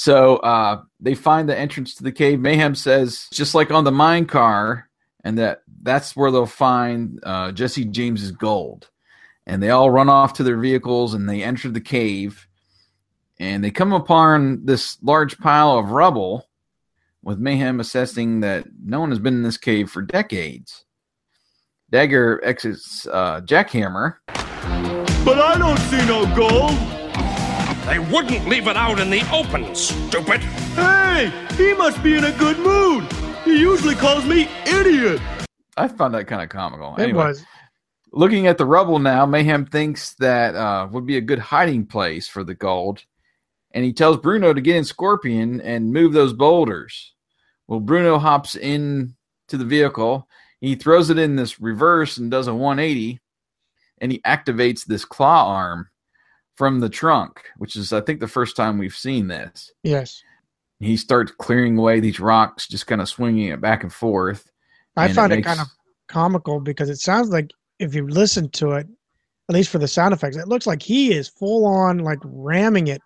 so 0.00 0.38
uh, 0.38 0.80
they 0.98 1.14
find 1.14 1.46
the 1.46 1.58
entrance 1.58 1.94
to 1.96 2.02
the 2.02 2.10
cave. 2.10 2.40
Mayhem 2.40 2.74
says, 2.74 3.28
just 3.30 3.54
like 3.54 3.70
on 3.70 3.84
the 3.84 3.92
mine 3.92 4.24
car, 4.24 4.88
and 5.24 5.36
that 5.36 5.60
that's 5.82 6.16
where 6.16 6.30
they'll 6.30 6.46
find 6.46 7.20
uh, 7.22 7.52
Jesse 7.52 7.84
James's 7.84 8.32
gold. 8.32 8.88
And 9.46 9.62
they 9.62 9.68
all 9.68 9.90
run 9.90 10.08
off 10.08 10.32
to 10.34 10.42
their 10.42 10.56
vehicles 10.56 11.12
and 11.12 11.28
they 11.28 11.42
enter 11.42 11.68
the 11.68 11.82
cave. 11.82 12.48
And 13.38 13.62
they 13.62 13.70
come 13.70 13.92
upon 13.92 14.64
this 14.64 14.96
large 15.02 15.36
pile 15.36 15.76
of 15.76 15.90
rubble, 15.90 16.48
with 17.22 17.38
Mayhem 17.38 17.78
assessing 17.78 18.40
that 18.40 18.68
no 18.82 19.00
one 19.00 19.10
has 19.10 19.18
been 19.18 19.34
in 19.34 19.42
this 19.42 19.58
cave 19.58 19.90
for 19.90 20.00
decades. 20.00 20.86
Dagger 21.90 22.40
exits 22.42 23.06
uh, 23.06 23.42
Jackhammer. 23.42 24.14
But 25.26 25.38
I 25.38 25.58
don't 25.58 25.78
see 25.78 26.06
no 26.06 26.24
gold. 26.34 26.99
They 27.90 27.98
wouldn't 27.98 28.46
leave 28.46 28.68
it 28.68 28.76
out 28.76 29.00
in 29.00 29.10
the 29.10 29.28
open, 29.32 29.74
stupid. 29.74 30.40
Hey, 30.76 31.32
he 31.56 31.74
must 31.74 32.00
be 32.04 32.14
in 32.14 32.22
a 32.22 32.30
good 32.38 32.56
mood. 32.60 33.12
He 33.44 33.58
usually 33.58 33.96
calls 33.96 34.24
me 34.24 34.48
idiot. 34.64 35.20
I 35.76 35.88
found 35.88 36.14
that 36.14 36.28
kind 36.28 36.40
of 36.40 36.50
comical. 36.50 36.94
It 36.94 37.02
Anyway, 37.02 37.24
was. 37.24 37.44
Looking 38.12 38.46
at 38.46 38.58
the 38.58 38.64
rubble 38.64 39.00
now, 39.00 39.26
Mayhem 39.26 39.66
thinks 39.66 40.14
that 40.20 40.54
uh, 40.54 40.86
would 40.92 41.04
be 41.04 41.16
a 41.16 41.20
good 41.20 41.40
hiding 41.40 41.84
place 41.84 42.28
for 42.28 42.44
the 42.44 42.54
gold, 42.54 43.04
and 43.72 43.84
he 43.84 43.92
tells 43.92 44.18
Bruno 44.18 44.54
to 44.54 44.60
get 44.60 44.76
in 44.76 44.84
Scorpion 44.84 45.60
and 45.60 45.92
move 45.92 46.12
those 46.12 46.32
boulders. 46.32 47.12
Well, 47.66 47.80
Bruno 47.80 48.18
hops 48.18 48.54
in 48.54 49.16
to 49.48 49.56
the 49.56 49.64
vehicle. 49.64 50.28
He 50.60 50.76
throws 50.76 51.10
it 51.10 51.18
in 51.18 51.34
this 51.34 51.60
reverse 51.60 52.18
and 52.18 52.30
does 52.30 52.46
a 52.46 52.54
180, 52.54 53.18
and 53.98 54.12
he 54.12 54.20
activates 54.20 54.84
this 54.84 55.04
claw 55.04 55.48
arm 55.52 55.88
from 56.60 56.78
the 56.78 56.90
trunk, 56.90 57.40
which 57.56 57.74
is, 57.74 57.90
I 57.90 58.02
think, 58.02 58.20
the 58.20 58.28
first 58.28 58.54
time 58.54 58.76
we've 58.76 58.94
seen 58.94 59.28
this. 59.28 59.72
Yes. 59.82 60.22
He 60.78 60.94
starts 60.98 61.32
clearing 61.32 61.78
away 61.78 62.00
these 62.00 62.20
rocks, 62.20 62.68
just 62.68 62.86
kind 62.86 63.00
of 63.00 63.08
swinging 63.08 63.48
it 63.48 63.62
back 63.62 63.82
and 63.82 63.90
forth. 63.90 64.46
I 64.94 65.06
and 65.06 65.14
found 65.14 65.32
it, 65.32 65.36
makes- 65.36 65.48
kind 65.48 65.60
of 65.60 65.68
comical 66.08 66.60
because 66.60 66.90
it 66.90 66.98
sounds 66.98 67.30
like 67.30 67.50
if 67.78 67.94
you 67.94 68.06
listen 68.06 68.50
to 68.50 68.72
it, 68.72 68.86
at 69.48 69.54
least 69.54 69.70
for 69.70 69.78
the 69.78 69.88
sound 69.88 70.12
effects, 70.12 70.36
it 70.36 70.48
looks 70.48 70.66
like 70.66 70.82
he 70.82 71.14
is 71.14 71.28
full 71.30 71.64
on 71.64 72.00
like 72.00 72.18
ramming 72.24 72.88
it 72.88 73.00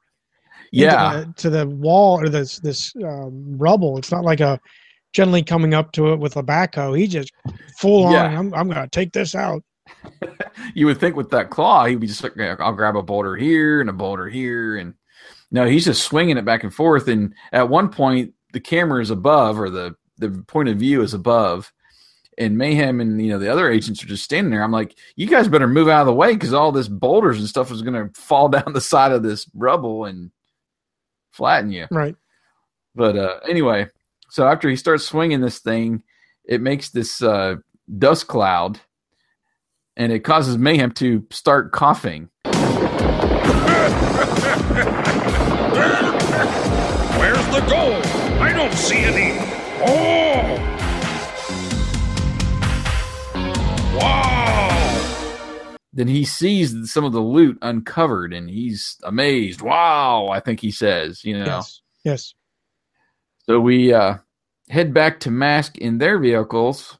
Yeah. 0.73 1.21
the, 1.21 1.33
to 1.37 1.49
the 1.51 1.69
wall 1.69 2.21
or 2.21 2.29
this 2.29 2.59
this 2.59 2.93
um, 3.05 3.57
rubble. 3.57 3.99
It's 3.99 4.11
not 4.11 4.25
like 4.25 4.41
a 4.41 4.59
gently 5.13 5.45
coming 5.45 5.75
up 5.75 5.93
to 5.93 6.13
it 6.13 6.19
with 6.19 6.37
a 6.37 6.43
backhoe. 6.43 6.99
He 6.99 7.07
just 7.07 7.31
full 7.79 8.07
on. 8.07 8.13
Yeah. 8.15 8.37
I'm, 8.37 8.53
I'm 8.53 8.69
gonna 8.69 8.89
take 8.89 9.13
this 9.13 9.37
out. 9.37 9.63
you 10.75 10.87
would 10.87 10.99
think 10.99 11.17
with 11.17 11.31
that 11.31 11.51
claw, 11.51 11.85
he'd 11.85 12.01
be 12.01 12.07
just 12.07 12.23
like, 12.23 12.39
I'll 12.39 12.73
grab 12.73 12.97
a 12.97 13.03
boulder 13.03 13.37
here 13.37 13.81
and 13.81 13.91
a 13.91 13.95
boulder 13.95 14.29
here. 14.29 14.77
And 14.77 14.95
no, 15.51 15.67
he's 15.67 15.85
just 15.85 16.05
swinging 16.05 16.37
it 16.37 16.45
back 16.45 16.65
and 16.65 16.75
forth. 16.75 17.09
And 17.09 17.35
at 17.53 17.69
one 17.69 17.89
point, 17.89 18.35
the 18.53 18.61
camera 18.61 19.03
is 19.03 19.11
above, 19.11 19.59
or 19.59 19.71
the, 19.71 19.95
the 20.19 20.31
point 20.47 20.69
of 20.69 20.79
view 20.79 21.03
is 21.03 21.15
above. 21.15 21.73
And 22.37 22.59
Mayhem 22.59 23.01
and 23.01 23.25
you 23.25 23.31
know 23.31 23.39
the 23.39 23.53
other 23.53 23.71
agents 23.71 24.03
are 24.03 24.09
just 24.09 24.25
standing 24.25 24.51
there. 24.51 24.65
I'm 24.65 24.73
like, 24.73 24.97
you 25.15 25.29
guys 25.29 25.47
better 25.47 25.69
move 25.69 25.89
out 25.89 26.01
of 26.01 26.07
the 26.07 26.15
way 26.15 26.35
because 26.35 26.53
all 26.53 26.73
this 26.73 26.89
boulders 26.89 27.39
and 27.39 27.49
stuff 27.49 27.71
is 27.71 27.83
going 27.83 27.95
to 27.95 28.21
fall 28.21 28.49
down 28.51 28.73
the 28.73 28.81
side 28.81 29.13
of 29.13 29.23
this 29.23 29.49
rubble 29.55 30.05
and 30.05 30.33
flatten 31.31 31.71
you. 31.71 31.87
Right. 31.93 32.17
But 32.97 33.17
uh, 33.17 33.41
anyway, 33.49 33.89
so 34.31 34.49
after 34.49 34.69
he 34.69 34.75
starts 34.75 35.05
swinging 35.05 35.41
this 35.41 35.61
thing, 35.61 36.03
it 36.45 36.61
makes 36.61 36.91
this 36.91 37.23
uh, 37.23 37.57
dust 37.99 38.27
cloud, 38.27 38.81
and 39.97 40.13
it 40.13 40.21
causes 40.21 40.59
Mayhem 40.59 40.93
to 40.93 41.27
start 41.31 41.73
coughing. 41.73 42.29
Where's 47.19 47.47
the 47.47 47.65
gold? 47.69 48.05
I 48.41 48.53
don't 48.53 48.73
see 48.73 48.99
any. 48.99 49.39
Oh! 49.87 50.71
Wow! 53.97 55.05
Then 55.93 56.09
he 56.09 56.25
sees 56.25 56.93
some 56.93 57.05
of 57.05 57.13
the 57.13 57.21
loot 57.21 57.59
uncovered, 57.63 58.33
and 58.33 58.51
he's 58.51 58.97
amazed. 59.05 59.63
Wow! 59.63 60.29
I 60.29 60.41
think 60.41 60.61
he 60.61 60.71
says, 60.73 61.25
you 61.25 61.39
know. 61.39 61.45
Yes. 61.45 61.81
Yes. 62.05 62.35
So 63.47 63.61
we 63.61 63.93
uh, 63.93 64.17
head 64.71 64.93
back 64.93 65.21
to 65.21 65.31
Mask 65.31 65.79
in 65.79 65.99
their 65.99 66.19
vehicles. 66.19 66.99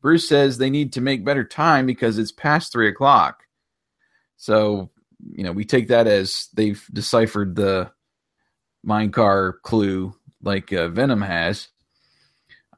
Bruce 0.00 0.28
says 0.28 0.58
they 0.58 0.70
need 0.70 0.92
to 0.92 1.00
make 1.00 1.24
better 1.24 1.44
time 1.44 1.86
because 1.86 2.18
it's 2.18 2.32
past 2.32 2.72
three 2.72 2.88
o'clock. 2.88 3.44
So, 4.36 4.90
you 5.32 5.42
know, 5.42 5.52
we 5.52 5.64
take 5.64 5.88
that 5.88 6.06
as 6.06 6.48
they've 6.54 6.84
deciphered 6.92 7.56
the 7.56 7.90
minecar 8.86 9.54
clue 9.62 10.14
like 10.42 10.72
uh, 10.72 10.88
Venom 10.88 11.22
has. 11.22 11.68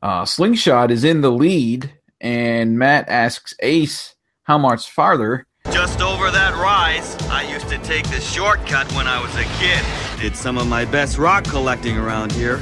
Uh, 0.02 0.24
Slingshot 0.24 0.90
is 0.90 1.04
in 1.04 1.20
the 1.20 1.30
lead, 1.30 1.92
and 2.20 2.78
Matt 2.78 3.08
asks 3.08 3.54
Ace 3.60 4.14
how 4.44 4.56
much 4.56 4.90
farther. 4.90 5.46
Just 5.70 6.00
over 6.00 6.30
that 6.30 6.54
rise, 6.54 7.14
I 7.28 7.42
used 7.42 7.68
to 7.68 7.78
take 7.78 8.08
the 8.08 8.20
shortcut 8.20 8.90
when 8.92 9.06
I 9.06 9.20
was 9.20 9.34
a 9.36 9.44
kid. 9.58 9.84
Did 10.20 10.34
some 10.34 10.56
of 10.56 10.66
my 10.66 10.86
best 10.86 11.18
rock 11.18 11.44
collecting 11.44 11.98
around 11.98 12.32
here. 12.32 12.60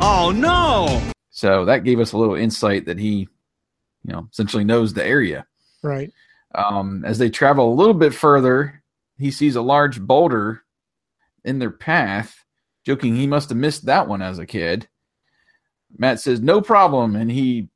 Oh 0.00 0.32
no! 0.34 1.11
So 1.42 1.64
that 1.64 1.82
gave 1.82 1.98
us 1.98 2.12
a 2.12 2.16
little 2.16 2.36
insight 2.36 2.86
that 2.86 3.00
he, 3.00 3.26
you 4.04 4.12
know, 4.12 4.28
essentially 4.30 4.62
knows 4.62 4.94
the 4.94 5.04
area. 5.04 5.44
Right. 5.82 6.12
Um, 6.54 7.04
as 7.04 7.18
they 7.18 7.30
travel 7.30 7.72
a 7.72 7.74
little 7.74 7.94
bit 7.94 8.14
further, 8.14 8.84
he 9.18 9.32
sees 9.32 9.56
a 9.56 9.60
large 9.60 10.00
boulder 10.00 10.62
in 11.44 11.58
their 11.58 11.72
path, 11.72 12.44
joking 12.86 13.16
he 13.16 13.26
must 13.26 13.48
have 13.48 13.58
missed 13.58 13.86
that 13.86 14.06
one 14.06 14.22
as 14.22 14.38
a 14.38 14.46
kid. 14.46 14.86
Matt 15.98 16.20
says, 16.20 16.40
No 16.40 16.60
problem. 16.60 17.16
And 17.16 17.28
he's 17.28 17.66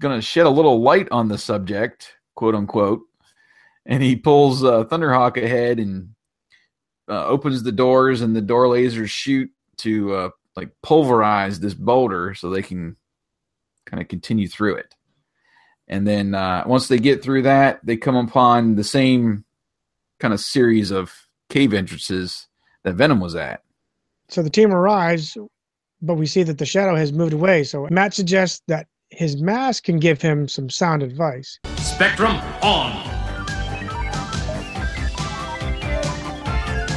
going 0.00 0.18
to 0.18 0.22
shed 0.22 0.46
a 0.46 0.48
little 0.48 0.80
light 0.80 1.08
on 1.10 1.28
the 1.28 1.36
subject, 1.36 2.14
quote 2.34 2.54
unquote. 2.54 3.02
And 3.84 4.02
he 4.02 4.16
pulls 4.16 4.64
uh, 4.64 4.84
Thunderhawk 4.84 5.36
ahead 5.36 5.78
and 5.80 6.14
uh, 7.10 7.26
opens 7.26 7.62
the 7.62 7.72
doors, 7.72 8.22
and 8.22 8.34
the 8.34 8.40
door 8.40 8.68
lasers 8.68 9.10
shoot 9.10 9.50
to 9.80 10.14
uh, 10.14 10.30
like 10.56 10.70
pulverize 10.82 11.60
this 11.60 11.74
boulder 11.74 12.32
so 12.32 12.48
they 12.48 12.62
can 12.62 12.96
kind 13.92 14.00
of 14.00 14.08
continue 14.08 14.48
through 14.48 14.76
it. 14.76 14.94
And 15.86 16.06
then 16.08 16.34
uh, 16.34 16.64
once 16.66 16.88
they 16.88 16.98
get 16.98 17.22
through 17.22 17.42
that, 17.42 17.80
they 17.84 17.98
come 17.98 18.16
upon 18.16 18.76
the 18.76 18.84
same 18.84 19.44
kind 20.18 20.32
of 20.32 20.40
series 20.40 20.90
of 20.90 21.12
cave 21.50 21.74
entrances 21.74 22.48
that 22.84 22.94
Venom 22.94 23.20
was 23.20 23.34
at. 23.34 23.62
So 24.28 24.42
the 24.42 24.48
team 24.48 24.72
arrives, 24.72 25.36
but 26.00 26.14
we 26.14 26.24
see 26.24 26.42
that 26.44 26.56
the 26.56 26.64
shadow 26.64 26.96
has 26.96 27.12
moved 27.12 27.34
away. 27.34 27.64
So 27.64 27.86
Matt 27.90 28.14
suggests 28.14 28.62
that 28.68 28.86
his 29.10 29.42
mask 29.42 29.84
can 29.84 29.98
give 29.98 30.22
him 30.22 30.48
some 30.48 30.70
sound 30.70 31.02
advice. 31.02 31.58
Spectrum 31.76 32.36
on. 32.62 32.92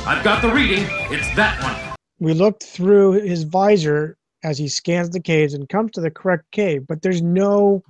I've 0.08 0.24
got 0.24 0.42
the 0.42 0.54
reading. 0.54 0.86
It's 1.12 1.36
that 1.36 1.62
one. 1.62 1.96
We 2.20 2.34
looked 2.34 2.64
through 2.64 3.24
his 3.24 3.44
visor 3.44 4.18
as 4.46 4.60
he 4.60 4.68
scans 4.68 5.10
the 5.10 5.20
caves 5.20 5.56
and 5.56 5.68
comes 5.68 5.92
to 5.92 6.02
the 6.02 6.12
correct 6.12 6.50
cave, 6.52 6.86
but 6.88 7.02
there's 7.02 7.22
no 7.22 7.84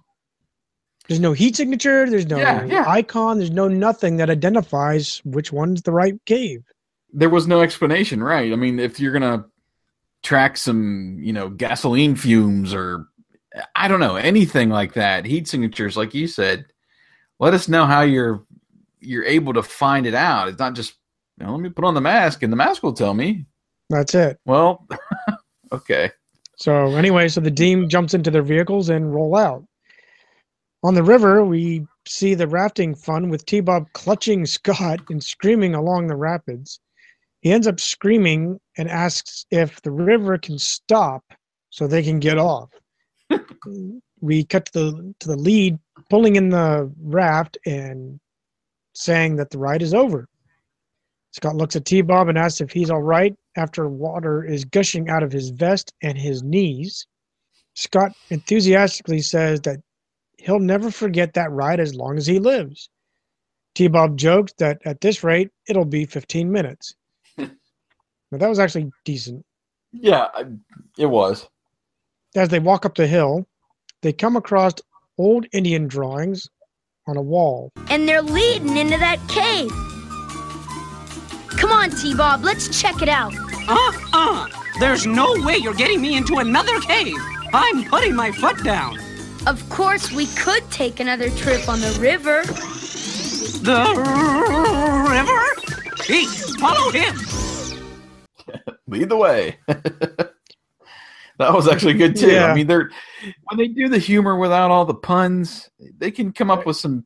there's 1.08 1.20
no 1.20 1.34
heat 1.34 1.56
signature, 1.56 2.10
there's 2.10 2.26
no 2.26 2.38
Yeah, 2.38 2.66
yeah. 2.66 2.86
icon, 2.88 3.38
there's 3.38 3.52
no 3.52 3.68
nothing 3.68 4.18
that 4.18 4.30
identifies 4.30 5.22
which 5.26 5.52
one's 5.52 5.84
the 5.84 5.92
right 5.92 6.16
cave. 6.26 6.64
There 7.14 7.30
was 7.30 7.46
no 7.46 7.62
explanation, 7.62 8.24
right? 8.24 8.52
I 8.52 8.56
mean, 8.56 8.80
if 8.80 9.00
you're 9.00 9.12
gonna 9.12 9.46
track 10.24 10.58
some, 10.58 11.18
you 11.20 11.34
know, 11.34 11.50
gasoline 11.50 12.16
fumes 12.16 12.74
or 12.74 13.06
I 13.76 13.88
don't 13.90 14.00
know 14.00 14.16
anything 14.16 14.70
like 14.70 14.94
that, 14.94 15.26
heat 15.26 15.48
signatures, 15.50 15.98
like 15.98 16.14
you 16.14 16.28
said, 16.28 16.66
let 17.38 17.54
us 17.54 17.68
know 17.68 17.86
how 17.86 18.02
you're 18.02 18.46
you're 19.02 19.26
able 19.26 19.54
to 19.54 19.62
find 19.62 20.08
it 20.08 20.16
out. 20.16 20.48
It's 20.48 20.60
not 20.60 20.74
just 20.74 20.96
you 21.38 21.46
know, 21.46 21.52
let 21.52 21.62
me 21.62 21.70
put 21.70 21.84
on 21.84 21.96
the 21.96 22.02
mask 22.02 22.44
and 22.44 22.52
the 22.52 22.58
mask 22.58 22.82
will 22.82 22.94
tell 22.94 23.14
me. 23.14 23.46
That's 23.90 24.16
it. 24.16 24.40
Well, 24.46 24.88
okay. 25.72 26.12
So 26.58 26.96
anyway, 26.96 27.28
so 27.28 27.42
the 27.42 27.52
team 27.52 27.90
jumps 27.90 28.14
into 28.14 28.32
their 28.32 28.44
vehicles 28.44 28.90
and 28.90 29.14
roll 29.14 29.36
out. 29.36 29.66
On 30.84 30.94
the 30.94 31.04
river, 31.04 31.44
we 31.44 31.86
see 32.08 32.36
the 32.36 32.48
rafting 32.48 32.96
fun 32.96 33.30
with 33.30 33.46
T-Bob 33.46 33.92
clutching 33.94 34.46
Scott 34.46 35.00
and 35.10 35.24
screaming 35.24 35.76
along 35.76 36.08
the 36.08 36.16
rapids. 36.16 36.80
He 37.42 37.52
ends 37.52 37.68
up 37.68 37.80
screaming 37.80 38.60
and 38.78 38.90
asks 38.90 39.46
if 39.52 39.82
the 39.82 39.92
river 39.92 40.38
can 40.38 40.58
stop 40.58 41.24
so 41.70 41.88
they 41.88 42.04
can 42.04 42.20
get 42.20 42.38
off. 42.38 42.70
we 44.22 44.44
cut 44.46 44.66
to 44.68 44.72
the 44.74 45.16
to 45.20 45.28
the 45.28 45.36
lead 45.36 45.78
pulling 46.10 46.36
in 46.36 46.50
the 46.50 46.92
raft 47.02 47.58
and 47.66 48.20
saying 48.94 49.36
that 49.36 49.50
the 49.50 49.58
ride 49.58 49.82
is 49.82 49.94
over. 49.94 50.28
Scott 51.34 51.56
looks 51.56 51.76
at 51.76 51.86
T 51.86 52.02
Bob 52.02 52.30
and 52.30 52.38
asks 52.38 52.62
if 52.62 52.72
he's 52.72 52.90
all 52.90 53.02
right 53.02 53.36
after 53.56 53.88
water 53.88 54.44
is 54.44 54.66
gushing 54.66 55.10
out 55.10 55.24
of 55.24 55.32
his 55.32 55.50
vest 55.50 55.94
and 56.02 56.18
his 56.18 56.44
knees. 56.44 57.08
Scott 57.74 58.12
enthusiastically 58.30 59.22
says 59.22 59.62
that 59.62 59.80
he'll 60.38 60.60
never 60.60 60.92
forget 60.92 61.34
that 61.34 61.52
ride 61.52 61.80
as 61.80 61.96
long 61.96 62.18
as 62.18 62.26
he 62.28 62.40
lives. 62.40 62.90
T 63.74 63.88
Bob 63.88 64.18
jokes 64.18 64.54
that 64.58 64.80
at 64.86 65.02
this 65.02 65.24
rate, 65.24 65.50
it'll 65.68 65.86
be 65.86 66.06
15 66.06 66.52
minutes. 66.52 66.96
now, 67.38 67.48
that 68.32 68.48
was 68.50 68.60
actually 68.60 68.90
decent. 69.04 69.46
Yeah, 69.92 70.28
I- 70.34 70.46
it 70.98 71.08
was. 71.08 71.48
As 72.36 72.50
they 72.50 72.60
walk 72.60 72.86
up 72.86 72.96
the 72.96 73.08
hill, 73.08 73.48
they 74.02 74.14
come 74.14 74.36
across 74.36 74.74
old 75.18 75.46
Indian 75.54 75.88
drawings 75.88 76.50
on 77.08 77.18
a 77.18 77.22
wall. 77.22 77.72
And 77.90 78.08
they're 78.08 78.22
leading 78.22 78.78
into 78.78 78.98
that 78.98 79.20
cave. 79.28 79.70
Come 81.58 81.72
on, 81.72 81.90
T-Bob, 81.92 82.44
let's 82.44 82.80
check 82.82 83.02
it 83.02 83.10
out. 83.10 83.34
Uh-uh. 83.68 84.48
There's 84.80 85.06
no 85.06 85.34
way 85.46 85.58
you're 85.58 85.74
getting 85.74 86.02
me 86.02 86.16
into 86.16 86.38
another 86.38 86.80
cave. 86.82 87.16
I'm 87.54 87.84
putting 87.86 88.16
my 88.16 88.32
foot 88.32 88.64
down. 88.64 89.00
Of 89.48 89.68
course, 89.70 90.12
we 90.12 90.28
could 90.28 90.70
take 90.72 91.00
another 91.00 91.30
trip 91.32 91.68
on 91.70 91.80
the 91.80 91.98
river. 92.00 92.44
The 93.64 93.86
river? 95.10 96.04
Pete, 96.04 96.30
follow 96.60 96.92
him. 96.92 97.16
Lead 98.88 99.10
the 99.10 99.18
way. 99.18 99.58
That 101.38 101.54
was 101.54 101.68
actually 101.68 101.96
good 101.96 102.16
too. 102.16 102.32
Yeah. 102.32 102.46
I 102.46 102.56
mean, 102.56 102.68
they're 102.68 102.90
when 103.50 103.58
they 103.58 103.68
do 103.68 103.90
the 103.90 104.00
humor 104.00 104.38
without 104.38 104.72
all 104.72 104.86
the 104.86 104.96
puns, 104.96 105.70
they 105.98 106.10
can 106.10 106.32
come 106.32 106.50
up 106.50 106.66
with 106.66 106.78
some 106.78 107.06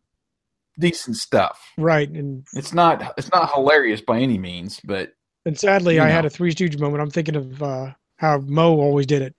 decent 0.78 1.18
stuff. 1.18 1.60
Right, 1.80 2.10
and 2.10 2.46
It's 2.54 2.72
not 2.74 3.14
it's 3.18 3.32
not 3.32 3.52
hilarious 3.54 4.02
by 4.02 4.20
any 4.20 4.38
means, 4.38 4.80
but 4.84 5.14
and 5.46 5.58
sadly, 5.58 5.96
You 5.96 6.02
I 6.02 6.08
know. 6.08 6.14
had 6.14 6.26
a 6.26 6.30
Three 6.30 6.52
Stooge 6.52 6.78
moment. 6.78 7.02
I'm 7.02 7.10
thinking 7.10 7.36
of 7.36 7.62
uh, 7.64 7.94
how 8.18 8.40
Moe 8.40 8.80
always 8.80 9.06
did 9.06 9.22
it. 9.22 9.36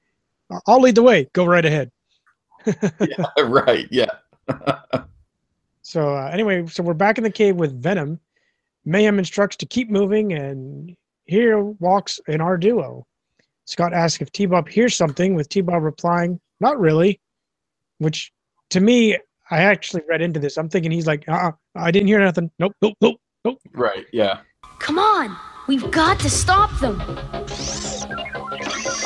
I'll 0.66 0.80
lead 0.80 0.94
the 0.94 1.02
way. 1.02 1.28
Go 1.32 1.44
right 1.44 1.64
ahead. 1.64 1.90
right, 3.38 3.86
yeah. 3.90 4.10
So 5.82 6.16
uh, 6.16 6.30
anyway, 6.32 6.66
so 6.66 6.82
we're 6.82 6.94
back 6.94 7.18
in 7.18 7.24
the 7.24 7.30
cave 7.30 7.56
with 7.56 7.80
Venom. 7.82 8.20
Mayhem 8.84 9.18
instructs 9.18 9.56
to 9.58 9.66
keep 9.66 9.90
moving, 9.90 10.32
and 10.32 10.96
here 11.24 11.60
walks 11.60 12.20
in 12.28 12.40
our 12.40 12.56
duo. 12.56 13.06
Scott 13.64 13.92
asks 13.92 14.20
if 14.22 14.32
T-Bob 14.32 14.68
hears 14.68 14.96
something, 14.96 15.34
with 15.34 15.48
T-Bob 15.48 15.82
replying, 15.82 16.40
"Not 16.60 16.78
really," 16.80 17.20
which 17.98 18.32
to 18.70 18.80
me, 18.80 19.16
I 19.50 19.62
actually 19.62 20.02
read 20.08 20.22
into 20.22 20.40
this. 20.40 20.56
I'm 20.56 20.68
thinking 20.68 20.90
he's 20.90 21.06
like, 21.06 21.28
"Uh, 21.28 21.32
uh 21.32 21.52
I 21.74 21.90
didn't 21.90 22.08
hear 22.08 22.20
nothing. 22.20 22.50
Nope, 22.58 22.74
nope, 22.82 22.94
nope, 23.00 23.20
nope." 23.44 23.60
Right, 23.72 24.06
yeah. 24.12 24.40
Come 24.90 24.98
on, 24.98 25.36
we've 25.68 25.88
got 25.92 26.18
to 26.18 26.28
stop 26.28 26.68
them. 26.80 27.00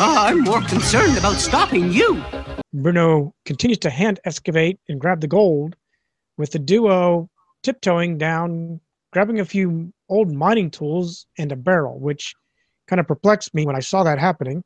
Ah, 0.01 0.29
I'm 0.29 0.41
more 0.41 0.63
concerned 0.63 1.19
about 1.19 1.35
stopping 1.35 1.93
you. 1.93 2.25
Bruno 2.73 3.35
continues 3.45 3.77
to 3.81 3.91
hand 3.91 4.19
excavate 4.25 4.81
and 4.89 4.99
grab 4.99 5.21
the 5.21 5.29
gold, 5.29 5.77
with 6.39 6.53
the 6.53 6.59
duo 6.59 7.29
tiptoeing 7.63 8.17
down, 8.17 8.81
grabbing 9.13 9.41
a 9.41 9.45
few 9.45 9.93
old 10.09 10.33
mining 10.33 10.71
tools 10.71 11.27
and 11.37 11.53
a 11.53 11.57
barrel, 11.57 11.99
which 11.99 12.35
kind 12.89 12.99
of 12.99 13.07
perplexed 13.07 13.53
me 13.53 13.67
when 13.67 13.77
I 13.77 13.81
saw 13.81 14.05
that 14.05 14.19
happening. 14.19 14.65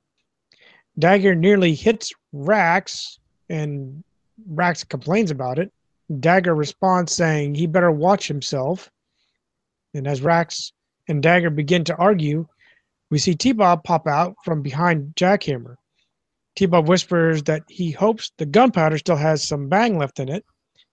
Dagger 1.00 1.34
nearly 1.34 1.74
hits 1.74 2.12
Rax, 2.32 3.18
and 3.48 4.04
Rax 4.46 4.84
complains 4.84 5.32
about 5.32 5.58
it. 5.58 5.72
Dagger 6.20 6.54
responds 6.54 7.10
saying 7.12 7.56
he 7.56 7.66
better 7.66 7.90
watch 7.90 8.28
himself. 8.28 8.88
And 9.94 10.06
as 10.06 10.22
Rax 10.22 10.72
and 11.08 11.22
Dagger 11.22 11.50
begin 11.50 11.84
to 11.84 11.96
argue, 11.96 12.46
we 13.10 13.18
see 13.18 13.34
T 13.34 13.52
Bob 13.52 13.82
pop 13.84 14.06
out 14.06 14.36
from 14.44 14.62
behind 14.62 15.14
Jackhammer. 15.16 15.76
T 16.56 16.66
Bob 16.66 16.88
whispers 16.88 17.42
that 17.44 17.62
he 17.68 17.90
hopes 17.90 18.32
the 18.36 18.46
gunpowder 18.46 18.98
still 18.98 19.16
has 19.16 19.42
some 19.42 19.68
bang 19.68 19.98
left 19.98 20.20
in 20.20 20.28
it 20.28 20.44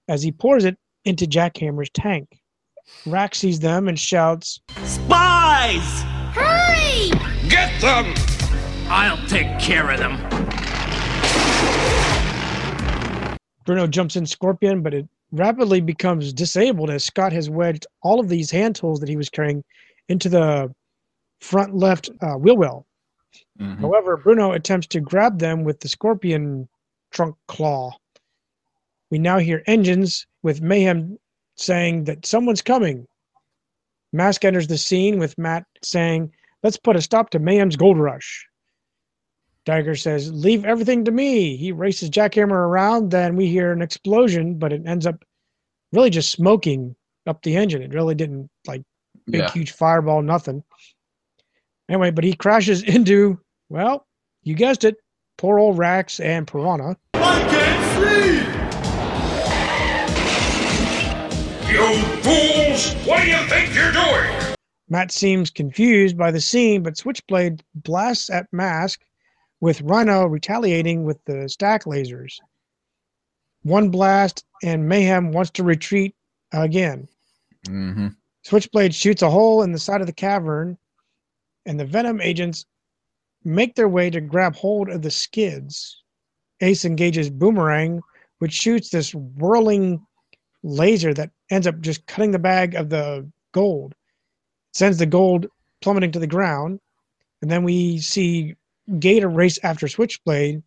as 0.07 0.24
he 0.24 0.32
pours 0.32 0.63
it 0.63 0.78
into 1.03 1.26
Jackhammer's 1.26 1.89
tank. 1.89 2.39
Rax 3.05 3.39
sees 3.39 3.59
them 3.59 3.88
and 3.88 3.99
shouts, 3.99 4.61
Spies! 4.84 6.03
Hurry! 6.34 7.09
Get 7.49 7.82
them! 7.82 8.13
I'll 8.88 9.26
take 9.28 9.59
care 9.59 9.89
of 9.89 9.99
them. 9.99 10.22
Bruno 13.66 13.88
jumps 13.88 14.16
in 14.16 14.28
Scorpion, 14.28 14.84
but 14.84 14.93
it 14.93 15.07
rapidly 15.32 15.82
becomes 15.82 16.32
disabled 16.32 16.91
as 16.91 17.03
Scott 17.03 17.34
has 17.34 17.49
wedged 17.49 17.88
all 18.03 18.20
of 18.20 18.30
these 18.30 18.51
hand 18.51 18.76
tools 18.76 18.99
that 18.99 19.09
he 19.09 19.18
was 19.18 19.30
carrying 19.30 19.63
into 20.10 20.30
the 20.30 20.74
front 21.41 21.76
left 21.76 22.10
uh, 22.22 22.36
wheel 22.36 22.58
well. 22.58 22.86
Mhm. 23.60 23.80
However, 23.80 24.18
Bruno 24.18 24.51
attempts 24.53 24.88
to 24.88 24.99
grab 24.99 25.39
them 25.39 25.64
with 25.64 25.80
the 25.80 25.88
Scorpion 25.89 26.68
trunk 27.12 27.36
claw. 27.47 27.91
We 29.12 29.20
now 29.20 29.38
hear 29.38 29.64
engines 29.68 30.26
with 30.43 30.62
Mayhem 30.62 31.18
saying 31.56 32.06
that 32.06 32.26
someone's 32.26 32.62
coming. 32.62 33.08
Mask 34.14 34.43
enters 34.45 34.68
the 34.68 34.78
scene 34.78 35.20
with 35.20 35.38
Matt 35.38 35.66
saying, 35.84 36.32
Let's 36.64 36.78
put 36.78 36.95
a 36.95 37.01
stop 37.01 37.30
to 37.30 37.39
Mayhem's 37.39 37.76
gold 37.76 37.99
rush. 37.99 38.47
Dagger 39.66 39.95
says, 39.95 40.32
Leave 40.32 40.66
everything 40.66 41.06
to 41.06 41.12
me. 41.12 41.58
He 41.58 41.72
races 41.72 42.10
Jackhammer 42.10 42.51
around. 42.51 43.12
Then 43.12 43.36
we 43.36 43.47
hear 43.47 43.72
an 43.72 43.82
explosion, 43.82 44.58
but 44.58 44.74
it 44.74 44.84
ends 44.86 45.06
up 45.06 45.24
really 45.91 46.10
just 46.10 46.32
smoking 46.32 46.95
up 47.28 47.41
the 47.43 47.56
engine. 47.56 47.82
It 47.82 47.93
really 47.93 48.16
didn't 48.16 48.49
like 48.68 48.84
big, 49.28 49.41
Yeah. 49.41 49.51
huge 49.51 49.71
fireball, 49.71 50.21
nothing. 50.21 50.63
Anyway, 51.89 52.11
but 52.11 52.23
he 52.23 52.34
crashes 52.34 52.82
into, 52.95 53.39
well, 53.69 54.05
you 54.43 54.53
guessed 54.55 54.84
it, 54.84 54.97
poor 55.38 55.59
old 55.59 55.78
Rax 55.78 56.19
and 56.19 56.47
Piranha. 56.47 56.97
I 57.13 57.39
can't 57.49 57.86
see! 57.95 58.55
You 61.71 61.88
fools! 62.23 62.93
What 63.05 63.21
do 63.21 63.28
you 63.28 63.38
think 63.47 63.73
you're 63.76 63.91
doing? 63.91 64.55
Matt 64.88 65.11
seems 65.11 65.49
confused 65.49 66.15
by 66.17 66.30
the 66.32 66.39
scene, 66.39 66.84
but 66.84 66.95
Switchblade 66.97 67.63
blasts 67.73 68.30
at 68.30 68.47
Mask, 68.53 69.01
with 69.61 69.82
Rhino 69.82 70.26
retaliating 70.28 71.03
with 71.05 71.17
the 71.26 71.49
stack 71.49 71.86
lasers. 71.86 72.34
One 73.63 73.89
blast, 73.89 74.45
and 74.63 74.88
Mayhem 74.88 75.32
wants 75.32 75.49
to 75.51 75.63
retreat 75.63 76.13
again. 76.51 77.07
Mm-hmm. 77.67 78.09
Switchblade 78.46 78.93
shoots 78.93 79.24
a 79.24 79.30
hole 79.32 79.64
in 79.64 79.72
the 79.72 79.80
side 79.80 80.02
of 80.02 80.08
the 80.08 80.14
cavern, 80.14 80.78
and 81.66 81.80
the 81.80 81.86
Venom 81.86 82.22
agents 82.22 82.68
make 83.43 83.74
their 83.74 83.89
way 83.89 84.12
to 84.12 84.22
grab 84.22 84.56
hold 84.56 84.88
of 84.88 85.02
the 85.02 85.10
skids. 85.10 86.04
Ace 86.62 86.86
engages 86.86 87.32
Boomerang, 87.32 88.02
which 88.38 88.54
shoots 88.54 88.89
this 88.89 89.16
whirling 89.16 90.06
laser 90.62 91.12
that 91.12 91.32
ends 91.50 91.66
up 91.66 91.80
just 91.82 92.06
cutting 92.06 92.30
the 92.30 92.38
bag 92.38 92.76
of 92.76 92.89
the 92.89 93.28
gold. 93.52 93.96
Sends 94.76 95.00
the 95.00 95.08
gold 95.08 95.48
plummeting 95.82 96.12
to 96.12 96.20
the 96.20 96.28
ground. 96.28 96.80
And 97.41 97.50
then 97.50 97.64
we 97.64 97.98
see 97.98 98.56
Gator 99.00 99.28
race 99.28 99.58
after 99.64 99.88
Switchblade, 99.88 100.62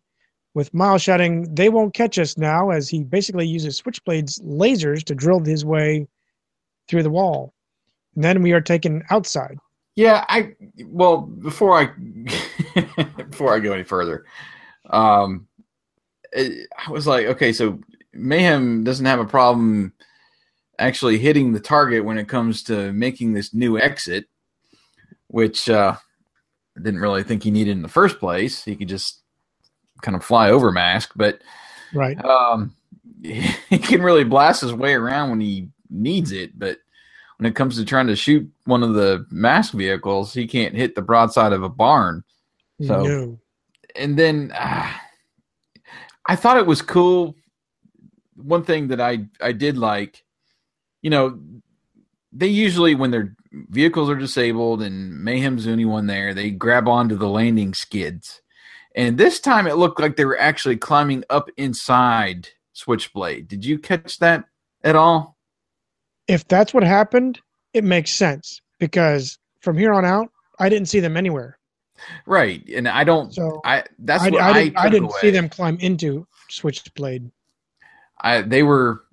with 0.53 0.73
Miles 0.73 1.01
shouting, 1.01 1.55
They 1.55 1.69
won't 1.69 1.93
catch 1.93 2.19
us 2.19 2.37
now, 2.37 2.71
as 2.71 2.89
he 2.89 3.05
basically 3.05 3.47
uses 3.47 3.77
Switchblade's 3.77 4.37
lasers 4.39 5.01
to 5.05 5.15
drill 5.15 5.39
his 5.39 5.63
way 5.63 6.07
through 6.89 7.03
the 7.03 7.09
wall. 7.09 7.53
And 8.15 8.23
then 8.23 8.41
we 8.41 8.51
are 8.51 8.61
taken 8.61 9.03
outside. 9.09 9.57
Yeah, 9.95 10.25
I 10.29 10.55
well 10.85 11.21
before 11.21 11.77
I 11.77 11.85
before 13.29 13.53
I 13.53 13.59
go 13.59 13.73
any 13.73 13.83
further, 13.83 14.25
um, 14.89 15.47
it, 16.31 16.67
I 16.87 16.91
was 16.91 17.05
like, 17.07 17.25
okay, 17.27 17.51
so 17.51 17.79
Mayhem 18.13 18.83
doesn't 18.83 19.05
have 19.05 19.19
a 19.19 19.25
problem 19.25 19.93
actually 20.77 21.17
hitting 21.17 21.51
the 21.51 21.59
target 21.59 22.05
when 22.05 22.17
it 22.17 22.29
comes 22.29 22.63
to 22.63 22.93
making 22.93 23.33
this 23.33 23.53
new 23.53 23.77
exit, 23.77 24.25
which 25.27 25.69
uh, 25.69 25.95
I 26.77 26.81
didn't 26.81 27.01
really 27.01 27.23
think 27.23 27.43
he 27.43 27.51
needed 27.51 27.71
in 27.71 27.81
the 27.81 27.89
first 27.89 28.19
place. 28.19 28.63
He 28.63 28.75
could 28.77 28.87
just 28.87 29.21
kind 30.01 30.15
of 30.15 30.23
fly 30.23 30.49
over 30.49 30.71
Mask, 30.71 31.11
but 31.15 31.41
Right. 31.93 32.23
um, 32.23 32.73
he 33.21 33.79
can 33.79 34.01
really 34.01 34.23
blast 34.23 34.61
his 34.61 34.73
way 34.73 34.93
around 34.93 35.31
when 35.31 35.41
he 35.41 35.69
needs 35.89 36.31
it, 36.31 36.57
but 36.57 36.77
when 37.39 37.49
it 37.49 37.55
comes 37.55 37.77
to 37.77 37.85
trying 37.85 38.07
to 38.07 38.17
shoot 38.17 38.49
one 38.65 38.83
of 38.83 38.95
the 38.95 39.25
mask 39.31 39.73
vehicles, 39.73 40.33
he 40.33 40.45
can't 40.45 40.75
hit 40.75 40.93
the 40.93 41.01
broadside 41.01 41.53
of 41.53 41.63
a 41.63 41.69
barn. 41.69 42.23
So, 42.85 43.03
No. 43.03 43.39
and 43.95 44.19
then 44.19 44.51
uh, 44.53 44.91
I 46.27 46.35
thought 46.35 46.57
it 46.57 46.67
was 46.67 46.81
cool. 46.81 47.35
One 48.35 48.63
thing 48.63 48.89
that 48.89 48.99
I 48.99 49.25
I 49.41 49.53
did 49.53 49.77
like, 49.77 50.25
you 51.01 51.09
know, 51.09 51.39
they 52.33 52.47
usually 52.47 52.93
when 52.93 53.11
their 53.11 53.35
vehicles 53.69 54.09
are 54.09 54.15
disabled 54.17 54.81
and 54.81 55.23
Mayhem's 55.23 55.63
the 55.63 55.71
only 55.71 55.85
one 55.85 56.07
there, 56.07 56.33
they 56.33 56.51
grab 56.51 56.89
onto 56.89 57.17
the 57.17 57.29
landing 57.29 57.73
skids. 57.73 58.41
And 58.95 59.17
this 59.17 59.39
time 59.39 59.65
it 59.65 59.77
looked 59.77 60.01
like 60.01 60.17
they 60.17 60.25
were 60.25 60.39
actually 60.39 60.75
climbing 60.75 61.23
up 61.29 61.49
inside 61.55 62.49
Switchblade. 62.73 63.47
Did 63.47 63.63
you 63.63 63.79
catch 63.79 64.19
that 64.19 64.43
at 64.83 64.97
all? 64.97 65.37
If 66.29 66.47
that's 66.47 66.73
what 66.73 66.83
happened, 66.83 67.39
it 67.73 67.83
makes 67.83 68.11
sense 68.11 68.61
because 68.79 69.37
from 69.61 69.77
here 69.77 69.93
on 69.93 70.05
out, 70.05 70.29
I 70.59 70.69
didn't 70.69 70.87
see 70.87 70.99
them 70.99 71.17
anywhere. 71.17 71.57
Right. 72.25 72.65
And 72.69 72.87
I 72.87 73.03
don't 73.03 73.33
So 73.33 73.61
I 73.65 73.83
that's 73.99 74.23
I, 74.23 74.29
what 74.29 74.41
I 74.41 74.49
I, 74.49 74.53
didn't, 74.63 74.77
I 74.77 74.89
didn't 74.89 75.11
see 75.13 75.31
them 75.31 75.49
climb 75.49 75.77
into 75.79 76.25
Switchblade. 76.49 77.29
I 78.21 78.41
they 78.41 78.63
were 78.63 79.03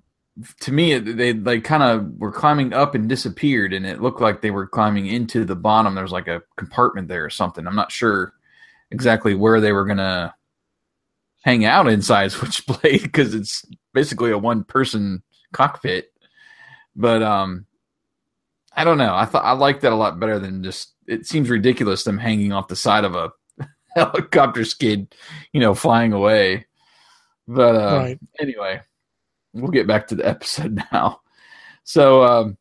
to 0.61 0.71
me 0.71 0.97
they 0.97 1.31
they 1.31 1.59
kind 1.59 1.83
of 1.83 2.17
were 2.17 2.31
climbing 2.31 2.73
up 2.73 2.93
and 2.95 3.09
disappeared 3.09 3.73
and 3.73 3.85
it 3.85 4.01
looked 4.01 4.21
like 4.21 4.41
they 4.41 4.51
were 4.51 4.67
climbing 4.67 5.07
into 5.07 5.43
the 5.43 5.55
bottom 5.55 5.95
there's 5.95 6.11
like 6.11 6.27
a 6.27 6.43
compartment 6.57 7.07
there 7.07 7.25
or 7.25 7.29
something 7.29 7.65
i'm 7.65 7.75
not 7.75 7.91
sure 7.91 8.33
exactly 8.91 9.33
where 9.33 9.59
they 9.59 9.71
were 9.71 9.85
gonna 9.85 10.33
hang 11.41 11.65
out 11.65 11.87
inside 11.87 12.31
switchblade 12.31 13.01
because 13.01 13.33
it's 13.33 13.65
basically 13.93 14.29
a 14.31 14.37
one 14.37 14.63
person 14.63 15.23
cockpit 15.53 16.11
but 16.97 17.23
um 17.23 17.65
i 18.75 18.83
don't 18.83 18.97
know 18.97 19.15
i 19.15 19.23
thought 19.23 19.45
i 19.45 19.53
liked 19.53 19.81
that 19.81 19.93
a 19.93 19.95
lot 19.95 20.19
better 20.19 20.39
than 20.39 20.61
just 20.63 20.93
it 21.07 21.25
seems 21.25 21.49
ridiculous 21.49 22.03
them 22.03 22.17
hanging 22.17 22.51
off 22.51 22.67
the 22.67 22.75
side 22.75 23.05
of 23.05 23.15
a 23.15 23.31
helicopter 23.95 24.65
skid 24.65 25.15
you 25.53 25.61
know 25.61 25.73
flying 25.73 26.11
away 26.11 26.65
but 27.47 27.75
uh, 27.75 27.97
Right. 27.97 28.19
anyway 28.41 28.81
we'll 29.53 29.71
get 29.71 29.87
back 29.87 30.07
to 30.07 30.15
the 30.15 30.27
episode 30.35 30.83
now. 30.91 31.21
So 31.83 32.23
um, 32.23 32.57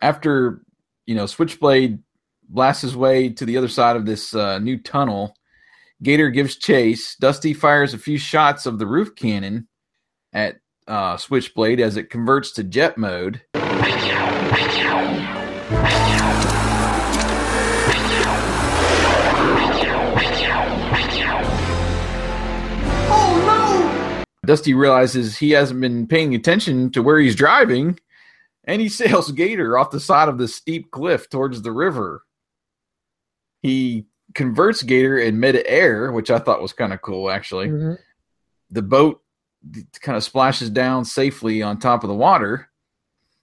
after 0.00 0.62
you 1.06 1.14
know 1.14 1.26
Switchblade 1.26 1.98
blasts 2.48 2.82
his 2.82 2.96
way 2.96 3.28
to 3.28 3.44
the 3.44 3.56
other 3.56 3.68
side 3.68 3.96
of 3.96 4.06
this 4.06 4.34
uh, 4.34 4.58
new 4.58 4.78
tunnel, 4.78 5.34
Gator 6.02 6.30
gives 6.30 6.56
chase. 6.56 7.14
Dusty 7.16 7.52
fires 7.54 7.94
a 7.94 7.98
few 7.98 8.18
shots 8.18 8.66
of 8.66 8.78
the 8.78 8.86
roof 8.86 9.14
cannon 9.14 9.68
at 10.32 10.56
uh, 10.88 11.16
Switchblade 11.16 11.80
as 11.80 11.96
it 11.96 12.10
converts 12.10 12.50
to 12.52 12.64
jet 12.64 12.96
mode. 12.98 13.42
Oh 23.10 24.24
Dusty 24.46 24.72
realizes 24.72 25.36
he 25.36 25.50
hasn't 25.50 25.80
been 25.80 26.06
paying 26.06 26.34
attention 26.34 26.90
to 26.92 27.02
where 27.02 27.18
he's 27.18 27.36
driving, 27.36 27.98
and 28.64 28.80
he 28.80 28.88
sails 28.88 29.30
Gator 29.32 29.76
off 29.76 29.90
the 29.90 30.00
side 30.00 30.28
of 30.28 30.38
the 30.38 30.48
steep 30.48 30.90
cliff 30.90 31.28
towards 31.28 31.62
the 31.62 31.72
river. 31.72 32.22
He 33.60 34.06
converts 34.34 34.82
Gator 34.82 35.18
in 35.18 35.40
mid-air, 35.40 36.12
which 36.12 36.30
I 36.30 36.38
thought 36.38 36.62
was 36.62 36.72
kind 36.72 36.92
of 36.92 37.02
cool, 37.02 37.30
actually. 37.30 37.68
Mhm. 37.68 37.98
The 38.70 38.82
boat 38.82 39.20
kind 40.00 40.16
of 40.16 40.24
splashes 40.24 40.70
down 40.70 41.04
safely 41.04 41.62
on 41.62 41.78
top 41.78 42.04
of 42.04 42.08
the 42.08 42.14
water, 42.14 42.68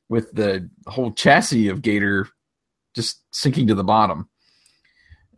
with 0.09 0.31
the 0.33 0.69
whole 0.87 1.11
chassis 1.11 1.67
of 1.69 1.81
Gator 1.81 2.27
just 2.93 3.21
sinking 3.31 3.67
to 3.67 3.75
the 3.75 3.83
bottom. 3.83 4.29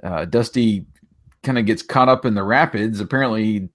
Uh, 0.04 0.26
Dusty 0.26 0.86
kind 1.44 1.58
of 1.58 1.66
gets 1.66 1.82
caught 1.82 2.10
up 2.10 2.26
in 2.26 2.36
the 2.36 2.44
rapids. 2.44 3.00
Apparently, 3.00 3.44
he 3.44 3.70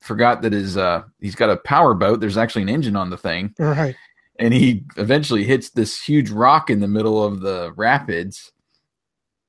forgot 0.00 0.42
that 0.42 0.52
his 0.52 0.76
uh, 0.76 1.02
he's 1.20 1.34
got 1.34 1.50
a 1.50 1.56
power 1.56 1.94
boat. 1.94 2.20
There's 2.20 2.36
actually 2.36 2.62
an 2.62 2.68
engine 2.68 2.96
on 2.96 3.10
the 3.10 3.16
thing 3.16 3.54
Right. 3.58 3.96
and 4.38 4.52
he 4.52 4.84
eventually 4.96 5.44
hits 5.44 5.70
this 5.70 6.02
huge 6.02 6.30
rock 6.30 6.70
in 6.70 6.80
the 6.80 6.88
middle 6.88 7.22
of 7.24 7.40
the 7.40 7.72
rapids 7.76 8.50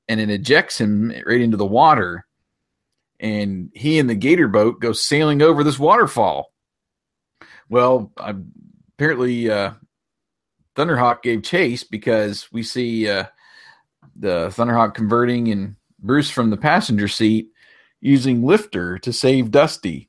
and 0.08 0.20
it 0.20 0.30
ejects 0.30 0.78
him 0.80 1.12
right 1.26 1.40
into 1.40 1.56
the 1.56 1.66
water 1.66 2.24
and 3.20 3.70
he 3.74 3.98
and 3.98 4.08
the 4.08 4.14
gator 4.14 4.46
boat 4.48 4.80
go 4.80 4.92
sailing 4.92 5.42
over 5.42 5.64
this 5.64 5.78
waterfall 5.78 6.52
well 7.74 8.12
I, 8.16 8.36
apparently 8.96 9.50
uh, 9.50 9.72
thunderhawk 10.76 11.22
gave 11.22 11.42
chase 11.42 11.82
because 11.82 12.46
we 12.52 12.62
see 12.62 13.08
uh, 13.08 13.24
the 14.14 14.46
thunderhawk 14.50 14.94
converting 14.94 15.48
and 15.50 15.74
bruce 15.98 16.30
from 16.30 16.50
the 16.50 16.56
passenger 16.56 17.08
seat 17.08 17.48
using 18.00 18.44
lifter 18.44 18.96
to 18.98 19.12
save 19.12 19.50
dusty 19.50 20.06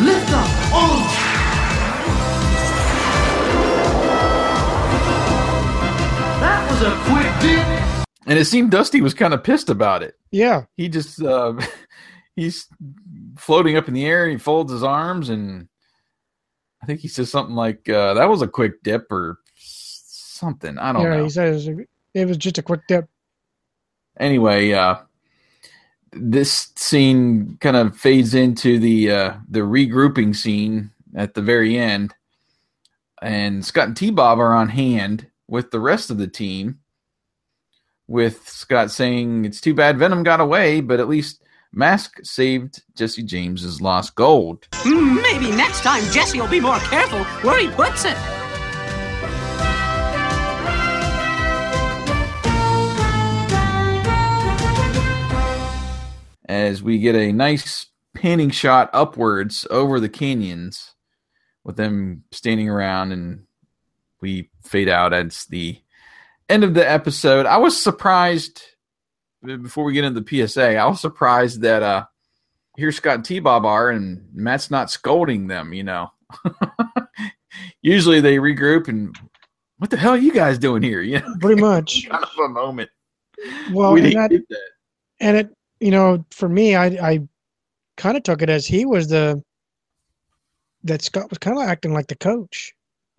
Lift 0.00 0.32
up! 0.32 0.48
Oh! 0.72 1.06
That 6.40 6.70
was 6.70 6.80
a 6.80 6.96
quick 7.04 7.40
dip! 7.42 7.80
and 8.26 8.38
it 8.38 8.46
seemed 8.46 8.70
dusty 8.70 9.02
was 9.02 9.12
kind 9.12 9.34
of 9.34 9.44
pissed 9.44 9.68
about 9.68 10.02
it 10.02 10.16
Yeah. 10.30 10.64
he 10.78 10.88
just 10.88 11.20
uh, 11.20 11.52
he's 12.36 12.66
floating 13.36 13.76
up 13.76 13.88
in 13.88 13.94
the 13.94 14.06
air 14.06 14.24
and 14.24 14.32
he 14.32 14.38
folds 14.38 14.72
his 14.72 14.82
arms 14.82 15.28
and 15.28 15.68
i 16.82 16.86
think 16.86 17.00
he 17.00 17.08
says 17.08 17.30
something 17.30 17.54
like 17.54 17.88
uh, 17.88 18.14
that 18.14 18.28
was 18.28 18.42
a 18.42 18.48
quick 18.48 18.82
dip 18.82 19.10
or 19.10 19.38
something 19.56 20.78
i 20.78 20.92
don't 20.92 21.02
yeah, 21.02 21.10
know 21.10 21.16
Yeah, 21.18 21.22
he 21.24 21.30
says 21.30 21.68
it 22.14 22.28
was 22.28 22.36
just 22.36 22.58
a 22.58 22.62
quick 22.62 22.80
dip. 22.88 23.08
anyway 24.18 24.72
uh, 24.72 24.96
this 26.12 26.72
scene 26.76 27.56
kind 27.60 27.76
of 27.76 27.96
fades 27.96 28.34
into 28.34 28.78
the 28.78 29.10
uh, 29.10 29.34
the 29.48 29.60
regrouping 29.60 30.34
scene 30.34 30.90
at 31.14 31.34
the 31.34 31.42
very 31.42 31.76
end 31.76 32.14
and 33.22 33.64
scott 33.64 33.88
and 33.88 33.96
t-bob 33.96 34.38
are 34.38 34.54
on 34.54 34.68
hand 34.68 35.26
with 35.46 35.70
the 35.70 35.80
rest 35.80 36.10
of 36.10 36.18
the 36.18 36.28
team 36.28 36.78
with 38.08 38.48
scott 38.48 38.90
saying 38.90 39.44
it's 39.44 39.60
too 39.60 39.74
bad 39.74 39.98
venom 39.98 40.22
got 40.22 40.40
away 40.40 40.80
but 40.80 41.00
at 41.00 41.08
least 41.08 41.42
mask 41.72 42.18
saved 42.22 42.82
jesse 42.96 43.22
james's 43.22 43.80
lost 43.80 44.14
gold 44.14 44.66
Maybe 45.40 45.50
next 45.52 45.82
time 45.82 46.02
Jesse 46.10 46.40
will 46.40 46.48
be 46.48 46.60
more 46.60 46.78
careful 46.80 47.22
where 47.42 47.58
he 47.58 47.68
puts 47.68 48.04
it. 48.04 48.16
as 56.48 56.82
we 56.82 56.98
get 56.98 57.14
a 57.14 57.30
nice 57.30 57.86
panning 58.12 58.50
shot 58.50 58.90
upwards 58.92 59.66
over 59.70 60.00
the 60.00 60.08
canyons 60.08 60.94
with 61.62 61.76
them 61.76 62.24
standing 62.32 62.68
around 62.68 63.12
and 63.12 63.44
we 64.20 64.50
fade 64.64 64.88
out 64.88 65.12
as 65.12 65.46
the 65.46 65.80
end 66.48 66.64
of 66.64 66.74
the 66.74 66.90
episode. 66.90 67.46
I 67.46 67.58
was 67.58 67.80
surprised 67.80 68.62
before 69.42 69.84
we 69.84 69.92
get 69.92 70.04
into 70.04 70.20
the 70.20 70.46
PSA, 70.46 70.76
I 70.76 70.86
was 70.86 71.00
surprised 71.00 71.62
that 71.62 71.82
uh 71.82 72.04
here 72.76 72.92
Scott 72.92 73.16
and 73.16 73.24
T 73.24 73.40
Bob 73.40 73.64
are 73.64 73.90
and 73.90 74.26
Matt's 74.32 74.70
not 74.70 74.90
scolding 74.90 75.46
them, 75.46 75.72
you 75.72 75.84
know. 75.84 76.10
Usually 77.82 78.20
they 78.20 78.36
regroup 78.36 78.88
and 78.88 79.16
what 79.78 79.90
the 79.90 79.96
hell 79.96 80.12
are 80.12 80.18
you 80.18 80.32
guys 80.32 80.58
doing 80.58 80.82
here? 80.82 81.02
You 81.10 81.20
know, 81.20 81.34
Pretty 81.40 81.60
much. 81.60 82.06
kind 82.10 82.22
of 82.22 82.38
a 82.44 82.48
moment. 82.48 82.90
Well, 83.72 83.92
we 83.94 84.00
and 84.00 84.10
didn't 84.10 84.22
that, 84.22 84.30
get 84.30 84.48
that. 84.50 84.68
and 85.20 85.36
it, 85.38 85.50
you 85.80 85.90
know, 85.90 86.24
for 86.30 86.48
me, 86.48 86.74
I, 86.76 86.86
I 86.86 87.20
kind 87.96 88.16
of 88.16 88.22
took 88.22 88.42
it 88.42 88.50
as 88.50 88.66
he 88.66 88.84
was 88.84 89.08
the 89.08 89.42
that 90.84 91.02
Scott 91.02 91.30
was 91.30 91.38
kind 91.38 91.58
of 91.58 91.64
acting 91.64 91.92
like 91.92 92.06
the 92.06 92.16
coach, 92.16 92.72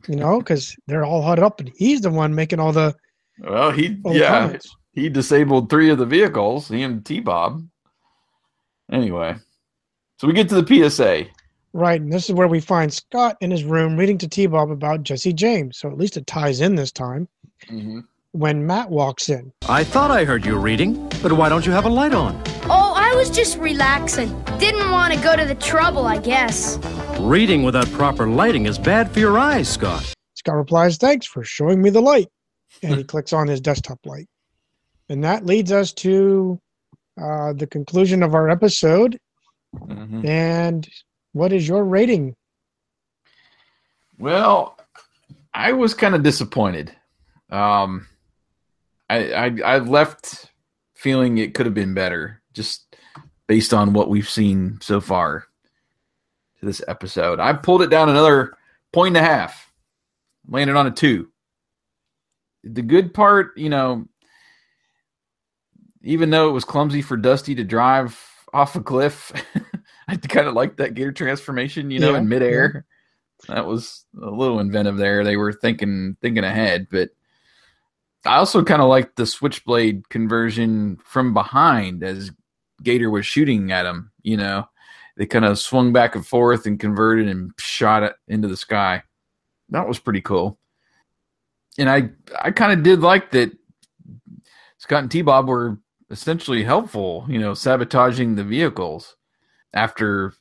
you 0.08 0.16
know, 0.16 0.40
because 0.40 0.76
they're 0.88 1.06
all 1.06 1.22
huddled 1.22 1.46
up 1.46 1.60
and 1.60 1.72
he's 1.76 2.02
the 2.02 2.10
one 2.12 2.34
making 2.34 2.60
all 2.60 2.72
the 2.72 2.96
Well, 3.40 3.72
he 3.72 3.98
all 4.04 4.16
yeah. 4.16 4.56
He 4.94 5.10
disabled 5.10 5.70
three 5.70 5.90
of 5.90 5.98
the 5.98 6.06
vehicles. 6.06 6.68
He 6.68 6.82
and 6.84 7.06
T 7.06 7.20
Bob. 7.20 7.66
Anyway, 8.92 9.36
so 10.18 10.28
we 10.28 10.34
get 10.34 10.50
to 10.50 10.62
the 10.62 10.90
PSA. 10.90 11.26
Right, 11.74 12.02
and 12.02 12.12
this 12.12 12.28
is 12.28 12.36
where 12.36 12.50
we 12.50 12.60
find 12.60 12.94
Scott 12.94 13.38
in 13.40 13.50
his 13.50 13.64
room 13.64 13.96
reading 13.96 14.18
to 14.18 14.28
T 14.28 14.46
Bob 14.48 14.72
about 14.72 15.04
Jesse 15.04 15.32
James. 15.34 15.78
So 15.78 15.90
at 15.90 15.98
least 15.98 16.18
it 16.18 16.28
ties 16.28 16.60
in 16.60 16.76
this 16.76 16.92
time. 16.92 17.30
Mm-hmm. 17.70 18.02
When 18.34 18.66
Matt 18.66 18.90
walks 18.90 19.30
in, 19.30 19.52
I 19.68 19.84
thought 19.84 20.10
I 20.10 20.24
heard 20.24 20.46
you 20.46 20.58
reading, 20.58 21.10
but 21.22 21.34
why 21.34 21.50
don't 21.50 21.66
you 21.66 21.72
have 21.74 21.86
a 21.86 21.90
light 21.90 22.14
on? 22.14 22.42
Oh, 22.64 22.94
I 22.96 23.14
was 23.16 23.30
just 23.30 23.58
relaxing. 23.58 24.30
Didn't 24.58 24.90
want 24.90 25.14
to 25.14 25.20
go 25.20 25.36
to 25.36 25.44
the 25.46 25.56
trouble, 25.56 26.06
I 26.06 26.18
guess. 26.18 26.78
Reading 27.20 27.64
without 27.64 27.92
proper 27.92 28.28
lighting 28.28 28.68
is 28.68 28.78
bad 28.78 29.12
for 29.12 29.20
your 29.20 29.38
eyes, 29.38 29.68
Scott. 29.68 30.14
Scott 30.36 30.56
replies, 30.56 30.98
"Thanks 30.98 31.26
for 31.26 31.44
showing 31.44 31.82
me 31.82 31.90
the 31.90 32.02
light," 32.02 32.30
and 32.82 32.96
he 32.96 33.04
clicks 33.04 33.34
on 33.34 33.48
his 33.48 33.60
desktop 33.60 34.00
light, 34.06 34.28
and 35.12 35.26
that 35.26 35.46
leads 35.46 35.74
us 35.74 35.92
to 35.92 36.58
uh, 37.22 37.52
the 37.52 37.68
conclusion 37.68 38.24
of 38.24 38.34
our 38.34 38.50
episode. 38.50 39.20
Mm-hmm. 39.76 40.26
And 40.26 40.88
what 41.34 41.52
is 41.52 41.68
your 41.68 41.84
rating? 41.84 42.34
Well, 44.18 44.78
I 45.54 45.74
was 45.74 45.94
kind 45.94 46.16
of 46.16 46.24
disappointed. 46.24 46.96
Um, 47.50 48.08
I, 49.10 49.34
I 49.34 49.56
I 49.66 49.78
left 49.80 50.50
feeling 50.96 51.38
it 51.38 51.56
could 51.56 51.66
have 51.66 51.76
been 51.76 51.94
better, 51.94 52.42
just 52.54 52.96
based 53.48 53.74
on 53.74 53.92
what 53.92 54.08
we've 54.08 54.30
seen 54.30 54.80
so 54.82 55.02
far 55.02 55.46
to 56.62 56.66
this 56.66 56.82
episode. 56.88 57.42
I 57.42 57.52
pulled 57.52 57.82
it 57.82 57.90
down 57.90 58.08
another 58.08 58.56
point 58.94 59.18
and 59.18 59.26
a 59.26 59.30
half, 59.30 59.74
landed 60.48 60.78
on 60.78 60.88
a 60.88 60.92
two. 60.92 61.28
The 62.64 62.82
good 62.82 63.14
part, 63.14 63.58
you 63.58 63.70
know, 63.70 64.08
even 66.04 66.30
though 66.30 66.50
it 66.50 66.54
was 66.54 66.66
clumsy 66.66 67.02
for 67.02 67.18
Dusty 67.18 67.56
to 67.56 67.64
drive 67.64 68.20
off 68.54 68.76
a 68.76 68.82
cliff, 68.82 69.32
I 70.08 70.16
kind 70.18 70.48
of 70.48 70.54
liked 70.54 70.78
that 70.78 70.94
gear 70.94 71.12
transformation, 71.12 71.92
you 71.92 72.00
know, 72.00 72.12
Yeah, 72.12 72.20
in 72.20 72.28
midair. 72.28 72.86
That 73.48 73.66
was 73.66 74.06
a 74.22 74.30
little 74.30 74.60
inventive 74.60 74.98
there. 74.98 75.24
They 75.24 75.38
were 75.38 75.54
thinking 75.54 76.16
thinking 76.22 76.44
ahead, 76.44 76.88
but 76.92 77.10
I 78.26 78.36
also 78.38 78.64
kind 78.64 78.82
of 78.82 78.90
liked 78.90 79.16
the 79.16 79.26
switchblade 79.26 80.10
conversion 80.10 80.98
from 81.04 81.34
behind 81.34 82.04
as 82.04 82.32
Gator 82.84 83.10
was 83.10 83.26
shooting 83.26 83.72
at 83.72 83.86
him. 83.86 84.12
You 84.22 84.38
know, 84.38 84.70
they 85.18 85.26
kind 85.26 85.46
of 85.46 85.58
swung 85.60 85.92
back 85.92 86.16
and 86.16 86.26
forth 86.26 86.66
and 86.66 86.80
converted 86.80 87.28
and 87.28 87.52
shot 87.60 88.04
it 88.04 88.14
into 88.28 88.48
the 88.48 88.58
sky. 88.58 89.04
That 89.70 89.88
was 89.88 90.00
pretty 90.00 90.22
cool. 90.22 90.60
And 91.78 91.90
I 91.90 92.10
I 92.40 92.52
kind 92.52 92.74
of 92.74 92.84
did 92.84 93.02
like 93.02 93.32
that. 93.32 93.52
Scott 94.78 95.04
and 95.04 95.12
T 95.12 95.22
Bob 95.22 95.48
were 95.48 95.78
essentially 96.12 96.64
helpful. 96.64 97.26
You 97.28 97.40
know, 97.40 97.54
sabotaging 97.54 98.36
the 98.36 98.44
vehicles 98.44 99.16
after 99.74 100.34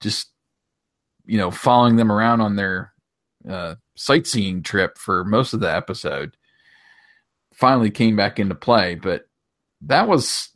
just 0.00 0.32
you 1.24 1.38
know 1.38 1.50
following 1.50 1.96
them 1.96 2.10
around 2.10 2.40
on 2.40 2.56
their 2.56 2.92
uh, 3.48 3.76
sightseeing 3.94 4.62
trip 4.62 4.98
for 4.98 5.24
most 5.24 5.54
of 5.54 5.60
the 5.60 5.74
episode 5.74 6.36
finally 7.52 7.90
came 7.90 8.16
back 8.16 8.38
into 8.38 8.54
play 8.54 8.94
but 8.94 9.28
that 9.80 10.08
was 10.08 10.48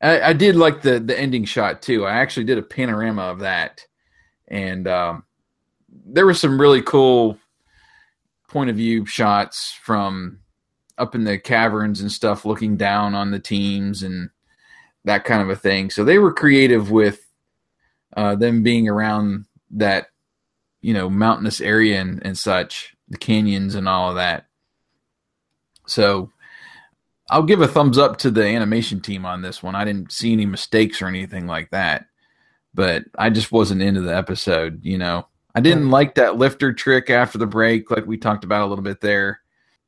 I, 0.00 0.20
I 0.20 0.32
did 0.32 0.56
like 0.56 0.82
the 0.82 1.00
the 1.00 1.18
ending 1.18 1.44
shot 1.44 1.82
too 1.82 2.04
i 2.04 2.12
actually 2.12 2.44
did 2.44 2.58
a 2.58 2.62
panorama 2.62 3.22
of 3.22 3.40
that 3.40 3.86
and 4.48 4.86
um, 4.88 5.24
there 5.88 6.26
were 6.26 6.34
some 6.34 6.60
really 6.60 6.82
cool 6.82 7.38
point 8.48 8.70
of 8.70 8.76
view 8.76 9.06
shots 9.06 9.76
from 9.82 10.40
up 11.00 11.14
in 11.14 11.24
the 11.24 11.38
caverns 11.38 12.00
and 12.00 12.12
stuff, 12.12 12.44
looking 12.44 12.76
down 12.76 13.14
on 13.14 13.30
the 13.30 13.40
teams 13.40 14.02
and 14.02 14.30
that 15.04 15.24
kind 15.24 15.42
of 15.42 15.48
a 15.48 15.56
thing. 15.56 15.90
So 15.90 16.04
they 16.04 16.18
were 16.18 16.32
creative 16.32 16.90
with 16.90 17.26
uh, 18.16 18.34
them 18.36 18.62
being 18.62 18.88
around 18.88 19.46
that, 19.72 20.08
you 20.82 20.94
know, 20.94 21.08
mountainous 21.08 21.60
area 21.60 22.00
and, 22.00 22.24
and 22.24 22.36
such, 22.36 22.94
the 23.08 23.18
canyons 23.18 23.74
and 23.74 23.88
all 23.88 24.10
of 24.10 24.16
that. 24.16 24.46
So 25.86 26.30
I'll 27.30 27.42
give 27.42 27.60
a 27.60 27.68
thumbs 27.68 27.96
up 27.96 28.18
to 28.18 28.30
the 28.30 28.44
animation 28.44 29.00
team 29.00 29.24
on 29.24 29.42
this 29.42 29.62
one. 29.62 29.74
I 29.74 29.84
didn't 29.84 30.12
see 30.12 30.32
any 30.32 30.46
mistakes 30.46 31.00
or 31.00 31.06
anything 31.06 31.46
like 31.46 31.70
that, 31.70 32.06
but 32.74 33.04
I 33.16 33.30
just 33.30 33.52
wasn't 33.52 33.82
into 33.82 34.00
the 34.00 34.16
episode, 34.16 34.84
you 34.84 34.98
know. 34.98 35.26
I 35.54 35.60
didn't 35.60 35.90
like 35.90 36.14
that 36.14 36.36
lifter 36.36 36.72
trick 36.72 37.10
after 37.10 37.38
the 37.38 37.46
break, 37.46 37.90
like 37.90 38.06
we 38.06 38.16
talked 38.18 38.44
about 38.44 38.66
a 38.66 38.68
little 38.68 38.84
bit 38.84 39.00
there. 39.00 39.39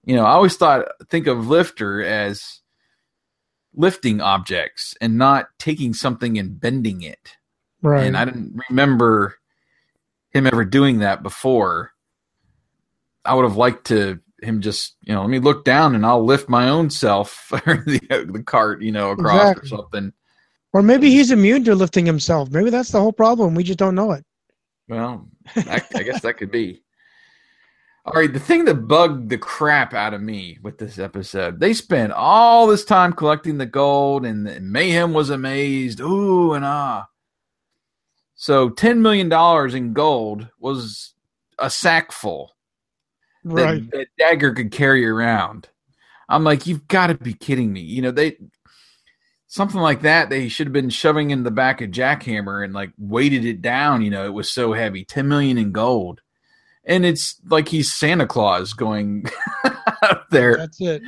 You 0.04 0.16
know, 0.16 0.24
I 0.24 0.32
always 0.32 0.56
thought 0.56 0.88
think 1.08 1.26
of 1.26 1.48
lifter 1.48 2.02
as 2.02 2.60
lifting 3.74 4.20
objects 4.20 4.94
and 5.00 5.16
not 5.16 5.46
taking 5.58 5.94
something 5.94 6.38
and 6.38 6.60
bending 6.60 7.02
it. 7.02 7.36
Right. 7.80 8.04
And 8.04 8.16
I 8.16 8.24
didn't 8.24 8.60
remember 8.68 9.36
him 10.30 10.46
ever 10.46 10.64
doing 10.64 10.98
that 11.00 11.22
before. 11.22 11.92
I 13.24 13.34
would 13.34 13.44
have 13.44 13.56
liked 13.56 13.86
to 13.88 14.20
him 14.42 14.60
just, 14.60 14.96
you 15.02 15.14
know, 15.14 15.20
let 15.20 15.30
me 15.30 15.38
look 15.38 15.64
down 15.64 15.94
and 15.94 16.04
I'll 16.04 16.24
lift 16.24 16.48
my 16.48 16.68
own 16.68 16.90
self 16.90 17.52
or 17.66 17.84
the, 17.86 18.28
the 18.28 18.42
cart, 18.42 18.82
you 18.82 18.92
know, 18.92 19.10
across 19.12 19.50
exactly. 19.50 19.62
or 19.62 19.68
something. 19.68 20.12
Or 20.72 20.82
maybe 20.82 21.10
he's 21.10 21.30
immune 21.30 21.64
to 21.64 21.74
lifting 21.74 22.06
himself. 22.06 22.50
Maybe 22.50 22.70
that's 22.70 22.90
the 22.90 23.00
whole 23.00 23.12
problem. 23.12 23.54
We 23.54 23.62
just 23.62 23.78
don't 23.78 23.94
know 23.94 24.12
it. 24.12 24.24
Well, 24.88 25.28
I, 25.54 25.82
I 25.94 26.02
guess 26.02 26.22
that 26.22 26.38
could 26.38 26.50
be. 26.50 26.81
All 28.04 28.14
right, 28.14 28.32
the 28.32 28.40
thing 28.40 28.64
that 28.64 28.88
bugged 28.88 29.28
the 29.28 29.38
crap 29.38 29.94
out 29.94 30.12
of 30.12 30.20
me 30.20 30.58
with 30.60 30.78
this 30.78 30.98
episode, 30.98 31.60
they 31.60 31.72
spent 31.72 32.12
all 32.12 32.66
this 32.66 32.84
time 32.84 33.12
collecting 33.12 33.58
the 33.58 33.66
gold, 33.66 34.26
and, 34.26 34.72
Mayhem 34.72 35.12
was 35.12 35.30
amazed. 35.30 36.00
Ooh 36.00 36.52
and 36.52 36.64
ah. 36.64 37.06
So 38.34 38.70
ten 38.70 39.02
million 39.02 39.28
dollars 39.28 39.74
in 39.74 39.92
gold 39.92 40.48
was 40.58 41.14
a 41.58 41.70
sack 41.70 42.10
full 42.10 42.56
right. 43.44 43.88
that, 43.90 43.98
that 43.98 44.06
Dagger 44.18 44.52
could 44.52 44.72
carry 44.72 45.06
around. 45.06 45.68
I'm 46.28 46.44
like, 46.44 46.66
you've 46.66 46.88
got 46.88 47.08
to 47.08 47.14
be 47.14 47.34
kidding 47.34 47.72
me. 47.72 47.80
You 47.80 48.02
know, 48.02 48.10
they 48.10 48.36
something 49.46 49.80
like 49.80 50.00
that 50.02 50.30
they 50.30 50.48
should 50.48 50.66
have 50.66 50.72
been 50.72 50.90
shoving 50.90 51.30
in 51.30 51.42
the 51.42 51.50
back 51.50 51.82
of 51.82 51.90
Jackhammer 51.90 52.64
and 52.64 52.72
like 52.72 52.92
weighted 52.98 53.44
it 53.44 53.62
down. 53.62 54.02
You 54.02 54.10
know, 54.10 54.24
it 54.24 54.32
was 54.32 54.50
so 54.50 54.72
heavy, 54.72 55.04
ten 55.04 55.28
million 55.28 55.58
in 55.58 55.72
gold, 55.72 56.20
and 56.84 57.04
it's 57.04 57.40
like 57.48 57.68
he's 57.68 57.92
Santa 57.92 58.26
Claus 58.26 58.72
going 58.72 59.26
up 60.02 60.26
there. 60.30 60.56
That's 60.56 60.80
it. 60.80 61.02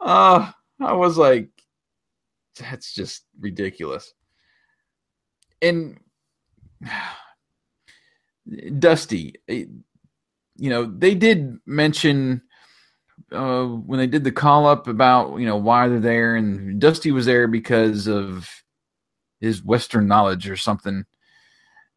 Uh, 0.00 0.50
I 0.80 0.92
was 0.94 1.16
like, 1.16 1.50
that's 2.58 2.92
just 2.92 3.24
ridiculous. 3.38 4.12
And 5.60 5.98
Dusty, 8.78 9.34
eh, 9.48 9.64
you 10.56 10.70
know, 10.70 10.84
they 10.84 11.14
did 11.14 11.58
mention 11.66 12.42
uh, 13.30 13.64
when 13.64 13.98
they 13.98 14.06
did 14.06 14.24
the 14.24 14.32
call 14.32 14.66
up 14.66 14.88
about 14.88 15.36
you 15.38 15.46
know 15.46 15.56
why 15.56 15.88
they're 15.88 16.00
there, 16.00 16.36
and 16.36 16.80
Dusty 16.80 17.10
was 17.12 17.26
there 17.26 17.48
because 17.48 18.06
of 18.06 18.48
his 19.40 19.62
Western 19.64 20.06
knowledge 20.06 20.48
or 20.48 20.56
something, 20.56 21.04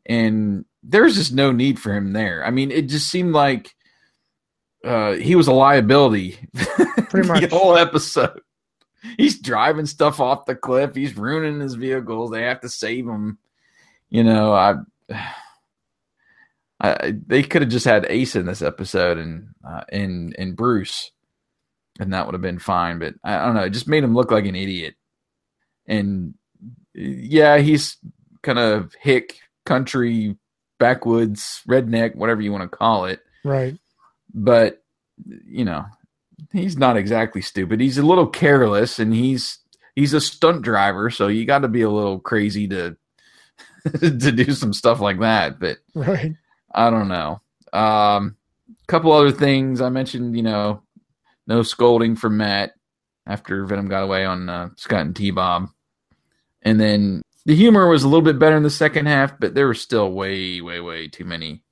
and 0.05 0.65
there's 0.87 1.15
just 1.15 1.33
no 1.33 1.51
need 1.51 1.79
for 1.79 1.93
him 1.93 2.13
there. 2.13 2.45
I 2.45 2.51
mean, 2.51 2.71
it 2.71 2.83
just 2.83 3.09
seemed 3.09 3.33
like 3.33 3.75
uh, 4.83 5.13
he 5.13 5.35
was 5.35 5.47
a 5.47 5.53
liability 5.53 6.37
pretty 7.09 7.27
much 7.27 7.41
the 7.41 7.57
whole 7.57 7.75
episode. 7.75 8.39
He's 9.17 9.39
driving 9.39 9.85
stuff 9.85 10.19
off 10.19 10.45
the 10.45 10.55
cliff. 10.55 10.95
He's 10.95 11.17
ruining 11.17 11.59
his 11.59 11.75
vehicles. 11.75 12.31
They 12.31 12.43
have 12.43 12.61
to 12.61 12.69
save 12.69 13.07
him. 13.07 13.37
You 14.09 14.23
know, 14.23 14.53
I 14.53 14.75
I, 16.79 17.13
they 17.25 17.41
could 17.41 17.61
have 17.61 17.71
just 17.71 17.85
had 17.85 18.05
Ace 18.09 18.35
in 18.35 18.45
this 18.45 18.61
episode 18.61 19.17
and 19.17 19.47
uh, 19.67 19.83
and 19.89 20.35
and 20.37 20.55
Bruce, 20.55 21.11
and 21.99 22.13
that 22.13 22.25
would 22.25 22.35
have 22.35 22.41
been 22.41 22.59
fine. 22.59 22.99
But 22.99 23.15
I, 23.23 23.37
I 23.37 23.45
don't 23.45 23.55
know. 23.55 23.63
It 23.63 23.71
just 23.71 23.87
made 23.87 24.03
him 24.03 24.13
look 24.13 24.29
like 24.29 24.45
an 24.45 24.55
idiot. 24.55 24.95
And 25.87 26.33
yeah, 26.93 27.57
he's 27.57 27.97
kind 28.43 28.59
of 28.59 28.93
hick 28.99 29.39
country, 29.65 30.35
backwoods, 30.79 31.61
redneck, 31.67 32.15
whatever 32.15 32.41
you 32.41 32.51
want 32.51 32.69
to 32.69 32.77
call 32.77 33.05
it. 33.05 33.21
Right. 33.43 33.77
But 34.33 34.83
you 35.45 35.65
know, 35.65 35.85
he's 36.51 36.77
not 36.77 36.97
exactly 36.97 37.41
stupid. 37.41 37.79
He's 37.79 37.97
a 37.97 38.05
little 38.05 38.27
careless, 38.27 38.99
and 38.99 39.13
he's 39.13 39.59
he's 39.95 40.13
a 40.13 40.21
stunt 40.21 40.61
driver, 40.61 41.09
so 41.09 41.27
you 41.27 41.45
got 41.45 41.59
to 41.59 41.67
be 41.67 41.81
a 41.81 41.89
little 41.89 42.19
crazy 42.19 42.67
to 42.67 42.97
to 43.99 44.31
do 44.31 44.51
some 44.51 44.73
stuff 44.73 44.99
like 44.99 45.19
that. 45.19 45.59
But 45.59 45.77
right 45.93 46.35
I 46.75 46.89
don't 46.89 47.07
know. 47.07 47.41
Um, 47.73 48.35
couple 48.87 49.11
other 49.11 49.31
things 49.31 49.81
I 49.81 49.89
mentioned. 49.89 50.35
You 50.35 50.43
know, 50.43 50.83
no 51.47 51.63
scolding 51.63 52.15
from 52.15 52.37
Matt 52.37 52.73
after 53.25 53.65
Venom 53.65 53.87
got 53.87 54.03
away 54.03 54.25
on 54.25 54.49
uh, 54.49 54.69
Scott 54.75 55.01
and 55.01 55.15
T 55.15 55.31
Bob, 55.31 55.69
and 56.61 56.79
then 56.79 57.21
the 57.45 57.55
humor 57.55 57.87
was 57.87 58.03
a 58.03 58.07
little 58.07 58.23
bit 58.23 58.39
better 58.39 58.57
in 58.57 58.63
the 58.63 58.69
second 58.69 59.05
half, 59.05 59.39
but 59.39 59.53
there 59.53 59.67
were 59.67 59.73
still 59.73 60.11
way, 60.11 60.61
way, 60.61 60.79
way 60.79 61.07
too 61.07 61.25
many 61.25 61.63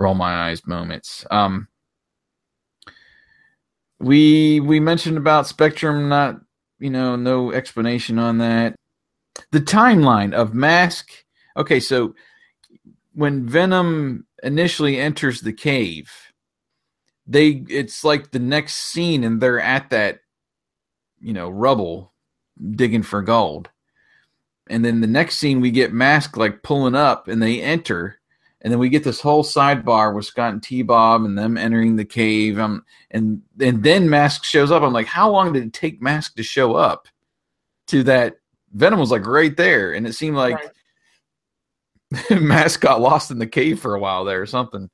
roll 0.00 0.14
my 0.14 0.48
eyes 0.48 0.66
moments. 0.66 1.24
Um, 1.30 1.68
we 4.00 4.60
we 4.60 4.80
mentioned 4.80 5.18
about 5.18 5.46
Spectrum, 5.46 6.08
not 6.08 6.40
you 6.78 6.90
know, 6.90 7.14
no 7.14 7.52
explanation 7.52 8.18
on 8.18 8.38
that. 8.38 8.74
The 9.52 9.60
timeline 9.60 10.32
of 10.32 10.54
Mask. 10.54 11.10
Okay, 11.56 11.78
so 11.78 12.14
when 13.12 13.46
Venom 13.46 14.26
initially 14.42 14.98
enters 14.98 15.42
the 15.42 15.52
cave, 15.52 16.10
they 17.26 17.64
it's 17.68 18.02
like 18.02 18.30
the 18.30 18.38
next 18.38 18.74
scene 18.74 19.22
and 19.22 19.40
they're 19.40 19.60
at 19.60 19.90
that 19.90 20.20
you 21.20 21.34
know 21.34 21.50
rubble 21.50 22.14
digging 22.74 23.02
for 23.02 23.22
gold. 23.22 23.68
And 24.70 24.84
then 24.84 25.00
the 25.00 25.06
next 25.06 25.36
scene 25.36 25.60
we 25.60 25.70
get 25.70 25.92
Mask 25.92 26.36
like 26.36 26.62
pulling 26.62 26.94
up 26.94 27.28
and 27.28 27.42
they 27.42 27.60
enter 27.60 28.20
and 28.62 28.72
then 28.72 28.78
we 28.78 28.88
get 28.88 29.04
this 29.04 29.20
whole 29.20 29.42
sidebar 29.42 30.14
with 30.14 30.26
Scott 30.26 30.52
and 30.52 30.62
T 30.62 30.82
Bob 30.82 31.24
and 31.24 31.36
them 31.36 31.56
entering 31.56 31.96
the 31.96 32.04
cave. 32.04 32.58
Um, 32.58 32.84
and 33.10 33.42
and 33.58 33.82
then 33.82 34.10
Mask 34.10 34.44
shows 34.44 34.70
up. 34.70 34.82
I'm 34.82 34.92
like, 34.92 35.06
how 35.06 35.30
long 35.30 35.52
did 35.52 35.64
it 35.64 35.72
take 35.72 36.02
Mask 36.02 36.34
to 36.36 36.42
show 36.42 36.74
up 36.74 37.08
to 37.88 38.02
that? 38.04 38.36
Venom 38.72 39.00
was 39.00 39.10
like 39.10 39.26
right 39.26 39.56
there, 39.56 39.94
and 39.94 40.06
it 40.06 40.12
seemed 40.12 40.36
like 40.36 40.72
right. 42.12 42.30
Mask 42.42 42.80
got 42.80 43.00
lost 43.00 43.30
in 43.30 43.38
the 43.38 43.46
cave 43.46 43.80
for 43.80 43.94
a 43.94 44.00
while 44.00 44.24
there 44.24 44.42
or 44.42 44.46
something. 44.46 44.90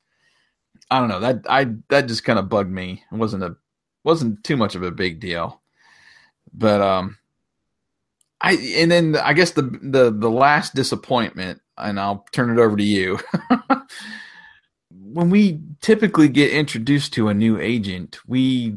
I 0.90 1.00
don't 1.00 1.08
know. 1.08 1.20
That 1.20 1.40
I 1.48 1.66
that 1.88 2.06
just 2.06 2.24
kind 2.24 2.38
of 2.38 2.48
bugged 2.48 2.70
me. 2.70 3.02
It 3.10 3.16
wasn't 3.16 3.42
a 3.42 3.56
wasn't 4.04 4.44
too 4.44 4.56
much 4.56 4.76
of 4.76 4.84
a 4.84 4.92
big 4.92 5.18
deal. 5.18 5.60
But 6.54 6.80
um 6.80 7.18
I 8.40 8.52
and 8.76 8.90
then 8.90 9.16
I 9.16 9.32
guess 9.32 9.52
the 9.52 9.62
the 9.62 10.10
the 10.10 10.30
last 10.30 10.74
disappointment 10.74 11.60
and 11.78 11.98
I'll 11.98 12.26
turn 12.32 12.50
it 12.50 12.60
over 12.60 12.76
to 12.76 12.82
you. 12.82 13.18
when 14.90 15.30
we 15.30 15.60
typically 15.80 16.28
get 16.28 16.52
introduced 16.52 17.12
to 17.14 17.28
a 17.28 17.34
new 17.34 17.58
agent, 17.58 18.18
we 18.26 18.76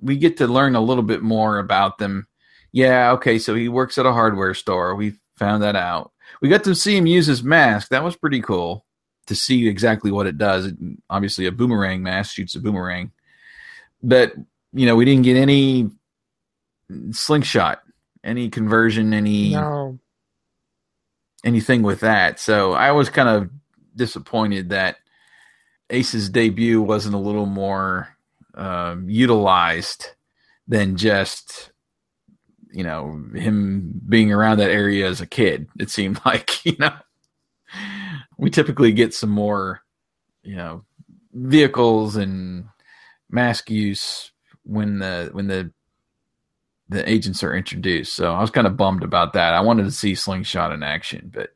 we 0.00 0.16
get 0.16 0.36
to 0.38 0.46
learn 0.46 0.74
a 0.74 0.80
little 0.80 1.02
bit 1.02 1.22
more 1.22 1.58
about 1.58 1.98
them. 1.98 2.26
Yeah, 2.72 3.12
okay, 3.12 3.38
so 3.38 3.54
he 3.54 3.68
works 3.68 3.98
at 3.98 4.06
a 4.06 4.12
hardware 4.12 4.54
store. 4.54 4.94
We 4.94 5.14
found 5.36 5.62
that 5.62 5.76
out 5.76 6.12
we 6.40 6.48
got 6.48 6.64
to 6.64 6.74
see 6.74 6.96
him 6.96 7.06
use 7.06 7.26
his 7.26 7.42
mask. 7.42 7.88
That 7.88 8.04
was 8.04 8.16
pretty 8.16 8.40
cool 8.40 8.84
to 9.26 9.34
see 9.34 9.68
exactly 9.68 10.10
what 10.10 10.26
it 10.26 10.38
does. 10.38 10.66
It, 10.66 10.76
obviously, 11.10 11.46
a 11.46 11.52
boomerang 11.52 12.02
mask 12.02 12.34
shoots 12.34 12.54
a 12.54 12.60
boomerang, 12.60 13.12
but 14.02 14.34
you 14.72 14.86
know 14.86 14.96
we 14.96 15.04
didn't 15.04 15.24
get 15.24 15.36
any 15.36 15.90
slingshot, 17.10 17.82
any 18.28 18.50
conversion, 18.50 19.12
any 19.12 19.50
no. 19.52 19.98
anything 21.44 21.82
with 21.82 22.00
that. 22.00 22.38
So 22.38 22.72
I 22.72 22.92
was 22.92 23.08
kind 23.08 23.28
of 23.28 23.50
disappointed 23.96 24.68
that 24.70 24.96
Ace's 25.90 26.28
debut 26.28 26.80
wasn't 26.82 27.14
a 27.14 27.18
little 27.18 27.46
more 27.46 28.16
uh, 28.54 28.96
utilized 29.06 30.10
than 30.66 30.96
just 30.96 31.72
you 32.70 32.84
know 32.84 33.24
him 33.34 34.00
being 34.06 34.32
around 34.32 34.58
that 34.58 34.70
area 34.70 35.08
as 35.08 35.20
a 35.20 35.26
kid. 35.26 35.68
It 35.78 35.90
seemed 35.90 36.20
like 36.26 36.64
you 36.64 36.76
know 36.78 36.94
we 38.36 38.50
typically 38.50 38.92
get 38.92 39.14
some 39.14 39.30
more 39.30 39.82
you 40.42 40.56
know 40.56 40.84
vehicles 41.32 42.16
and 42.16 42.66
mask 43.30 43.70
use 43.70 44.32
when 44.64 44.98
the 44.98 45.30
when 45.32 45.46
the 45.46 45.72
the 46.88 47.08
agents 47.08 47.42
are 47.42 47.54
introduced. 47.54 48.14
So 48.14 48.32
I 48.32 48.40
was 48.40 48.50
kind 48.50 48.66
of 48.66 48.76
bummed 48.76 49.02
about 49.02 49.32
that. 49.34 49.54
I 49.54 49.60
wanted 49.60 49.84
to 49.84 49.90
see 49.90 50.14
Slingshot 50.14 50.72
in 50.72 50.82
action, 50.82 51.30
but 51.32 51.54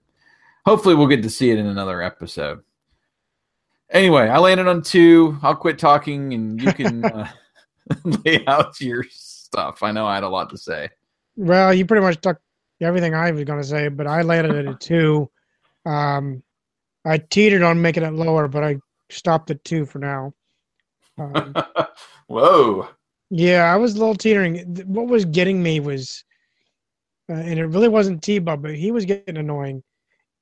hopefully 0.67 0.95
we'll 0.95 1.07
get 1.07 1.23
to 1.23 1.31
see 1.31 1.51
it 1.51 1.59
in 1.59 1.67
another 1.67 2.03
episode. 2.03 2.63
Anyway, 3.91 4.29
I 4.29 4.39
landed 4.39 4.69
on 4.69 4.83
two. 4.83 5.39
I'll 5.43 5.57
quit 5.57 5.79
talking 5.79 6.33
and 6.35 6.63
you 6.63 6.73
can 6.73 7.05
uh, 7.05 7.29
lay 8.25 8.45
out 8.47 8.81
your 8.81 9.05
stuff. 9.11 9.83
I 9.83 9.93
know 9.93 10.07
I 10.07 10.15
had 10.15 10.25
a 10.25 10.29
lot 10.29 10.51
to 10.51 10.59
say. 10.59 10.91
Well, 11.37 11.73
you 11.73 11.87
pretty 11.87 12.05
much 12.05 12.21
took 12.21 12.39
everything 12.81 13.15
I 13.15 13.31
was 13.31 13.45
going 13.45 13.61
to 13.61 13.67
say, 13.67 13.89
but 13.89 14.07
I 14.07 14.23
landed 14.23 14.55
at 14.55 14.75
a 14.75 14.77
two. 14.77 15.31
Um, 15.87 16.43
I 17.05 17.19
teetered 17.19 17.63
on 17.63 17.83
making 17.83 18.03
it 18.03 18.13
lower, 18.13 18.49
but 18.49 18.63
I 18.63 18.77
stopped 19.11 19.51
at 19.51 19.65
two 19.65 19.87
for 19.87 19.99
now. 19.99 20.35
Um, 21.19 21.55
Whoa. 22.27 22.89
Yeah, 23.35 23.73
I 23.73 23.77
was 23.77 23.95
a 23.95 23.99
little 23.99 24.15
teetering. 24.15 24.59
What 24.85 25.07
was 25.07 25.25
getting 25.25 25.63
me 25.63 25.81
was, 25.81 26.23
uh, 27.31 27.33
and 27.33 27.59
it 27.59 27.65
really 27.65 27.89
wasn't 27.89 28.23
T-Bob, 28.23 28.61
but 28.61 28.75
he 28.75 28.93
was 28.93 29.07
getting 29.07 29.39
annoying. 29.39 29.83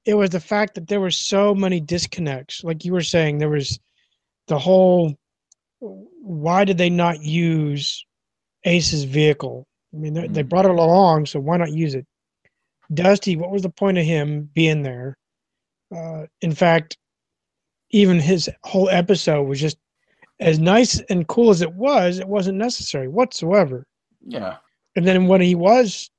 It 0.06 0.14
was 0.14 0.30
the 0.30 0.40
fact 0.40 0.74
that 0.74 0.88
there 0.88 1.00
were 1.00 1.12
so 1.12 1.54
many 1.54 1.78
disconnects. 1.78 2.64
Like 2.64 2.84
you 2.84 2.92
were 2.92 3.00
saying, 3.00 3.38
there 3.38 3.48
was 3.48 3.78
the 4.48 4.58
whole. 4.58 5.16
Why 5.78 6.64
did 6.64 6.78
they 6.78 6.90
not 6.90 7.22
use 7.22 8.04
Ace's 8.64 9.04
vehicle? 9.04 9.68
I 9.94 9.96
mean, 9.96 10.14
they, 10.14 10.26
they 10.26 10.42
brought 10.42 10.64
it 10.64 10.72
along, 10.72 11.26
so 11.26 11.38
why 11.38 11.58
not 11.58 11.72
use 11.72 11.94
it? 11.94 12.06
Dusty, 12.92 13.36
what 13.36 13.52
was 13.52 13.62
the 13.62 13.70
point 13.70 13.98
of 13.98 14.04
him 14.04 14.50
being 14.52 14.82
there? 14.82 15.16
Uh, 15.94 16.26
in 16.40 16.56
fact, 16.56 16.98
even 17.90 18.18
his 18.18 18.50
whole 18.64 18.88
episode 18.88 19.44
was 19.44 19.60
just 19.60 19.76
as 20.40 20.58
nice 20.58 21.00
and 21.10 21.28
cool 21.28 21.50
as 21.50 21.62
it 21.62 21.72
was, 21.72 22.18
it 22.18 22.26
wasn't 22.26 22.58
necessary 22.58 23.08
whatsoever. 23.08 23.86
Yeah. 24.26 24.56
And 24.96 25.06
then 25.06 25.26
when 25.26 25.40
he 25.40 25.54
was, 25.54 26.10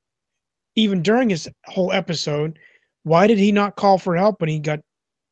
even 0.76 1.01
during 1.01 1.30
his 1.30 1.49
whole 1.65 1.91
episode, 1.91 2.57
why 3.03 3.28
did 3.28 3.38
he 3.38 3.51
not 3.51 3.76
call 3.76 3.97
for 3.97 4.15
help 4.15 4.39
when 4.39 4.49
he 4.49 4.59
got, 4.59 4.80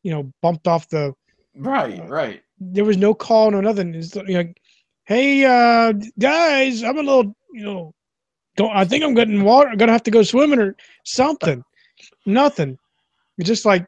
you 0.04 0.12
know, 0.12 0.32
bumped 0.42 0.68
off 0.68 0.90
the? 0.90 1.14
Right, 1.56 2.08
right. 2.10 2.42
There 2.60 2.86
was 2.86 2.98
no 2.98 3.14
call, 3.14 3.52
no 3.52 3.62
nothing. 3.62 3.94
It's 3.96 4.16
like, 4.16 4.60
hey, 5.06 5.46
uh, 5.46 5.94
guys, 6.18 6.84
I'm 6.84 6.98
a 6.98 7.04
little, 7.04 7.34
you 7.54 7.64
know, 7.64 7.94
don't. 8.58 8.76
I 8.76 8.84
think 8.86 9.04
I'm 9.04 9.14
getting 9.14 9.44
water. 9.44 9.70
I'm 9.70 9.78
gonna 9.78 9.92
have 9.92 10.04
to 10.04 10.12
go 10.12 10.24
swimming 10.24 10.60
or 10.60 10.76
something. 11.06 11.64
Nothing. 12.26 12.78
It's 13.38 13.48
just 13.48 13.66
like, 13.66 13.86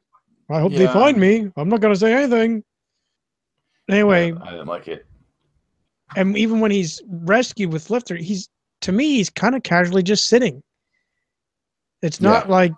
I 0.49 0.61
hope 0.61 0.71
they 0.73 0.87
find 0.87 1.17
me. 1.17 1.51
I'm 1.57 1.67
not 1.67 1.81
gonna 1.81 1.95
say 1.95 2.13
anything. 2.13 2.63
Anyway, 3.89 4.33
I 4.41 4.51
didn't 4.51 4.67
like 4.67 4.87
it. 4.87 5.05
and 6.15 6.37
even 6.37 6.59
when 6.59 6.71
he's 6.71 7.01
rescued 7.07 7.71
with 7.73 7.89
Lifter, 7.89 8.15
he's 8.15 8.49
to 8.81 8.91
me 8.91 9.15
he's 9.15 9.29
kind 9.29 9.55
of 9.55 9.63
casually 9.63 10.03
just 10.03 10.27
sitting. 10.27 10.61
It's 12.01 12.21
not 12.21 12.45
Yeah. 12.47 12.51
like 12.51 12.73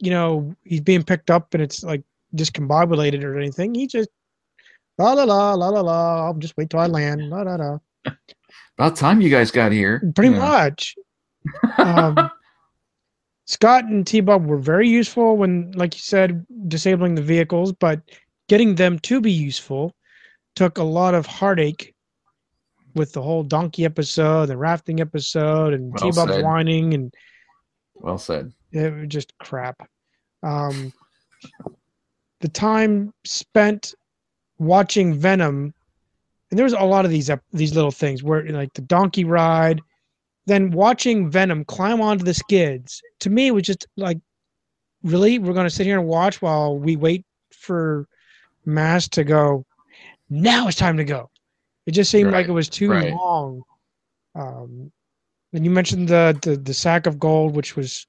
you 0.00 0.10
know 0.10 0.54
he's 0.64 0.80
being 0.80 1.02
picked 1.02 1.30
up 1.30 1.54
and 1.54 1.62
it's 1.62 1.82
like 1.82 2.02
discombobulated 2.36 3.22
or 3.24 3.38
anything. 3.38 3.74
He 3.74 3.86
just 3.86 4.08
la 4.98 5.12
la 5.12 5.24
la 5.24 5.54
la 5.54 5.68
la 5.68 5.80
la. 5.80 6.26
I'll 6.26 6.34
just 6.34 6.56
wait 6.56 6.70
till 6.70 6.80
I 6.80 6.86
land. 6.86 7.30
La 7.30 7.42
la 7.42 7.56
la. 7.56 7.78
About 8.78 8.96
time 8.96 9.20
you 9.20 9.30
guys 9.30 9.50
got 9.50 9.72
here. 9.72 10.00
Pretty 10.14 10.32
Yeah. 10.34 10.38
much. 10.40 10.94
um, 11.78 12.30
Scott 13.46 13.84
and 13.84 14.06
T 14.06 14.20
Bob 14.20 14.46
were 14.46 14.56
very 14.58 14.88
useful 14.88 15.36
when, 15.36 15.70
like 15.72 15.94
you 15.94 16.00
said, 16.00 16.44
disabling 16.68 17.14
the 17.14 17.22
vehicles, 17.22 17.72
but 17.72 18.00
getting 18.48 18.74
them 18.74 18.98
to 19.00 19.20
be 19.20 19.30
useful 19.32 19.94
took 20.54 20.78
a 20.78 20.82
lot 20.84 21.14
of 21.14 21.26
heartache 21.26 21.94
with 22.94 23.12
the 23.12 23.22
whole 23.22 23.42
donkey 23.42 23.84
episode, 23.84 24.46
the 24.46 24.56
rafting 24.56 25.00
episode, 25.00 25.74
and 25.74 25.92
Well 25.92 26.12
T 26.12 26.16
Bob's 26.16 26.32
said. 26.32 26.44
whining, 26.44 26.94
and 26.94 27.12
Well 27.94 28.18
said. 28.18 28.52
it 28.72 28.92
was 28.94 29.08
just 29.08 29.36
crap. 29.38 29.88
Um, 30.42 30.92
the 32.40 32.48
time 32.48 33.12
spent 33.24 33.94
watching 34.58 35.14
Venom, 35.14 35.74
and 36.50 36.58
there 36.58 36.64
was 36.64 36.72
a 36.74 36.80
lot 36.84 37.04
of 37.04 37.10
these 37.10 37.30
ep- 37.30 37.42
these 37.52 37.74
little 37.74 37.90
things 37.90 38.22
where 38.22 38.44
like 38.50 38.72
the 38.74 38.82
donkey 38.82 39.24
ride, 39.24 39.80
then 40.46 40.70
watching 40.70 41.30
Venom 41.30 41.64
climb 41.64 42.00
onto 42.00 42.24
the 42.24 42.34
skids. 42.34 43.02
To 43.20 43.30
me, 43.30 43.48
it 43.48 43.54
was 43.54 43.64
just 43.64 43.86
like, 43.96 44.18
really, 45.02 45.38
we're 45.38 45.54
gonna 45.54 45.70
sit 45.70 45.86
here 45.86 45.98
and 45.98 46.06
watch 46.06 46.40
while 46.42 46.78
we 46.78 46.94
wait 46.96 47.24
for 47.50 48.06
Mask 48.66 49.10
to 49.12 49.24
go. 49.24 49.64
Now 50.34 50.66
it's 50.68 50.76
time 50.76 50.96
to 50.96 51.04
go. 51.04 51.30
It 51.86 51.92
just 51.92 52.10
seemed 52.10 52.32
like 52.32 52.48
it 52.48 52.52
was 52.52 52.68
too 52.68 52.90
right. 52.90 53.12
long. 53.12 53.62
Um, 54.34 54.90
and 55.52 55.64
you 55.64 55.70
mentioned 55.70 56.08
the, 56.08 56.36
the 56.42 56.56
the 56.56 56.74
sack 56.74 57.06
of 57.06 57.18
gold, 57.18 57.54
which 57.54 57.76
was, 57.76 58.06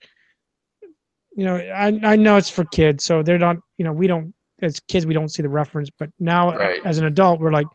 you 1.36 1.46
know, 1.46 1.56
I 1.58 2.00
I 2.04 2.16
know 2.16 2.38
it's 2.38 2.50
for 2.50 2.66
kids, 2.66 3.04
so 3.06 3.22
they're 3.22 3.38
not, 3.38 3.58
you 3.78 3.86
know, 3.86 3.94
we 3.94 4.08
don't 4.08 4.34
as 4.62 4.80
kids 4.80 5.06
we 5.06 5.14
don't 5.14 5.30
see 5.30 5.44
the 5.44 5.50
reference, 5.50 5.90
but 5.90 6.10
now 6.20 6.56
Right. 6.58 6.80
as 6.86 6.98
an 6.98 7.06
adult 7.06 7.40
we're 7.40 7.52
like, 7.52 7.68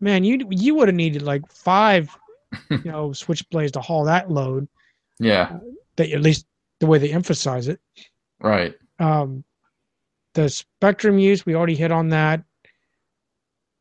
man, 0.00 0.24
you 0.24 0.40
you 0.50 0.74
would 0.74 0.88
have 0.88 0.94
needed 0.96 1.22
like 1.22 1.42
five, 1.52 2.10
you 2.70 2.80
know, 2.84 3.10
switchblades 3.10 3.72
to 3.72 3.80
haul 3.80 4.04
that 4.04 4.30
load. 4.30 4.66
Yeah. 5.20 5.58
That 5.96 6.10
at 6.10 6.20
least 6.22 6.46
the 6.80 6.86
way 6.86 6.98
they 6.98 7.12
emphasize 7.12 7.68
it. 7.68 7.80
Right. 8.40 8.74
Um, 8.98 9.44
the 10.34 10.48
spectrum 10.48 11.18
use 11.18 11.46
we 11.46 11.54
already 11.54 11.76
hit 11.76 11.92
on 11.92 12.08
that. 12.08 12.42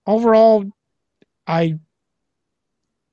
Overall, 0.08 0.66
I 1.46 1.78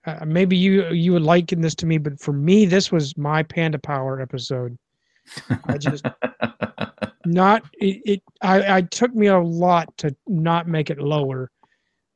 uh, 0.06 0.24
maybe 0.26 0.56
you 0.56 0.88
you 0.90 1.12
would 1.12 1.22
liken 1.22 1.60
this 1.60 1.74
to 1.76 1.86
me, 1.86 1.98
but 1.98 2.20
for 2.20 2.32
me, 2.32 2.66
this 2.66 2.92
was 2.92 3.16
my 3.16 3.42
Panda 3.42 3.78
Power 3.78 4.20
episode. 4.20 4.78
I 5.66 5.78
just 5.78 6.04
not 7.24 7.62
it. 7.74 8.00
it 8.04 8.22
I, 8.42 8.76
I 8.76 8.82
took 8.82 9.14
me 9.14 9.26
a 9.26 9.38
lot 9.38 9.94
to 9.98 10.14
not 10.26 10.68
make 10.68 10.90
it 10.90 10.98
lower. 10.98 11.50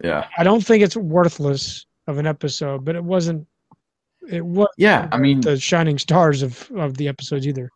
Yeah. 0.03 0.29
I 0.37 0.45
don't 0.45 0.65
think 0.65 0.83
it's 0.85 0.97
worthless 0.97 1.87
of 2.07 2.19
an 2.19 2.27
episode, 2.27 2.85
but 2.85 2.95
it 2.95 3.03
wasn't. 3.05 3.47
It 4.31 4.45
was 4.45 4.69
Yeah, 4.77 5.09
I 5.11 5.19
mean- 5.19 5.41
the 5.41 5.59
shining 5.59 5.99
stars 5.99 6.43
of 6.43 6.71
of 6.77 6.97
the 6.97 7.09
episodes 7.09 7.47
either. 7.47 7.71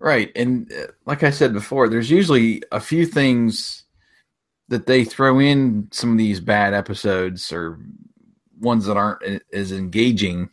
Right. 0.00 0.32
And 0.34 0.72
uh, 0.72 0.86
like 1.06 1.22
I 1.22 1.30
said 1.30 1.52
before, 1.52 1.88
there's 1.88 2.10
usually 2.10 2.62
a 2.72 2.80
few 2.80 3.04
things 3.04 3.84
that 4.70 4.86
they 4.86 5.04
throw 5.04 5.38
in 5.40 5.88
some 5.90 6.12
of 6.12 6.18
these 6.18 6.40
bad 6.40 6.72
episodes 6.72 7.52
or 7.52 7.78
ones 8.60 8.86
that 8.86 8.96
aren't 8.96 9.42
as 9.52 9.72
engaging 9.72 10.48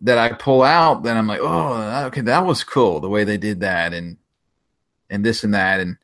that 0.00 0.16
I 0.16 0.32
pull 0.32 0.62
out. 0.62 1.02
Then 1.02 1.16
I'm 1.16 1.26
like, 1.26 1.40
oh, 1.42 2.04
okay, 2.06 2.20
that 2.22 2.46
was 2.46 2.64
cool 2.64 3.00
the 3.00 3.08
way 3.08 3.24
they 3.24 3.36
did 3.36 3.60
that, 3.60 3.92
and 3.92 4.16
and 5.10 5.24
this 5.24 5.44
and 5.44 5.52
that, 5.54 5.80
and 5.80 5.98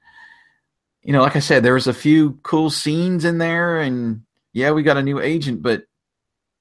you 1.03 1.13
know, 1.13 1.23
like 1.23 1.37
I 1.37 1.41
said, 1.41 1.63
there 1.63 1.75
was 1.75 1.87
a 1.87 1.95
few 1.95 2.39
cool 2.43 2.71
scenes 2.71 3.25
in 3.25 3.39
there, 3.39 3.81
and 3.81 4.23
yeah, 4.53 4.73
we 4.73 4.83
got 4.83 4.97
a 4.97 5.03
new 5.03 5.21
agent, 5.21 5.63
but 5.63 5.85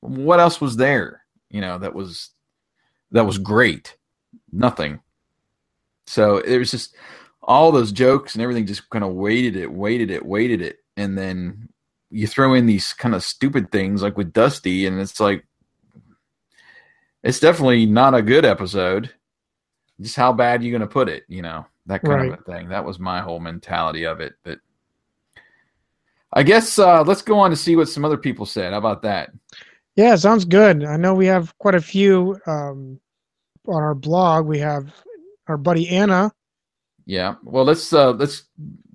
what 0.02 0.40
else 0.40 0.62
was 0.62 0.78
there? 0.78 1.24
You 1.50 1.62
know, 1.62 1.80
that 1.80 1.96
was 1.96 2.30
that 3.12 3.26
was 3.26 3.40
great. 3.40 3.98
Nothing. 4.52 5.00
So 6.06 6.38
it 6.38 6.58
was 6.58 6.72
just 6.72 6.96
all 7.48 7.72
those 7.72 7.92
jokes 7.94 8.36
and 8.36 8.42
everything 8.42 8.66
just 8.66 8.90
kind 8.90 9.04
of 9.06 9.14
weighted 9.14 9.56
it, 9.56 9.72
weighted 9.72 10.12
it, 10.12 10.26
weighted 10.26 10.62
it. 10.62 10.80
And 10.98 11.18
then 11.18 11.70
you 12.10 12.28
throw 12.28 12.54
in 12.54 12.66
these 12.66 12.94
kind 12.94 13.16
of 13.16 13.24
stupid 13.24 13.72
things 13.72 14.02
like 14.02 14.18
with 14.18 14.34
Dusty, 14.34 14.86
and 14.86 15.00
it's 15.00 15.20
like, 15.20 15.46
it's 17.24 17.40
definitely 17.40 17.86
not 17.86 18.14
a 18.14 18.22
good 18.22 18.46
episode. 18.46 19.14
Just 20.00 20.16
how 20.16 20.32
bad 20.34 20.64
you 20.64 20.72
going 20.72 20.82
to 20.82 20.88
put 20.88 21.10
it, 21.10 21.24
you 21.28 21.42
know, 21.42 21.66
that 21.88 22.04
kind 22.04 22.22
Right. 22.22 22.34
of 22.34 22.40
a 22.40 22.44
thing. 22.44 22.70
That 22.70 22.86
was 22.86 23.00
my 23.00 23.22
whole 23.22 23.40
mentality 23.40 24.06
of 24.06 24.20
it. 24.22 24.34
But 24.44 24.60
I 26.34 26.44
guess 26.44 26.78
uh, 26.78 27.04
let's 27.04 27.22
go 27.22 27.40
on 27.40 27.50
to 27.50 27.56
see 27.56 27.76
what 27.76 27.90
some 27.90 28.06
other 28.06 28.18
people 28.18 28.46
said. 28.46 28.74
How 28.74 28.80
about 28.80 29.02
that? 29.04 29.32
Yeah, 29.96 30.16
sounds 30.16 30.46
good. 30.46 30.84
I 30.84 30.98
know 30.98 31.16
we 31.16 31.26
have 31.26 31.58
quite 31.58 31.76
a 31.76 31.82
few 31.82 32.40
um, 32.46 33.00
on 33.66 33.82
our 33.82 33.96
blog. 33.96 34.46
We 34.46 34.60
have 34.60 34.94
our 35.48 35.58
buddy 35.58 35.90
Anna. 35.90 36.32
Yeah. 37.08 37.36
Well, 37.42 37.64
let's 37.64 37.94
uh 37.94 38.12
let's 38.12 38.44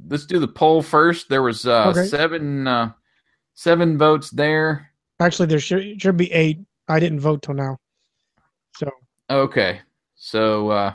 let's 0.07 0.27
do 0.27 0.39
the 0.39 0.47
poll 0.47 0.83
first. 0.83 1.31
There 1.31 1.43
was 1.43 1.67
uh 1.67 1.89
Okay. 1.89 2.05
seven 2.05 2.69
uh 2.69 2.93
seven 3.55 3.97
votes 3.97 4.29
there. 4.31 4.91
Actually, 5.19 5.47
there 5.47 5.59
should 5.59 6.01
should 6.01 6.19
be 6.19 6.31
eight. 6.31 6.59
I 6.89 7.01
didn't 7.01 7.21
vote 7.21 7.41
till 7.43 7.55
now. 7.55 7.79
So 8.77 8.91
Okay. 9.31 9.81
So 10.15 10.69
uh 10.69 10.95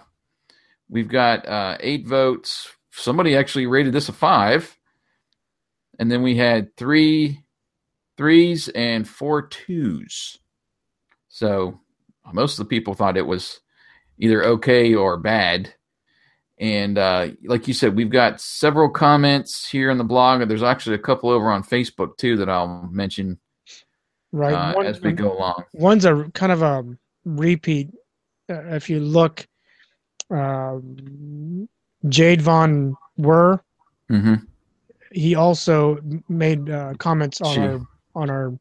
we've 0.90 1.10
got 1.10 1.48
uh 1.48 1.78
eight 1.80 2.06
votes. 2.06 2.70
Somebody 2.92 3.36
actually 3.36 3.66
rated 3.66 3.94
this 3.94 4.10
a 4.10 4.14
five. 4.14 4.78
And 5.98 6.12
then 6.12 6.22
we 6.22 6.38
had 6.38 6.76
three 6.78 7.44
threes 8.16 8.68
and 8.70 9.08
four 9.08 9.48
twos. 9.48 10.38
So 11.30 11.80
most 12.32 12.60
of 12.60 12.66
the 12.66 12.70
people 12.70 12.94
thought 12.94 13.18
it 13.18 13.26
was 13.26 13.60
either 14.20 14.44
okay 14.46 14.94
or 14.94 15.18
bad. 15.18 15.74
And 16.60 16.98
uh, 16.98 17.28
like 17.44 17.68
you 17.68 17.74
said, 17.74 17.96
we've 17.96 18.10
got 18.10 18.42
several 18.42 18.90
comments 18.90 19.70
here 19.70 19.92
on 19.92 19.98
the 20.00 20.04
blog. 20.04 20.48
There's 20.48 20.64
actually 20.64 20.96
a 20.96 21.00
couple 21.00 21.30
over 21.30 21.50
on 21.52 21.64
Facebook 21.64 22.18
too 22.18 22.36
that 22.38 22.50
I'll 22.50 22.90
mention 22.92 23.40
right 24.32 24.54
uh, 24.54 24.74
one- 24.74 24.86
as 24.88 25.00
we 25.02 25.12
go 25.12 25.38
along. 25.38 25.64
One's 25.74 26.06
a 26.06 26.30
kind 26.34 26.52
of 26.52 26.62
a 26.64 26.84
repeat. 27.26 27.90
Uh, 28.50 28.64
if 28.76 28.90
you 28.90 29.00
look, 29.00 29.46
um, 30.32 31.68
Jade 32.10 32.42
Von 32.42 32.96
Wer, 33.18 33.62
hmm 34.10 34.36
he 35.14 35.36
also 35.36 35.98
made 36.28 36.70
uh, 36.70 36.94
comments 36.96 37.40
on 37.42 37.54
She. 37.56 37.62
our 37.62 37.80
on 38.16 38.30
our 38.30 38.54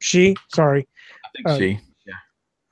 she 0.00 0.34
sorry 0.52 0.86
think 1.32 1.48
uh, 1.48 1.58
she. 1.58 1.78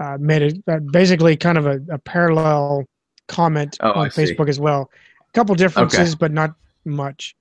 uh, 0.00 0.16
made 0.18 0.42
it 0.42 0.62
uh, 0.68 0.80
basically 0.90 1.36
kind 1.36 1.56
of 1.56 1.66
a, 1.66 1.80
a 1.92 1.98
parallel 1.98 2.84
comment 3.30 3.76
Oh, 3.80 3.92
on 3.92 4.06
I 4.06 4.08
see. 4.10 4.22
Facebook 4.22 4.48
as 4.48 4.60
well. 4.60 4.90
A 5.28 5.32
couple 5.32 5.54
differences, 5.54 6.14
but 6.16 6.32
not 6.32 6.50
much. 6.84 7.34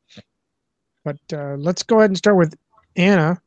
But 1.04 1.18
uh, 1.34 1.56
let's 1.58 1.84
go 1.84 1.98
ahead 2.00 2.10
and 2.12 2.18
start 2.18 2.38
with 2.38 2.56
Anna. 2.96 3.42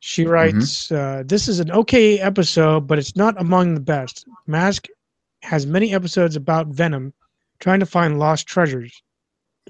She 0.00 0.22
Mm-hmm. 0.22 0.30
writes, 0.32 0.92
uh, 0.92 1.22
"This 1.26 1.48
is 1.48 1.58
an 1.60 1.70
okay 1.72 2.18
episode, 2.20 2.86
but 2.86 2.98
it's 2.98 3.16
not 3.16 3.40
among 3.40 3.74
the 3.74 3.80
best. 3.80 4.24
Mask 4.46 4.86
has 5.42 5.66
many 5.66 5.92
episodes 5.94 6.36
about 6.36 6.68
Venom 6.68 7.12
trying 7.58 7.80
to 7.80 7.86
find 7.86 8.18
lost 8.18 8.46
treasures. 8.46 9.02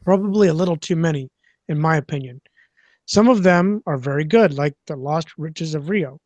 Probably 0.05 0.48
a 0.48 0.55
little 0.55 0.77
too 0.77 0.97
many, 0.97 1.31
in 1.69 1.78
my 1.78 1.97
opinion. 1.97 2.40
Some 3.06 3.28
of 3.28 3.43
them 3.43 3.82
are 3.86 3.97
very 3.97 4.24
good, 4.24 4.52
like 4.52 4.74
the 4.86 4.97
Lost 4.97 5.28
Riches 5.39 5.74
of 5.74 5.89
Rio. 5.89 6.19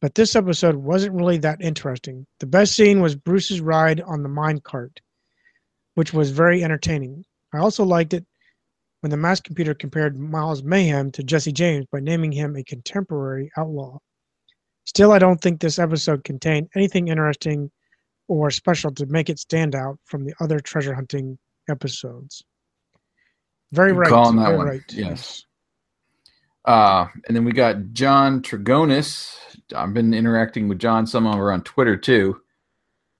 But 0.00 0.14
this 0.14 0.34
episode 0.34 0.76
wasn't 0.76 1.14
really 1.14 1.36
that 1.38 1.60
interesting. 1.60 2.26
The 2.38 2.46
best 2.46 2.74
scene 2.74 3.02
was 3.02 3.14
Bruce's 3.14 3.60
ride 3.60 4.00
on 4.00 4.22
the 4.22 4.30
mine 4.30 4.60
cart, 4.60 5.00
which 5.94 6.12
was 6.12 6.30
very 6.30 6.62
entertaining. 6.62 7.24
I 7.52 7.58
also 7.58 7.84
liked 7.84 8.14
it 8.14 8.24
when 9.00 9.10
the 9.10 9.16
mask 9.16 9.44
computer 9.44 9.74
compared 9.74 10.18
Miles 10.18 10.62
Mayhem 10.62 11.10
to 11.12 11.22
Jesse 11.22 11.52
James 11.52 11.86
by 11.90 12.00
naming 12.00 12.32
him 12.32 12.56
a 12.56 12.64
contemporary 12.64 13.50
outlaw. 13.56 13.98
Still, 14.84 15.12
I 15.12 15.18
don't 15.18 15.40
think 15.40 15.60
this 15.60 15.78
episode 15.78 16.24
contained 16.24 16.68
anything 16.74 17.08
interesting 17.08 17.70
or 18.28 18.50
special 18.50 18.92
to 18.92 19.06
make 19.06 19.28
it 19.28 19.38
stand 19.38 19.74
out 19.74 19.98
from 20.04 20.24
the 20.24 20.34
other 20.40 20.60
treasure 20.60 20.94
hunting 20.94 21.38
episodes. 21.68 22.42
Very 23.72 23.92
Good 23.92 23.98
right. 23.98 24.08
call 24.08 24.26
on 24.28 24.36
that 24.36 24.56
one. 24.56 24.66
right. 24.66 24.82
Yes. 24.90 25.44
Uh, 26.64 27.06
and 27.26 27.36
then 27.36 27.44
we 27.44 27.52
got 27.52 27.92
John 27.92 28.42
Trigonis. 28.42 29.36
I've 29.74 29.94
been 29.94 30.12
interacting 30.12 30.68
with 30.68 30.78
John 30.78 31.06
some 31.06 31.26
over 31.26 31.52
on 31.52 31.62
Twitter 31.62 31.96
too. 31.96 32.40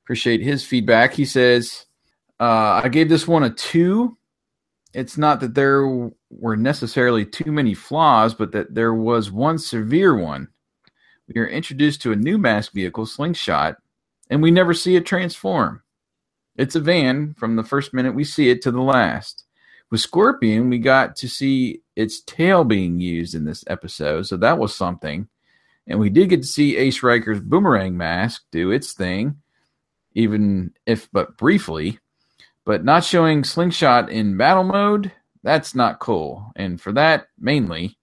Appreciate 0.05 0.43
his 0.43 0.65
feedback. 0.65 1.15
He 1.15 1.25
says, 1.25 1.87
uh, 2.41 2.81
I 2.83 2.89
gave 2.89 3.09
this 3.09 3.29
one 3.29 3.45
a 3.45 3.51
two. 3.51 4.17
It's 4.95 5.19
not 5.19 5.41
that 5.41 5.55
there 5.55 5.87
were 6.31 6.57
necessarily 6.57 7.25
too 7.25 7.53
many 7.53 7.75
flaws, 7.75 8.35
but 8.35 8.51
that 8.53 8.75
there 8.75 8.95
was 8.95 9.31
one 9.31 9.59
severe 9.59 10.17
one. 10.17 10.49
We 11.29 11.41
are 11.41 11.47
introduced 11.47 12.03
to 12.03 12.13
a 12.13 12.17
new 12.17 12.39
mask 12.39 12.73
vehicle, 12.73 13.07
Slingshot, 13.07 13.77
and 14.31 14.43
we 14.43 14.51
never 14.51 14.75
see 14.75 14.97
it 14.97 15.07
transform. 15.07 15.83
It's 16.57 16.75
a 16.75 16.81
van 16.81 17.35
from 17.35 17.55
the 17.55 17.63
first 17.63 17.95
minute 17.95 18.15
we 18.15 18.25
see 18.25 18.51
it 18.51 18.63
to 18.63 18.71
the 18.71 18.83
last. 18.83 19.45
With 19.91 20.01
Scorpion, 20.01 20.71
we 20.71 20.79
got 20.79 21.17
to 21.17 21.29
see 21.29 21.83
its 21.95 22.21
tail 22.23 22.65
being 22.65 23.01
used 23.01 23.35
in 23.35 23.45
this 23.45 23.65
episode, 23.67 24.27
so 24.27 24.37
that 24.39 24.59
was 24.59 24.75
something. 24.75 25.29
And 25.87 25.99
we 25.99 26.11
did 26.11 26.31
get 26.31 26.43
to 26.43 26.49
see 26.49 26.77
Ace 26.77 27.03
Riker's 27.03 27.41
boomerang 27.41 27.97
mask 27.97 28.45
do 28.51 28.71
its 28.71 28.93
thing, 28.93 29.37
even 30.15 30.73
if 30.87 31.09
but 31.13 31.37
briefly. 31.37 31.99
But 32.65 32.85
not 32.85 33.05
showing 33.05 33.45
Slingshot 33.45 34.11
in 34.11 34.37
battle 34.37 34.65
mode, 34.65 35.13
that's 35.43 35.75
not 35.75 35.99
cool. 35.99 36.53
And 36.57 36.81
for 36.81 36.93
that, 36.93 37.27
mainly, 37.39 37.99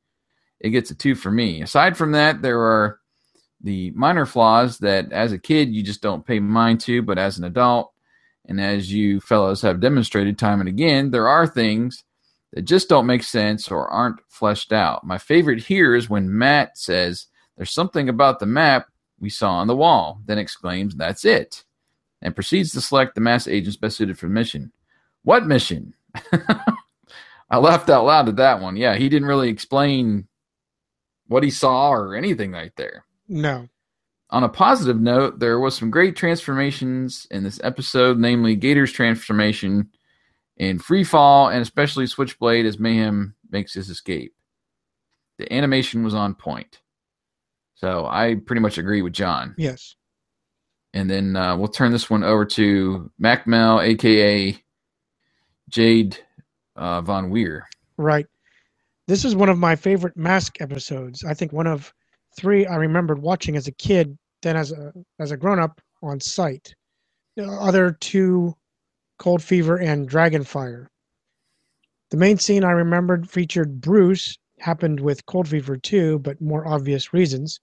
it 0.60 0.72
gets 0.72 0.92
a 0.92 0.96
two 0.96 1.16
for 1.16 1.32
me. 1.32 1.62
Aside 1.62 1.96
from 1.96 2.12
that, 2.14 2.42
there 2.42 2.60
are 2.60 3.00
the 3.62 3.92
minor 3.92 4.26
flaws 4.26 4.80
that 4.80 5.12
as 5.12 5.32
a 5.32 5.40
kid 5.40 5.74
you 5.74 5.84
just 5.84 6.02
don't 6.02 6.26
pay 6.26 6.40
mind 6.40 6.80
to, 6.82 7.02
but 7.02 7.18
as 7.18 7.38
an 7.38 7.44
adult, 7.44 7.94
and 8.46 8.62
as 8.62 8.92
you 8.92 9.20
fellows 9.20 9.62
have 9.62 9.80
demonstrated 9.80 10.38
time 10.38 10.60
and 10.60 10.70
again, 10.70 11.12
there 11.12 11.28
are 11.28 11.46
things 11.46 12.04
that 12.54 12.64
just 12.64 12.88
don't 12.88 13.06
make 13.06 13.24
sense 13.24 13.70
or 13.70 13.88
aren't 13.90 14.22
fleshed 14.30 14.72
out. 14.72 15.06
My 15.06 15.18
favorite 15.18 15.64
here 15.64 15.96
is 15.96 16.10
when 16.10 16.36
Matt 16.36 16.78
says, 16.78 17.28
There's 17.56 17.72
something 17.72 18.08
about 18.10 18.40
the 18.40 18.46
map 18.46 18.88
we 19.20 19.30
saw 19.30 19.56
on 19.56 19.68
the 19.68 19.76
wall, 19.76 20.22
then 20.26 20.38
exclaims, 20.38 20.96
That's 20.96 21.26
it, 21.26 21.66
and 22.22 22.36
proceeds 22.36 22.72
to 22.74 22.82
select 22.82 23.16
the 23.16 23.22
mask 23.22 23.48
agents 23.48 23.78
best 23.78 23.98
suited 23.98 24.18
for 24.18 24.28
the 24.28 24.34
mission. 24.34 24.72
What 25.24 25.46
mission? 25.46 25.94
I 27.50 27.58
laughed 27.58 27.90
out 27.90 28.06
loud 28.06 28.28
at 28.28 28.36
that 28.38 28.62
one. 28.62 28.76
Yeah, 28.76 28.96
he 28.96 29.10
didn't 29.10 29.28
really 29.28 29.50
explain 29.50 30.28
what 31.28 31.44
he 31.44 31.50
saw 31.50 31.92
or 31.92 32.16
anything 32.16 32.52
right 32.52 32.76
there. 32.76 33.06
No. 33.28 33.68
On 34.30 34.44
a 34.44 34.50
positive 34.50 35.00
note, 35.00 35.40
there 35.40 35.60
was 35.60 35.76
some 35.76 35.90
great 35.90 36.16
transformations 36.16 37.28
in 37.32 37.44
this 37.44 37.60
episode, 37.64 38.18
namely 38.18 38.56
Gator's 38.56 38.92
transformation 38.92 39.90
in 40.58 40.80
free 40.80 41.04
fall 41.04 41.50
and 41.50 41.62
especially 41.62 42.08
Switchblade 42.08 42.66
as 42.66 42.80
Mayhem 42.80 43.36
makes 43.50 43.74
his 43.74 43.90
escape. 43.90 44.34
The 45.38 45.52
animation 45.54 46.04
was 46.04 46.14
on 46.14 46.36
point. 46.36 46.82
So 47.76 48.08
I 48.08 48.38
pretty 48.46 48.62
much 48.62 48.78
agree 48.78 49.02
with 49.02 49.14
John. 49.14 49.54
Yes. 49.58 49.96
And 50.98 51.08
then 51.08 51.36
uh, 51.36 51.56
we'll 51.56 51.68
turn 51.68 51.92
this 51.92 52.10
one 52.10 52.24
over 52.24 52.44
to 52.44 53.12
Macmel, 53.22 53.84
aka 53.84 54.58
Jade 55.70 56.18
uh, 56.76 57.02
Von 57.02 57.30
Weir. 57.30 57.68
Right. 57.98 58.26
This 59.06 59.24
is 59.24 59.36
one 59.36 59.50
of 59.50 59.60
my 59.60 59.76
favorite 59.76 60.18
Mask 60.18 60.60
episodes. 60.60 61.24
I 61.24 61.36
think 61.36 61.54
one 61.54 61.68
of 61.68 61.94
three 62.36 62.66
I 62.66 62.78
remembered 62.78 63.22
watching 63.22 63.56
as 63.56 63.68
a 63.68 63.72
kid, 63.72 64.18
then 64.42 64.58
as 64.58 64.72
a 64.72 64.92
as 65.20 65.30
a 65.30 65.38
grown 65.38 65.60
up 65.60 65.80
on 66.02 66.20
site. 66.20 66.74
The 67.36 67.46
other 67.46 67.92
two, 67.92 68.56
Cold 69.20 69.44
Fever 69.44 69.78
and 69.78 70.10
Dragonfire. 70.10 70.88
The 72.10 72.18
main 72.18 72.40
scene 72.40 72.64
I 72.64 72.72
remembered 72.72 73.30
featured 73.30 73.82
Bruce, 73.82 74.36
happened 74.58 75.00
with 75.00 75.28
Cold 75.28 75.48
Fever 75.48 75.78
too, 75.78 76.18
but 76.18 76.42
more 76.42 76.68
obvious 76.68 77.14
reasons. 77.14 77.60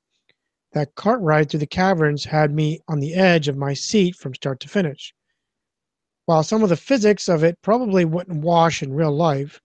That 0.74 0.96
cart 0.96 1.20
ride 1.20 1.48
through 1.48 1.60
the 1.60 1.66
caverns 1.66 2.24
had 2.24 2.52
me 2.52 2.80
on 2.88 2.98
the 2.98 3.14
edge 3.14 3.46
of 3.46 3.56
my 3.56 3.74
seat 3.74 4.16
from 4.16 4.34
start 4.34 4.58
to 4.60 4.68
finish. 4.68 5.14
While 6.26 6.42
some 6.42 6.64
of 6.64 6.68
the 6.68 6.76
physics 6.76 7.28
of 7.28 7.44
it 7.44 7.62
probably 7.62 8.04
wouldn't 8.04 8.42
wash 8.42 8.82
in 8.82 8.92
real 8.92 9.14
life, 9.14 9.60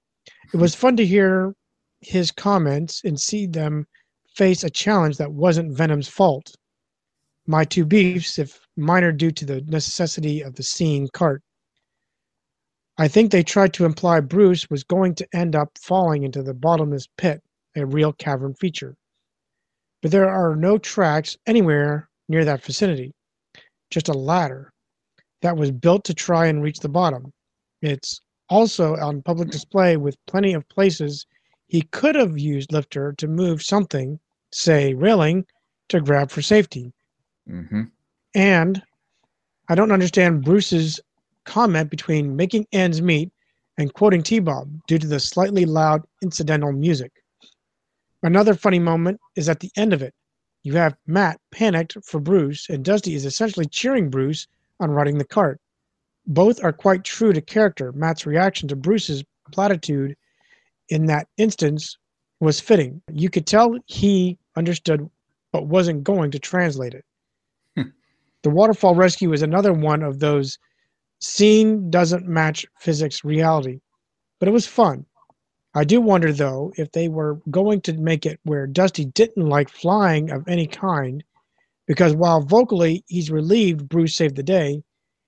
it 0.53 0.57
was 0.57 0.75
fun 0.75 0.97
to 0.97 1.05
hear 1.05 1.55
his 1.99 2.29
comments 2.31 3.03
and 3.03 3.19
see 3.19 3.47
them 3.47 3.87
face 4.35 4.63
a 4.63 4.69
challenge 4.69 5.17
that 5.17 5.31
wasn't 5.31 5.75
Venom's 5.75 6.07
fault. 6.07 6.55
My 7.47 7.65
two 7.65 7.85
beefs, 7.85 8.37
if 8.37 8.59
minor 8.77 9.11
due 9.11 9.31
to 9.31 9.45
the 9.45 9.61
necessity 9.61 10.41
of 10.41 10.55
the 10.55 10.63
scene 10.63 11.07
cart. 11.11 11.41
I 12.99 13.07
think 13.07 13.31
they 13.31 13.41
tried 13.41 13.73
to 13.73 13.85
imply 13.85 14.19
Bruce 14.19 14.69
was 14.69 14.83
going 14.83 15.15
to 15.15 15.27
end 15.33 15.55
up 15.55 15.75
falling 15.79 16.21
into 16.21 16.43
the 16.43 16.53
bottomless 16.53 17.07
pit, 17.17 17.41
a 17.75 17.85
real 17.85 18.13
cavern 18.13 18.53
feature. 18.53 18.95
But 20.01 20.11
there 20.11 20.29
are 20.29 20.55
no 20.55 20.77
tracks 20.77 21.37
anywhere 21.45 22.09
near 22.27 22.45
that 22.45 22.63
vicinity, 22.63 23.13
just 23.89 24.09
a 24.09 24.13
ladder 24.13 24.71
that 25.41 25.57
was 25.57 25.71
built 25.71 26.03
to 26.05 26.13
try 26.13 26.47
and 26.47 26.63
reach 26.63 26.79
the 26.79 26.89
bottom. 26.89 27.33
It's 27.81 28.21
also 28.49 28.95
on 28.97 29.21
public 29.21 29.49
display 29.49 29.97
with 29.97 30.17
plenty 30.25 30.53
of 30.53 30.67
places 30.69 31.25
he 31.67 31.81
could 31.83 32.15
have 32.15 32.37
used 32.37 32.71
lifter 32.71 33.13
to 33.13 33.27
move 33.27 33.61
something, 33.61 34.19
say 34.51 34.93
railing, 34.93 35.45
to 35.89 36.01
grab 36.01 36.31
for 36.31 36.41
safety. 36.41 36.91
Mm-hmm. 37.49 37.83
And 38.35 38.81
I 39.69 39.75
don't 39.75 39.91
understand 39.91 40.43
Bruce's 40.43 40.99
comment 41.45 41.89
between 41.89 42.35
making 42.35 42.67
ends 42.71 43.01
meet 43.01 43.31
and 43.77 43.93
quoting 43.93 44.23
T 44.23 44.39
Bob 44.39 44.69
due 44.87 44.97
to 44.97 45.07
the 45.07 45.19
slightly 45.19 45.65
loud 45.65 46.03
incidental 46.21 46.71
music. 46.71 47.11
Another 48.21 48.53
funny 48.53 48.79
moment 48.79 49.19
is 49.35 49.47
at 49.47 49.59
the 49.59 49.71
end 49.75 49.93
of 49.93 50.01
it. 50.01 50.13
You 50.63 50.73
have 50.73 50.97
Matt 51.07 51.39
panicked 51.51 51.97
for 52.03 52.19
Bruce, 52.19 52.69
and 52.69 52.83
Dusty 52.83 53.15
is 53.15 53.25
essentially 53.25 53.65
cheering 53.65 54.09
Bruce 54.09 54.47
on 54.79 54.91
riding 54.91 55.17
the 55.17 55.25
cart. 55.25 55.59
Both 56.25 56.63
are 56.63 56.73
quite 56.73 57.03
true 57.03 57.31
to 57.31 57.41
character. 57.41 57.91
Matt's 57.93 58.25
reaction 58.25 58.67
to 58.69 58.75
Bruce's 58.75 59.23
platitude 59.51 60.15
in 60.89 61.05
that 61.05 61.27
instance 61.37 61.97
was 62.39 62.59
fitting. 62.59 63.01
You 63.11 63.29
could 63.29 63.47
tell 63.47 63.75
he 63.85 64.37
understood 64.55 65.09
but 65.51 65.67
wasn't 65.67 66.03
going 66.03 66.31
to 66.31 66.39
translate 66.39 66.93
it. 66.93 67.05
Hmm. 67.75 67.89
the 68.43 68.49
waterfall 68.49 68.95
rescue 68.95 69.33
is 69.33 69.41
another 69.41 69.73
one 69.73 70.03
of 70.03 70.19
those 70.19 70.57
scene 71.19 71.89
doesn't 71.89 72.27
match 72.27 72.65
physics 72.79 73.23
reality, 73.23 73.79
but 74.39 74.47
it 74.47 74.51
was 74.51 74.67
fun. 74.67 75.05
I 75.75 75.83
do 75.83 76.01
wonder 76.01 76.33
though 76.33 76.73
if 76.77 76.91
they 76.91 77.07
were 77.07 77.39
going 77.51 77.81
to 77.81 77.93
make 77.93 78.25
it 78.25 78.39
where 78.43 78.65
Dusty 78.65 79.05
didn't 79.05 79.47
like 79.47 79.69
flying 79.69 80.31
of 80.31 80.47
any 80.47 80.65
kind, 80.65 81.23
because 81.87 82.13
while 82.13 82.41
vocally 82.41 83.03
he's 83.07 83.29
relieved 83.29 83.87
Bruce 83.87 84.15
saved 84.15 84.35
the 84.35 84.43
day, 84.43 84.81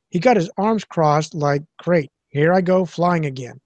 he 0.09 0.19
got 0.19 0.37
his 0.37 0.49
arms 0.57 0.83
crossed 0.83 1.35
like, 1.35 1.63
great, 1.77 2.11
here 2.29 2.53
I 2.53 2.61
go 2.61 2.85
flying 2.85 3.25
again. 3.25 3.61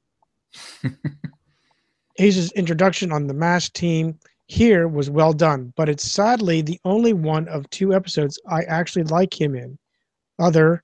Ace's 2.19 2.51
introduction 2.53 3.11
on 3.11 3.27
the 3.27 3.33
mask 3.33 3.73
team 3.73 4.19
here 4.47 4.87
was 4.87 5.09
well 5.09 5.33
done, 5.33 5.73
but 5.75 5.89
it's 5.89 6.09
sadly 6.09 6.61
the 6.61 6.79
only 6.85 7.13
one 7.13 7.47
of 7.47 7.69
two 7.69 7.93
episodes 7.93 8.39
I 8.47 8.63
actually 8.63 9.03
like 9.03 9.39
him 9.39 9.55
in, 9.55 9.77
other 10.39 10.83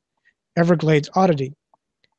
Everglades 0.58 1.10
Oddity. 1.16 1.54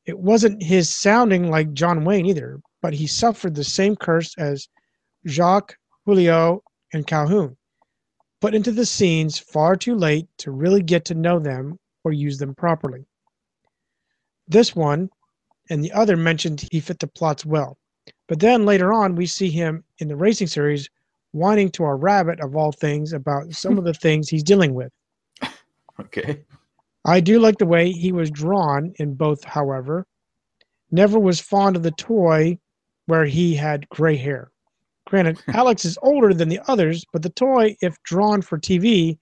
It 0.06 0.18
wasn't 0.18 0.62
his 0.62 0.94
sounding 0.94 1.50
like 1.50 1.72
John 1.72 2.04
Wayne 2.04 2.26
either, 2.26 2.60
but 2.82 2.92
he 2.92 3.06
suffered 3.06 3.54
the 3.54 3.64
same 3.64 3.96
curse 3.96 4.36
as 4.36 4.68
Jacques, 5.26 5.76
Julio, 6.04 6.62
and 6.92 7.06
Calhoun. 7.06 7.56
put 8.40 8.54
into 8.54 8.72
the 8.72 8.84
scenes 8.84 9.38
far 9.38 9.76
too 9.76 9.94
late 9.94 10.26
to 10.36 10.50
really 10.50 10.82
get 10.82 11.04
to 11.04 11.14
know 11.14 11.38
them 11.38 11.78
or 12.02 12.12
use 12.12 12.38
them 12.38 12.54
properly. 12.54 13.06
This 14.48 14.74
one 14.74 15.08
and 15.70 15.82
the 15.82 15.92
other 15.92 16.16
mentioned 16.16 16.68
he 16.72 16.80
fit 16.80 16.98
the 16.98 17.06
plots 17.06 17.46
well. 17.46 17.78
But 18.26 18.40
then 18.40 18.66
later 18.66 18.92
on, 18.92 19.14
we 19.14 19.26
see 19.26 19.48
him 19.48 19.84
in 19.98 20.08
the 20.08 20.16
racing 20.16 20.48
series 20.48 20.90
whining 21.30 21.70
to 21.70 21.84
our 21.84 21.96
rabbit, 21.96 22.40
of 22.40 22.56
all 22.56 22.72
things, 22.72 23.12
about 23.12 23.52
some 23.52 23.78
of 23.78 23.84
the 23.84 23.94
things 24.04 24.28
he's 24.28 24.42
dealing 24.42 24.74
with. 24.74 24.92
Okay. 26.00 26.42
I 27.04 27.20
do 27.20 27.38
like 27.38 27.58
the 27.58 27.66
way 27.66 27.92
he 27.92 28.10
was 28.10 28.30
drawn 28.30 28.92
in 28.96 29.14
both, 29.14 29.44
however. 29.44 30.06
Never 30.90 31.18
was 31.18 31.40
fond 31.40 31.76
of 31.76 31.82
the 31.82 31.92
toy 31.92 32.58
where 33.12 33.26
he 33.26 33.54
had 33.54 33.86
gray 33.90 34.16
hair. 34.16 34.50
Granted, 35.06 35.38
Alex 35.52 35.84
is 35.84 35.98
older 36.00 36.32
than 36.32 36.48
the 36.48 36.60
others, 36.66 37.04
but 37.12 37.20
the 37.20 37.28
toy, 37.28 37.76
if 37.82 37.94
drawn 38.04 38.40
for 38.40 38.58
TV, 38.58 39.18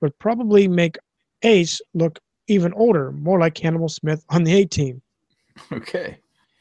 would 0.00 0.16
probably 0.20 0.68
make 0.68 0.96
Ace 1.42 1.80
look 1.92 2.20
even 2.46 2.72
older, 2.74 3.10
more 3.10 3.40
like 3.40 3.58
Hannibal 3.58 3.88
Smith 3.88 4.24
on 4.28 4.44
the 4.44 4.54
A 4.54 4.64
team. 4.64 5.02
Okay. 5.72 6.18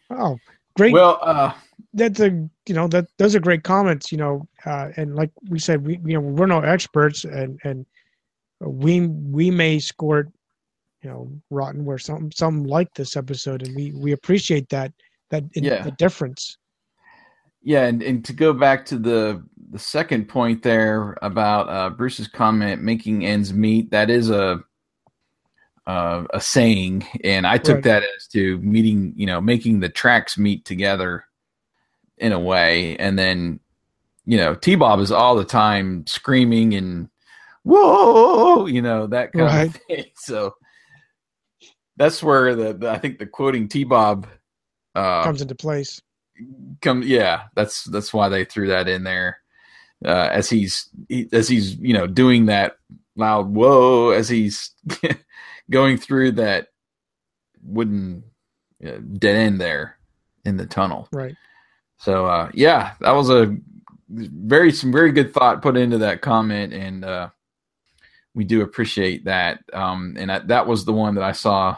Oh, 0.09 0.39
great. 0.75 0.93
Well, 0.93 1.19
uh, 1.21 1.53
that's 1.93 2.19
a 2.19 2.31
you 2.65 2.73
know 2.73 2.87
that 2.87 3.05
those 3.19 3.35
are 3.35 3.39
great 3.39 3.63
comments. 3.63 4.11
You 4.11 4.17
know, 4.17 4.47
uh, 4.65 4.89
and 4.97 5.15
like 5.15 5.29
we 5.51 5.59
said, 5.59 5.85
we 5.85 5.99
you 6.03 6.15
know 6.15 6.21
we're 6.21 6.47
no 6.47 6.61
experts, 6.61 7.25
and 7.25 7.59
and 7.63 7.85
we 8.59 9.01
we 9.01 9.51
may 9.51 9.77
score 9.77 10.21
it, 10.21 10.27
you 11.03 11.11
know, 11.11 11.31
rotten 11.51 11.85
where 11.85 11.99
some 11.99 12.31
some 12.31 12.63
like 12.63 12.91
this 12.95 13.15
episode, 13.15 13.67
and 13.67 13.75
we 13.75 13.91
we 13.91 14.13
appreciate 14.13 14.67
that 14.69 14.91
that 15.31 15.43
Yeah. 15.55 15.83
the 15.83 15.91
difference. 15.91 16.57
Yeah, 17.63 17.85
and, 17.85 18.01
and 18.01 18.25
to 18.25 18.33
go 18.33 18.53
back 18.53 18.85
to 18.87 18.97
the 18.97 19.43
the 19.69 19.79
second 19.79 20.27
point 20.27 20.63
there 20.63 21.17
about 21.21 21.69
uh, 21.69 21.89
Bruce's 21.91 22.27
comment, 22.27 22.81
making 22.81 23.25
ends 23.25 23.53
meet. 23.53 23.91
That 23.91 24.09
is 24.09 24.29
a 24.29 24.63
uh, 25.87 26.23
a 26.31 26.41
saying, 26.41 27.05
and 27.23 27.45
I 27.47 27.57
took 27.57 27.75
Right. 27.75 27.83
that 27.85 28.03
as 28.03 28.27
to 28.29 28.57
meeting, 28.59 29.13
you 29.15 29.25
know, 29.25 29.39
making 29.41 29.79
the 29.79 29.89
tracks 29.89 30.37
meet 30.37 30.65
together 30.65 31.25
in 32.17 32.31
a 32.31 32.39
way, 32.39 32.97
and 32.97 33.17
then 33.17 33.59
you 34.25 34.37
know, 34.37 34.53
T 34.55 34.75
Bob 34.75 34.99
is 34.99 35.11
all 35.11 35.35
the 35.35 35.43
time 35.45 36.05
screaming 36.05 36.73
and 36.75 37.09
whoa, 37.63 38.65
you 38.67 38.81
know, 38.81 39.07
that 39.07 39.33
kind 39.33 39.45
Right. 39.47 39.67
of 39.67 39.81
thing. 39.87 40.05
So 40.15 40.55
that's 41.97 42.21
where 42.23 42.55
the, 42.55 42.73
the 42.73 42.89
I 42.89 42.97
think 42.99 43.17
the 43.19 43.25
quoting 43.25 43.67
T 43.67 43.83
Bob 43.83 44.27
uh, 44.95 45.23
comes 45.23 45.41
into 45.41 45.55
place. 45.55 46.01
Come 46.81 47.03
yeah 47.03 47.43
that's 47.55 47.83
that's 47.85 48.13
why 48.13 48.29
they 48.29 48.45
threw 48.45 48.67
that 48.67 48.87
in 48.87 49.03
there 49.03 49.39
uh 50.05 50.29
as 50.31 50.49
he's 50.49 50.89
he, 51.09 51.27
as 51.33 51.47
he's 51.47 51.75
you 51.77 51.93
know 51.93 52.07
doing 52.07 52.47
that 52.47 52.77
loud 53.15 53.49
whoa 53.53 54.11
as 54.11 54.29
he's 54.29 54.71
going 55.71 55.97
through 55.97 56.31
that 56.33 56.67
wooden 57.63 58.23
uh, 58.85 58.97
dead 59.17 59.35
end 59.35 59.61
there 59.61 59.97
in 60.45 60.57
the 60.57 60.65
tunnel 60.65 61.07
Right. 61.11 61.35
so 61.97 62.25
uh 62.25 62.49
yeah 62.53 62.93
that 63.01 63.11
was 63.13 63.29
a 63.29 63.55
very 64.09 64.71
some 64.71 64.91
very 64.91 65.11
good 65.11 65.33
thought 65.33 65.61
put 65.61 65.77
into 65.77 65.99
that 65.99 66.21
comment 66.21 66.73
and 66.73 67.05
uh 67.05 67.29
we 68.35 68.43
do 68.45 68.61
appreciate 68.61 69.25
that 69.25 69.59
um 69.73 70.15
and 70.17 70.29
that, 70.29 70.47
that 70.49 70.67
was 70.67 70.85
the 70.85 70.93
one 70.93 71.15
that 71.15 71.23
i 71.23 71.31
saw 71.33 71.77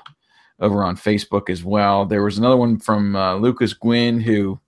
over 0.64 0.84
on 0.84 0.98
facebook 0.98 1.50
as 1.50 1.64
well 1.64 2.06
there 2.06 2.24
was 2.24 2.40
another 2.40 2.58
one 2.58 2.80
from 2.80 3.16
uh, 3.16 3.36
lucas 3.36 3.74
gwynn 3.74 4.20
who 4.20 4.60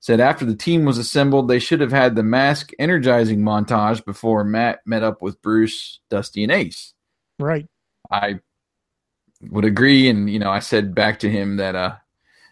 said 0.00 0.18
after 0.18 0.44
the 0.44 0.56
team 0.56 0.84
was 0.84 0.98
assembled 0.98 1.46
they 1.46 1.60
should 1.60 1.80
have 1.80 1.92
had 1.92 2.16
the 2.16 2.22
mask 2.24 2.72
energizing 2.80 3.40
montage 3.40 4.04
before 4.04 4.42
matt 4.42 4.80
met 4.84 5.04
up 5.04 5.22
with 5.22 5.40
bruce 5.40 6.00
dusty 6.10 6.42
and 6.42 6.50
ace 6.50 6.94
Right. 7.42 7.66
I 8.10 8.40
would 9.50 9.64
agree, 9.64 10.08
and 10.08 10.30
you 10.30 10.38
know, 10.38 10.50
I 10.50 10.60
said 10.60 10.94
back 10.94 11.18
to 11.20 11.30
him 11.30 11.56
that 11.56 11.74
uh, 11.74 11.96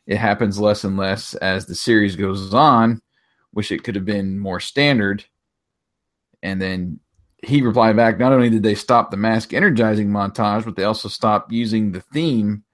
it 0.06 0.16
happens 0.16 0.58
less 0.58 0.84
and 0.84 0.96
less 0.96 1.34
as 1.34 1.66
the 1.66 1.74
series 1.74 2.16
goes 2.16 2.52
on. 2.52 3.00
Wish 3.52 3.70
it 3.70 3.84
could 3.84 3.94
have 3.94 4.04
been 4.04 4.38
more 4.38 4.60
standard. 4.60 5.24
And 6.42 6.60
then 6.60 7.00
he 7.44 7.62
replied 7.62 7.96
back: 7.96 8.18
Not 8.18 8.32
only 8.32 8.50
did 8.50 8.62
they 8.62 8.74
stop 8.74 9.10
the 9.10 9.16
mask 9.16 9.52
energizing 9.52 10.08
montage, 10.08 10.64
but 10.64 10.76
they 10.76 10.84
also 10.84 11.08
stopped 11.08 11.52
using 11.52 11.92
the 11.92 12.00
theme 12.00 12.64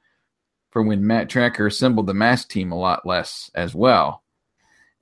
for 0.77 0.82
when 0.82 1.07
Matt 1.07 1.31
Trakker 1.31 1.66
assembled 1.66 2.07
the 2.07 2.12
mask 2.12 2.51
team 2.51 2.70
a 2.70 2.78
lot 2.78 3.07
less 3.07 3.51
as 3.55 3.74
well. 3.74 4.23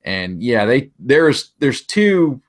And 0.05 0.41
yeah, 0.41 0.67
they 0.67 0.93
there's 1.01 1.51
there's 1.59 1.85
two 1.85 2.41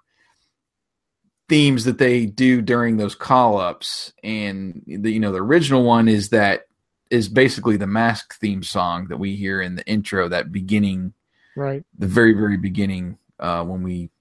themes 1.50 1.86
that 1.86 1.98
they 1.98 2.28
do 2.28 2.62
during 2.62 2.98
those 2.98 3.16
call 3.16 3.58
ups 3.58 4.14
and 4.24 4.84
the 4.86 5.10
you 5.12 5.20
know 5.20 5.32
the 5.32 5.42
original 5.42 5.84
one 5.84 6.08
is 6.08 6.30
that 6.30 6.68
is 7.10 7.28
basically 7.28 7.78
the 7.78 7.88
mask 7.88 8.36
theme 8.40 8.62
song 8.62 9.08
that 9.08 9.18
we 9.18 9.36
hear 9.36 9.60
in 9.60 9.74
the 9.74 9.86
intro 9.88 10.30
that 10.30 10.52
beginning 10.52 11.12
Right. 11.56 11.84
the 11.98 12.06
very 12.06 12.34
very 12.34 12.58
beginning 12.58 13.18
uh 13.40 13.64
when 13.64 13.82
we 13.82 14.12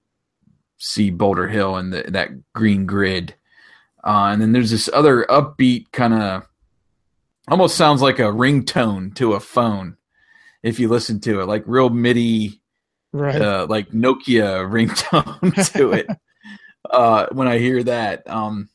see 0.77 1.11
Boulder 1.11 1.47
Hill 1.47 1.75
and 1.75 1.93
the, 1.93 2.05
that 2.07 2.29
green 2.53 2.87
grid 2.87 3.35
uh 4.03 4.29
and 4.31 4.41
then 4.41 4.51
there's 4.51 4.71
this 4.71 4.89
other 4.91 5.27
upbeat 5.29 5.91
kind 5.91 6.15
of 6.15 6.47
almost 7.47 7.75
sounds 7.77 8.01
like 8.01 8.19
a 8.19 8.23
ringtone 8.23 9.13
to 9.15 9.33
a 9.33 9.39
phone 9.39 9.97
if 10.63 10.79
you 10.79 10.87
listen 10.87 11.19
to 11.21 11.41
it 11.41 11.45
like 11.45 11.63
real 11.67 11.89
MIDI 11.89 12.61
Right. 13.13 13.41
uh, 13.41 13.65
like 13.69 13.91
Nokia 13.91 14.67
ringtone 14.69 15.71
to 15.73 15.93
it 15.93 16.07
uh, 16.89 17.27
when 17.31 17.47
I 17.47 17.59
hear 17.59 17.81
that. 17.83 18.29
Um, 18.29 18.67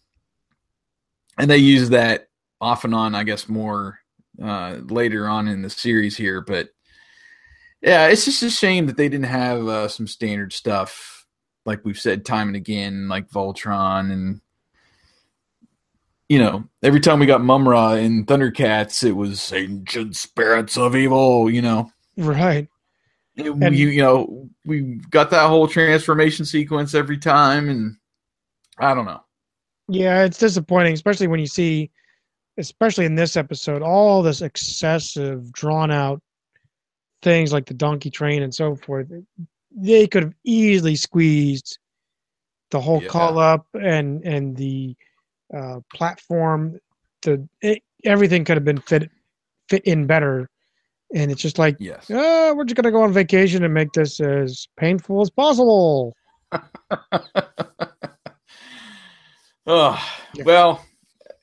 and 1.36 1.50
they 1.50 1.58
use 1.58 1.90
that 1.90 2.28
off 2.60 2.84
and 2.84 2.94
on, 2.94 3.14
I 3.14 3.24
guess, 3.24 3.48
more 3.50 3.98
uh, 4.42 4.78
later 4.84 5.28
on 5.28 5.46
in 5.48 5.60
the 5.62 5.68
series 5.70 6.16
here. 6.16 6.40
But 6.40 6.70
yeah, 7.82 8.06
it's 8.08 8.24
just 8.24 8.42
a 8.42 8.48
shame 8.50 8.86
that 8.86 8.96
they 8.96 9.08
didn't 9.10 9.26
have 9.26 9.66
uh, 9.68 9.88
some 9.88 10.06
standard 10.06 10.52
stuff, 10.54 11.26
like 11.66 11.84
we've 11.84 11.98
said 12.00 12.24
time 12.24 12.48
and 12.48 12.56
again, 12.56 13.08
like 13.08 13.28
Voltron 13.30 14.10
and. 14.12 14.40
You 16.30 16.38
know, 16.38 16.64
every 16.84 17.00
time 17.00 17.18
we 17.18 17.26
got 17.26 17.42
Mumm-Ra 17.42 17.94
in 17.94 18.24
Thundercats, 18.24 19.02
it 19.02 19.10
was 19.16 19.52
ancient 19.52 20.14
spirits 20.14 20.78
of 20.78 20.94
evil. 20.94 21.50
You 21.50 21.60
know, 21.60 21.92
Right. 22.16 22.68
it- 23.34 23.72
you 23.74 23.88
you 23.88 24.00
know 24.00 24.48
we 24.64 25.00
got 25.10 25.30
that 25.30 25.48
whole 25.48 25.66
transformation 25.66 26.44
sequence 26.44 26.94
every 26.94 27.16
time 27.16 27.68
and 27.70 27.96
i 28.78 28.92
don't 28.94 29.06
know 29.06 29.22
Yeah, 29.88 30.24
it's 30.24 30.36
disappointing, 30.38 30.92
especially 30.92 31.26
when 31.26 31.40
you 31.40 31.46
see, 31.46 31.90
especially 32.58 33.06
in 33.06 33.14
this 33.16 33.36
episode, 33.36 33.82
all 33.82 34.22
this 34.22 34.42
excessive, 34.42 35.50
drawn 35.52 35.90
out 35.90 36.20
things 37.22 37.52
like 37.52 37.66
the 37.66 37.74
donkey 37.74 38.10
train 38.10 38.42
and 38.42 38.54
so 38.54 38.76
forth. 38.76 39.08
They 39.74 40.06
could 40.06 40.22
have 40.24 40.34
easily 40.44 40.94
squeezed 40.96 41.78
the 42.70 42.80
whole 42.80 43.00
call 43.08 43.38
up 43.38 43.66
and 43.74 44.22
and 44.24 44.56
the 44.56 44.94
uh, 45.56 45.80
platform. 45.92 46.78
The 47.22 47.46
it, 47.60 47.82
everything 48.04 48.44
could 48.44 48.56
have 48.56 48.64
been 48.64 48.80
fit 48.80 49.10
fit 49.68 49.84
in 49.84 50.06
better, 50.06 50.48
and 51.14 51.30
it's 51.30 51.42
just 51.42 51.58
like, 51.58 51.76
yes, 51.78 52.06
oh, 52.10 52.54
we're 52.54 52.64
just 52.64 52.76
gonna 52.76 52.90
go 52.90 53.02
on 53.02 53.12
vacation 53.12 53.64
and 53.64 53.74
make 53.74 53.92
this 53.92 54.20
as 54.20 54.66
painful 54.78 55.20
as 55.22 55.30
possible. 55.30 56.14
oh 59.66 60.04
well 60.44 60.84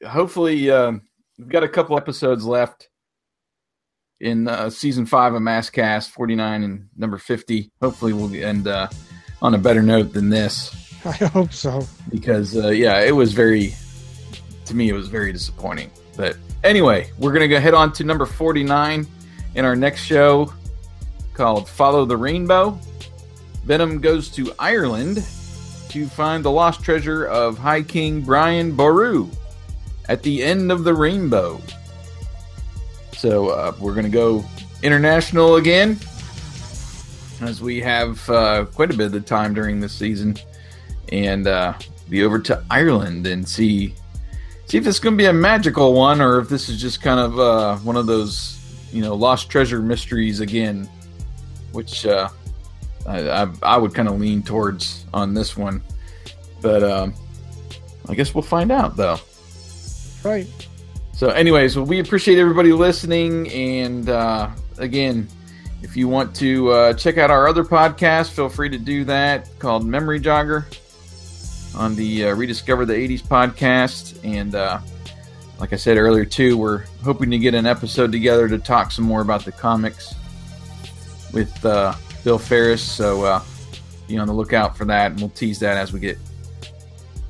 hopefully 0.06 0.70
um, 0.70 1.02
we've 1.38 1.48
got 1.48 1.64
a 1.64 1.70
couple 1.70 1.98
episodes 1.98 2.44
left 2.46 2.90
in 4.20 4.48
uh, 4.50 4.70
season 4.70 5.06
five 5.06 5.34
of 5.34 5.42
Maskcast 5.42 6.10
49 6.10 6.64
and 6.64 6.90
number 6.98 7.18
50 7.18 7.72
hopefully 7.82 8.12
we'll 8.12 8.34
end 8.36 8.68
uh, 8.68 8.90
on 9.42 9.54
a 9.54 9.58
better 9.58 9.82
note 9.82 10.12
than 10.12 10.28
this 10.30 10.76
I 11.06 11.12
hope 11.12 11.54
so. 11.54 11.88
because 12.10 12.58
uh, 12.58 12.70
yeah, 12.70 13.00
it 13.00 13.16
was 13.16 13.34
very 13.34 13.74
to 14.68 14.76
me 14.76 14.90
it 14.90 14.94
was 14.94 15.08
very 15.08 15.32
disappointing. 15.32 15.90
But 16.16 16.38
anyway, 16.64 17.10
we're 17.18 17.32
gonna 17.32 17.48
go 17.48 17.60
head 17.60 17.74
on 17.74 17.92
to 17.94 18.04
number 18.04 18.26
forty 18.26 18.64
nine 18.64 19.08
in 19.56 19.66
our 19.66 19.76
next 19.76 20.04
show 20.04 20.54
called 21.34 21.68
"Follow 21.70 22.06
the 22.06 22.18
Rainbow." 22.18 22.80
Venom 23.66 24.00
goes 24.00 24.30
to 24.30 24.54
Ireland 24.60 25.18
to 25.90 26.08
find 26.08 26.44
the 26.44 26.52
lost 26.52 26.84
treasure 26.84 27.26
of 27.26 27.58
High 27.58 27.82
King 27.82 28.22
Brian 28.22 28.72
Boru 28.72 29.30
at 30.10 30.24
the 30.24 30.44
end 30.44 30.72
of 30.72 30.84
the 30.84 30.94
rainbow. 30.94 31.62
So 33.14 33.50
uh, 33.50 33.74
we're 33.80 33.94
gonna 33.96 34.10
go 34.10 34.46
international 34.84 35.56
again, 35.56 36.00
as 37.42 37.62
we 37.62 37.82
have 37.82 38.30
uh, 38.30 38.66
quite 38.66 38.92
a 38.92 38.98
bit 38.98 39.14
of 39.14 39.26
time 39.26 39.54
during 39.54 39.80
this 39.80 39.94
season 39.94 40.38
and 41.12 41.48
uh, 41.48 41.74
be 42.10 42.24
over 42.24 42.40
to 42.40 42.64
Ireland 42.70 43.28
and 43.28 43.48
see 43.48 43.94
see 44.68 44.78
if 44.78 44.84
this 44.84 44.96
is 44.96 45.00
going 45.00 45.14
to 45.14 45.18
be 45.18 45.26
a 45.26 45.34
magical 45.34 45.94
one 45.94 46.22
or 46.22 46.40
if 46.40 46.50
this 46.50 46.70
is 46.70 46.80
just 46.80 47.02
kind 47.02 47.20
of 47.20 47.40
uh, 47.40 47.78
one 47.78 47.96
of 47.96 48.06
those 48.06 48.60
you 48.92 49.02
know 49.02 49.16
lost 49.16 49.50
treasure 49.50 49.82
mysteries 49.82 50.40
again, 50.40 50.90
which 51.72 52.06
uh, 52.06 52.30
I, 53.08 53.30
I, 53.30 53.48
I 53.64 53.78
would 53.78 53.94
kind 53.94 54.08
of 54.08 54.20
lean 54.20 54.44
towards 54.44 55.06
on 55.14 55.34
this 55.34 55.58
one. 55.58 55.82
But 56.62 56.84
um, 56.84 57.14
I 58.10 58.16
guess 58.16 58.34
we'll 58.34 58.42
find 58.42 58.72
out 58.72 58.98
though. 58.98 59.20
Right. 60.24 60.48
So, 61.14 61.30
anyways, 61.30 61.76
well, 61.76 61.86
we 61.86 62.00
appreciate 62.00 62.38
everybody 62.38 62.72
listening, 62.74 63.50
and 63.50 64.08
uh, 64.08 64.52
again, 64.78 65.28
if 65.82 65.98
you 65.98 66.08
want 66.08 66.36
to 66.36 66.70
uh, 66.70 66.94
check 66.94 67.18
out 67.18 67.32
our 67.32 67.48
other 67.48 67.64
podcast, 67.64 68.32
feel 68.32 68.50
free 68.50 68.70
to 68.70 68.78
do 68.78 69.04
that 69.06 69.50
called 69.58 69.84
Memory 69.84 70.20
Jogger 70.20 70.66
on 71.78 71.96
the 71.96 72.26
uh, 72.26 72.36
Rediscover 72.36 72.86
the 72.86 72.94
80s 72.94 73.22
podcast. 73.22 74.20
And 74.24 74.56
uh, 74.56 74.80
like 75.60 75.74
I 75.74 75.76
said 75.76 75.98
earlier, 75.98 76.26
too, 76.26 76.58
we're 76.58 76.86
hoping 77.04 77.30
to 77.32 77.38
get 77.38 77.54
an 77.54 77.66
episode 77.66 78.12
together 78.12 78.48
to 78.50 78.58
talk 78.58 78.92
some 78.92 79.06
more 79.06 79.22
about 79.22 79.46
the 79.46 79.52
comics 79.52 80.16
with 81.32 81.66
uh, 81.66 81.94
Bill 82.24 82.40
Ferris. 82.40 82.82
So 82.82 83.24
uh, 83.24 83.44
be 84.08 84.18
on 84.18 84.28
the 84.28 84.34
lookout 84.34 84.76
for 84.76 84.86
that, 84.86 85.12
and 85.12 85.20
we'll 85.20 85.30
tease 85.30 85.60
that 85.60 85.78
as 85.78 85.94
we 85.94 86.00
get 86.00 86.18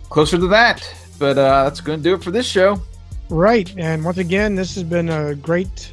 closer 0.10 0.38
to 0.38 0.48
that. 0.48 0.90
But 1.20 1.38
uh, 1.38 1.66
that's 1.66 1.82
going 1.82 2.00
to 2.00 2.04
do 2.04 2.16
it 2.16 2.24
for 2.24 2.32
this 2.32 2.48
show. 2.48 2.82
Right. 3.30 3.74
And 3.78 4.06
once 4.06 4.18
again, 4.18 4.56
this 4.56 4.76
has 4.76 4.84
been 4.84 5.10
a 5.10 5.36
great 5.36 5.92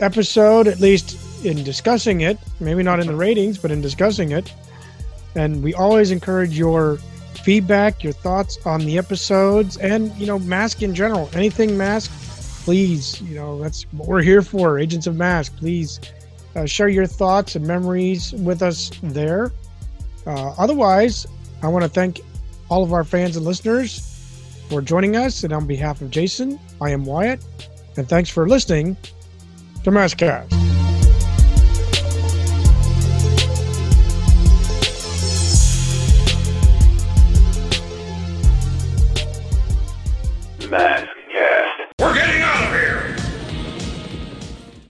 episode, 0.00 0.68
at 0.68 0.80
least 0.80 1.44
in 1.44 1.62
discussing 1.64 2.22
it. 2.22 2.38
Maybe 2.60 2.82
not 2.82 3.00
in 3.00 3.06
the 3.06 3.16
ratings, 3.16 3.56
but 3.56 3.70
in 3.70 3.80
discussing 3.80 4.32
it. 4.32 4.52
And 5.34 5.62
we 5.62 5.74
always 5.74 6.10
encourage 6.10 6.56
your 6.56 6.98
feedback, 7.44 8.02
your 8.02 8.14
thoughts 8.14 8.58
on 8.64 8.80
the 8.80 8.96
episodes, 8.96 9.76
and, 9.76 10.10
you 10.16 10.26
know, 10.26 10.38
Mask 10.38 10.82
in 10.82 10.94
general. 10.94 11.28
Anything 11.34 11.76
Mask, 11.76 12.10
please, 12.64 13.20
you 13.20 13.34
know, 13.34 13.60
that's 13.60 13.82
what 13.92 14.08
we're 14.08 14.22
here 14.22 14.40
for, 14.42 14.78
Agents 14.78 15.06
of 15.06 15.16
Mask. 15.16 15.54
Please 15.56 16.00
uh, 16.56 16.64
share 16.64 16.88
your 16.88 17.06
thoughts 17.06 17.54
and 17.54 17.66
memories 17.66 18.32
with 18.32 18.62
us 18.62 18.90
there. 19.02 19.52
Uh, 20.26 20.54
otherwise, 20.56 21.26
I 21.62 21.68
want 21.68 21.82
to 21.82 21.88
thank 21.88 22.20
all 22.70 22.82
of 22.82 22.92
our 22.92 23.04
fans 23.04 23.36
and 23.36 23.44
listeners 23.44 24.10
for 24.68 24.80
joining 24.80 25.16
us. 25.16 25.44
And 25.44 25.52
on 25.52 25.66
behalf 25.66 26.00
of 26.00 26.10
Jason, 26.10 26.58
I 26.80 26.90
am 26.90 27.04
Wyatt. 27.04 27.40
And 27.96 28.08
thanks 28.08 28.30
for 28.30 28.48
listening 28.48 28.96
to 29.84 29.90
Maskcast. 29.90 30.73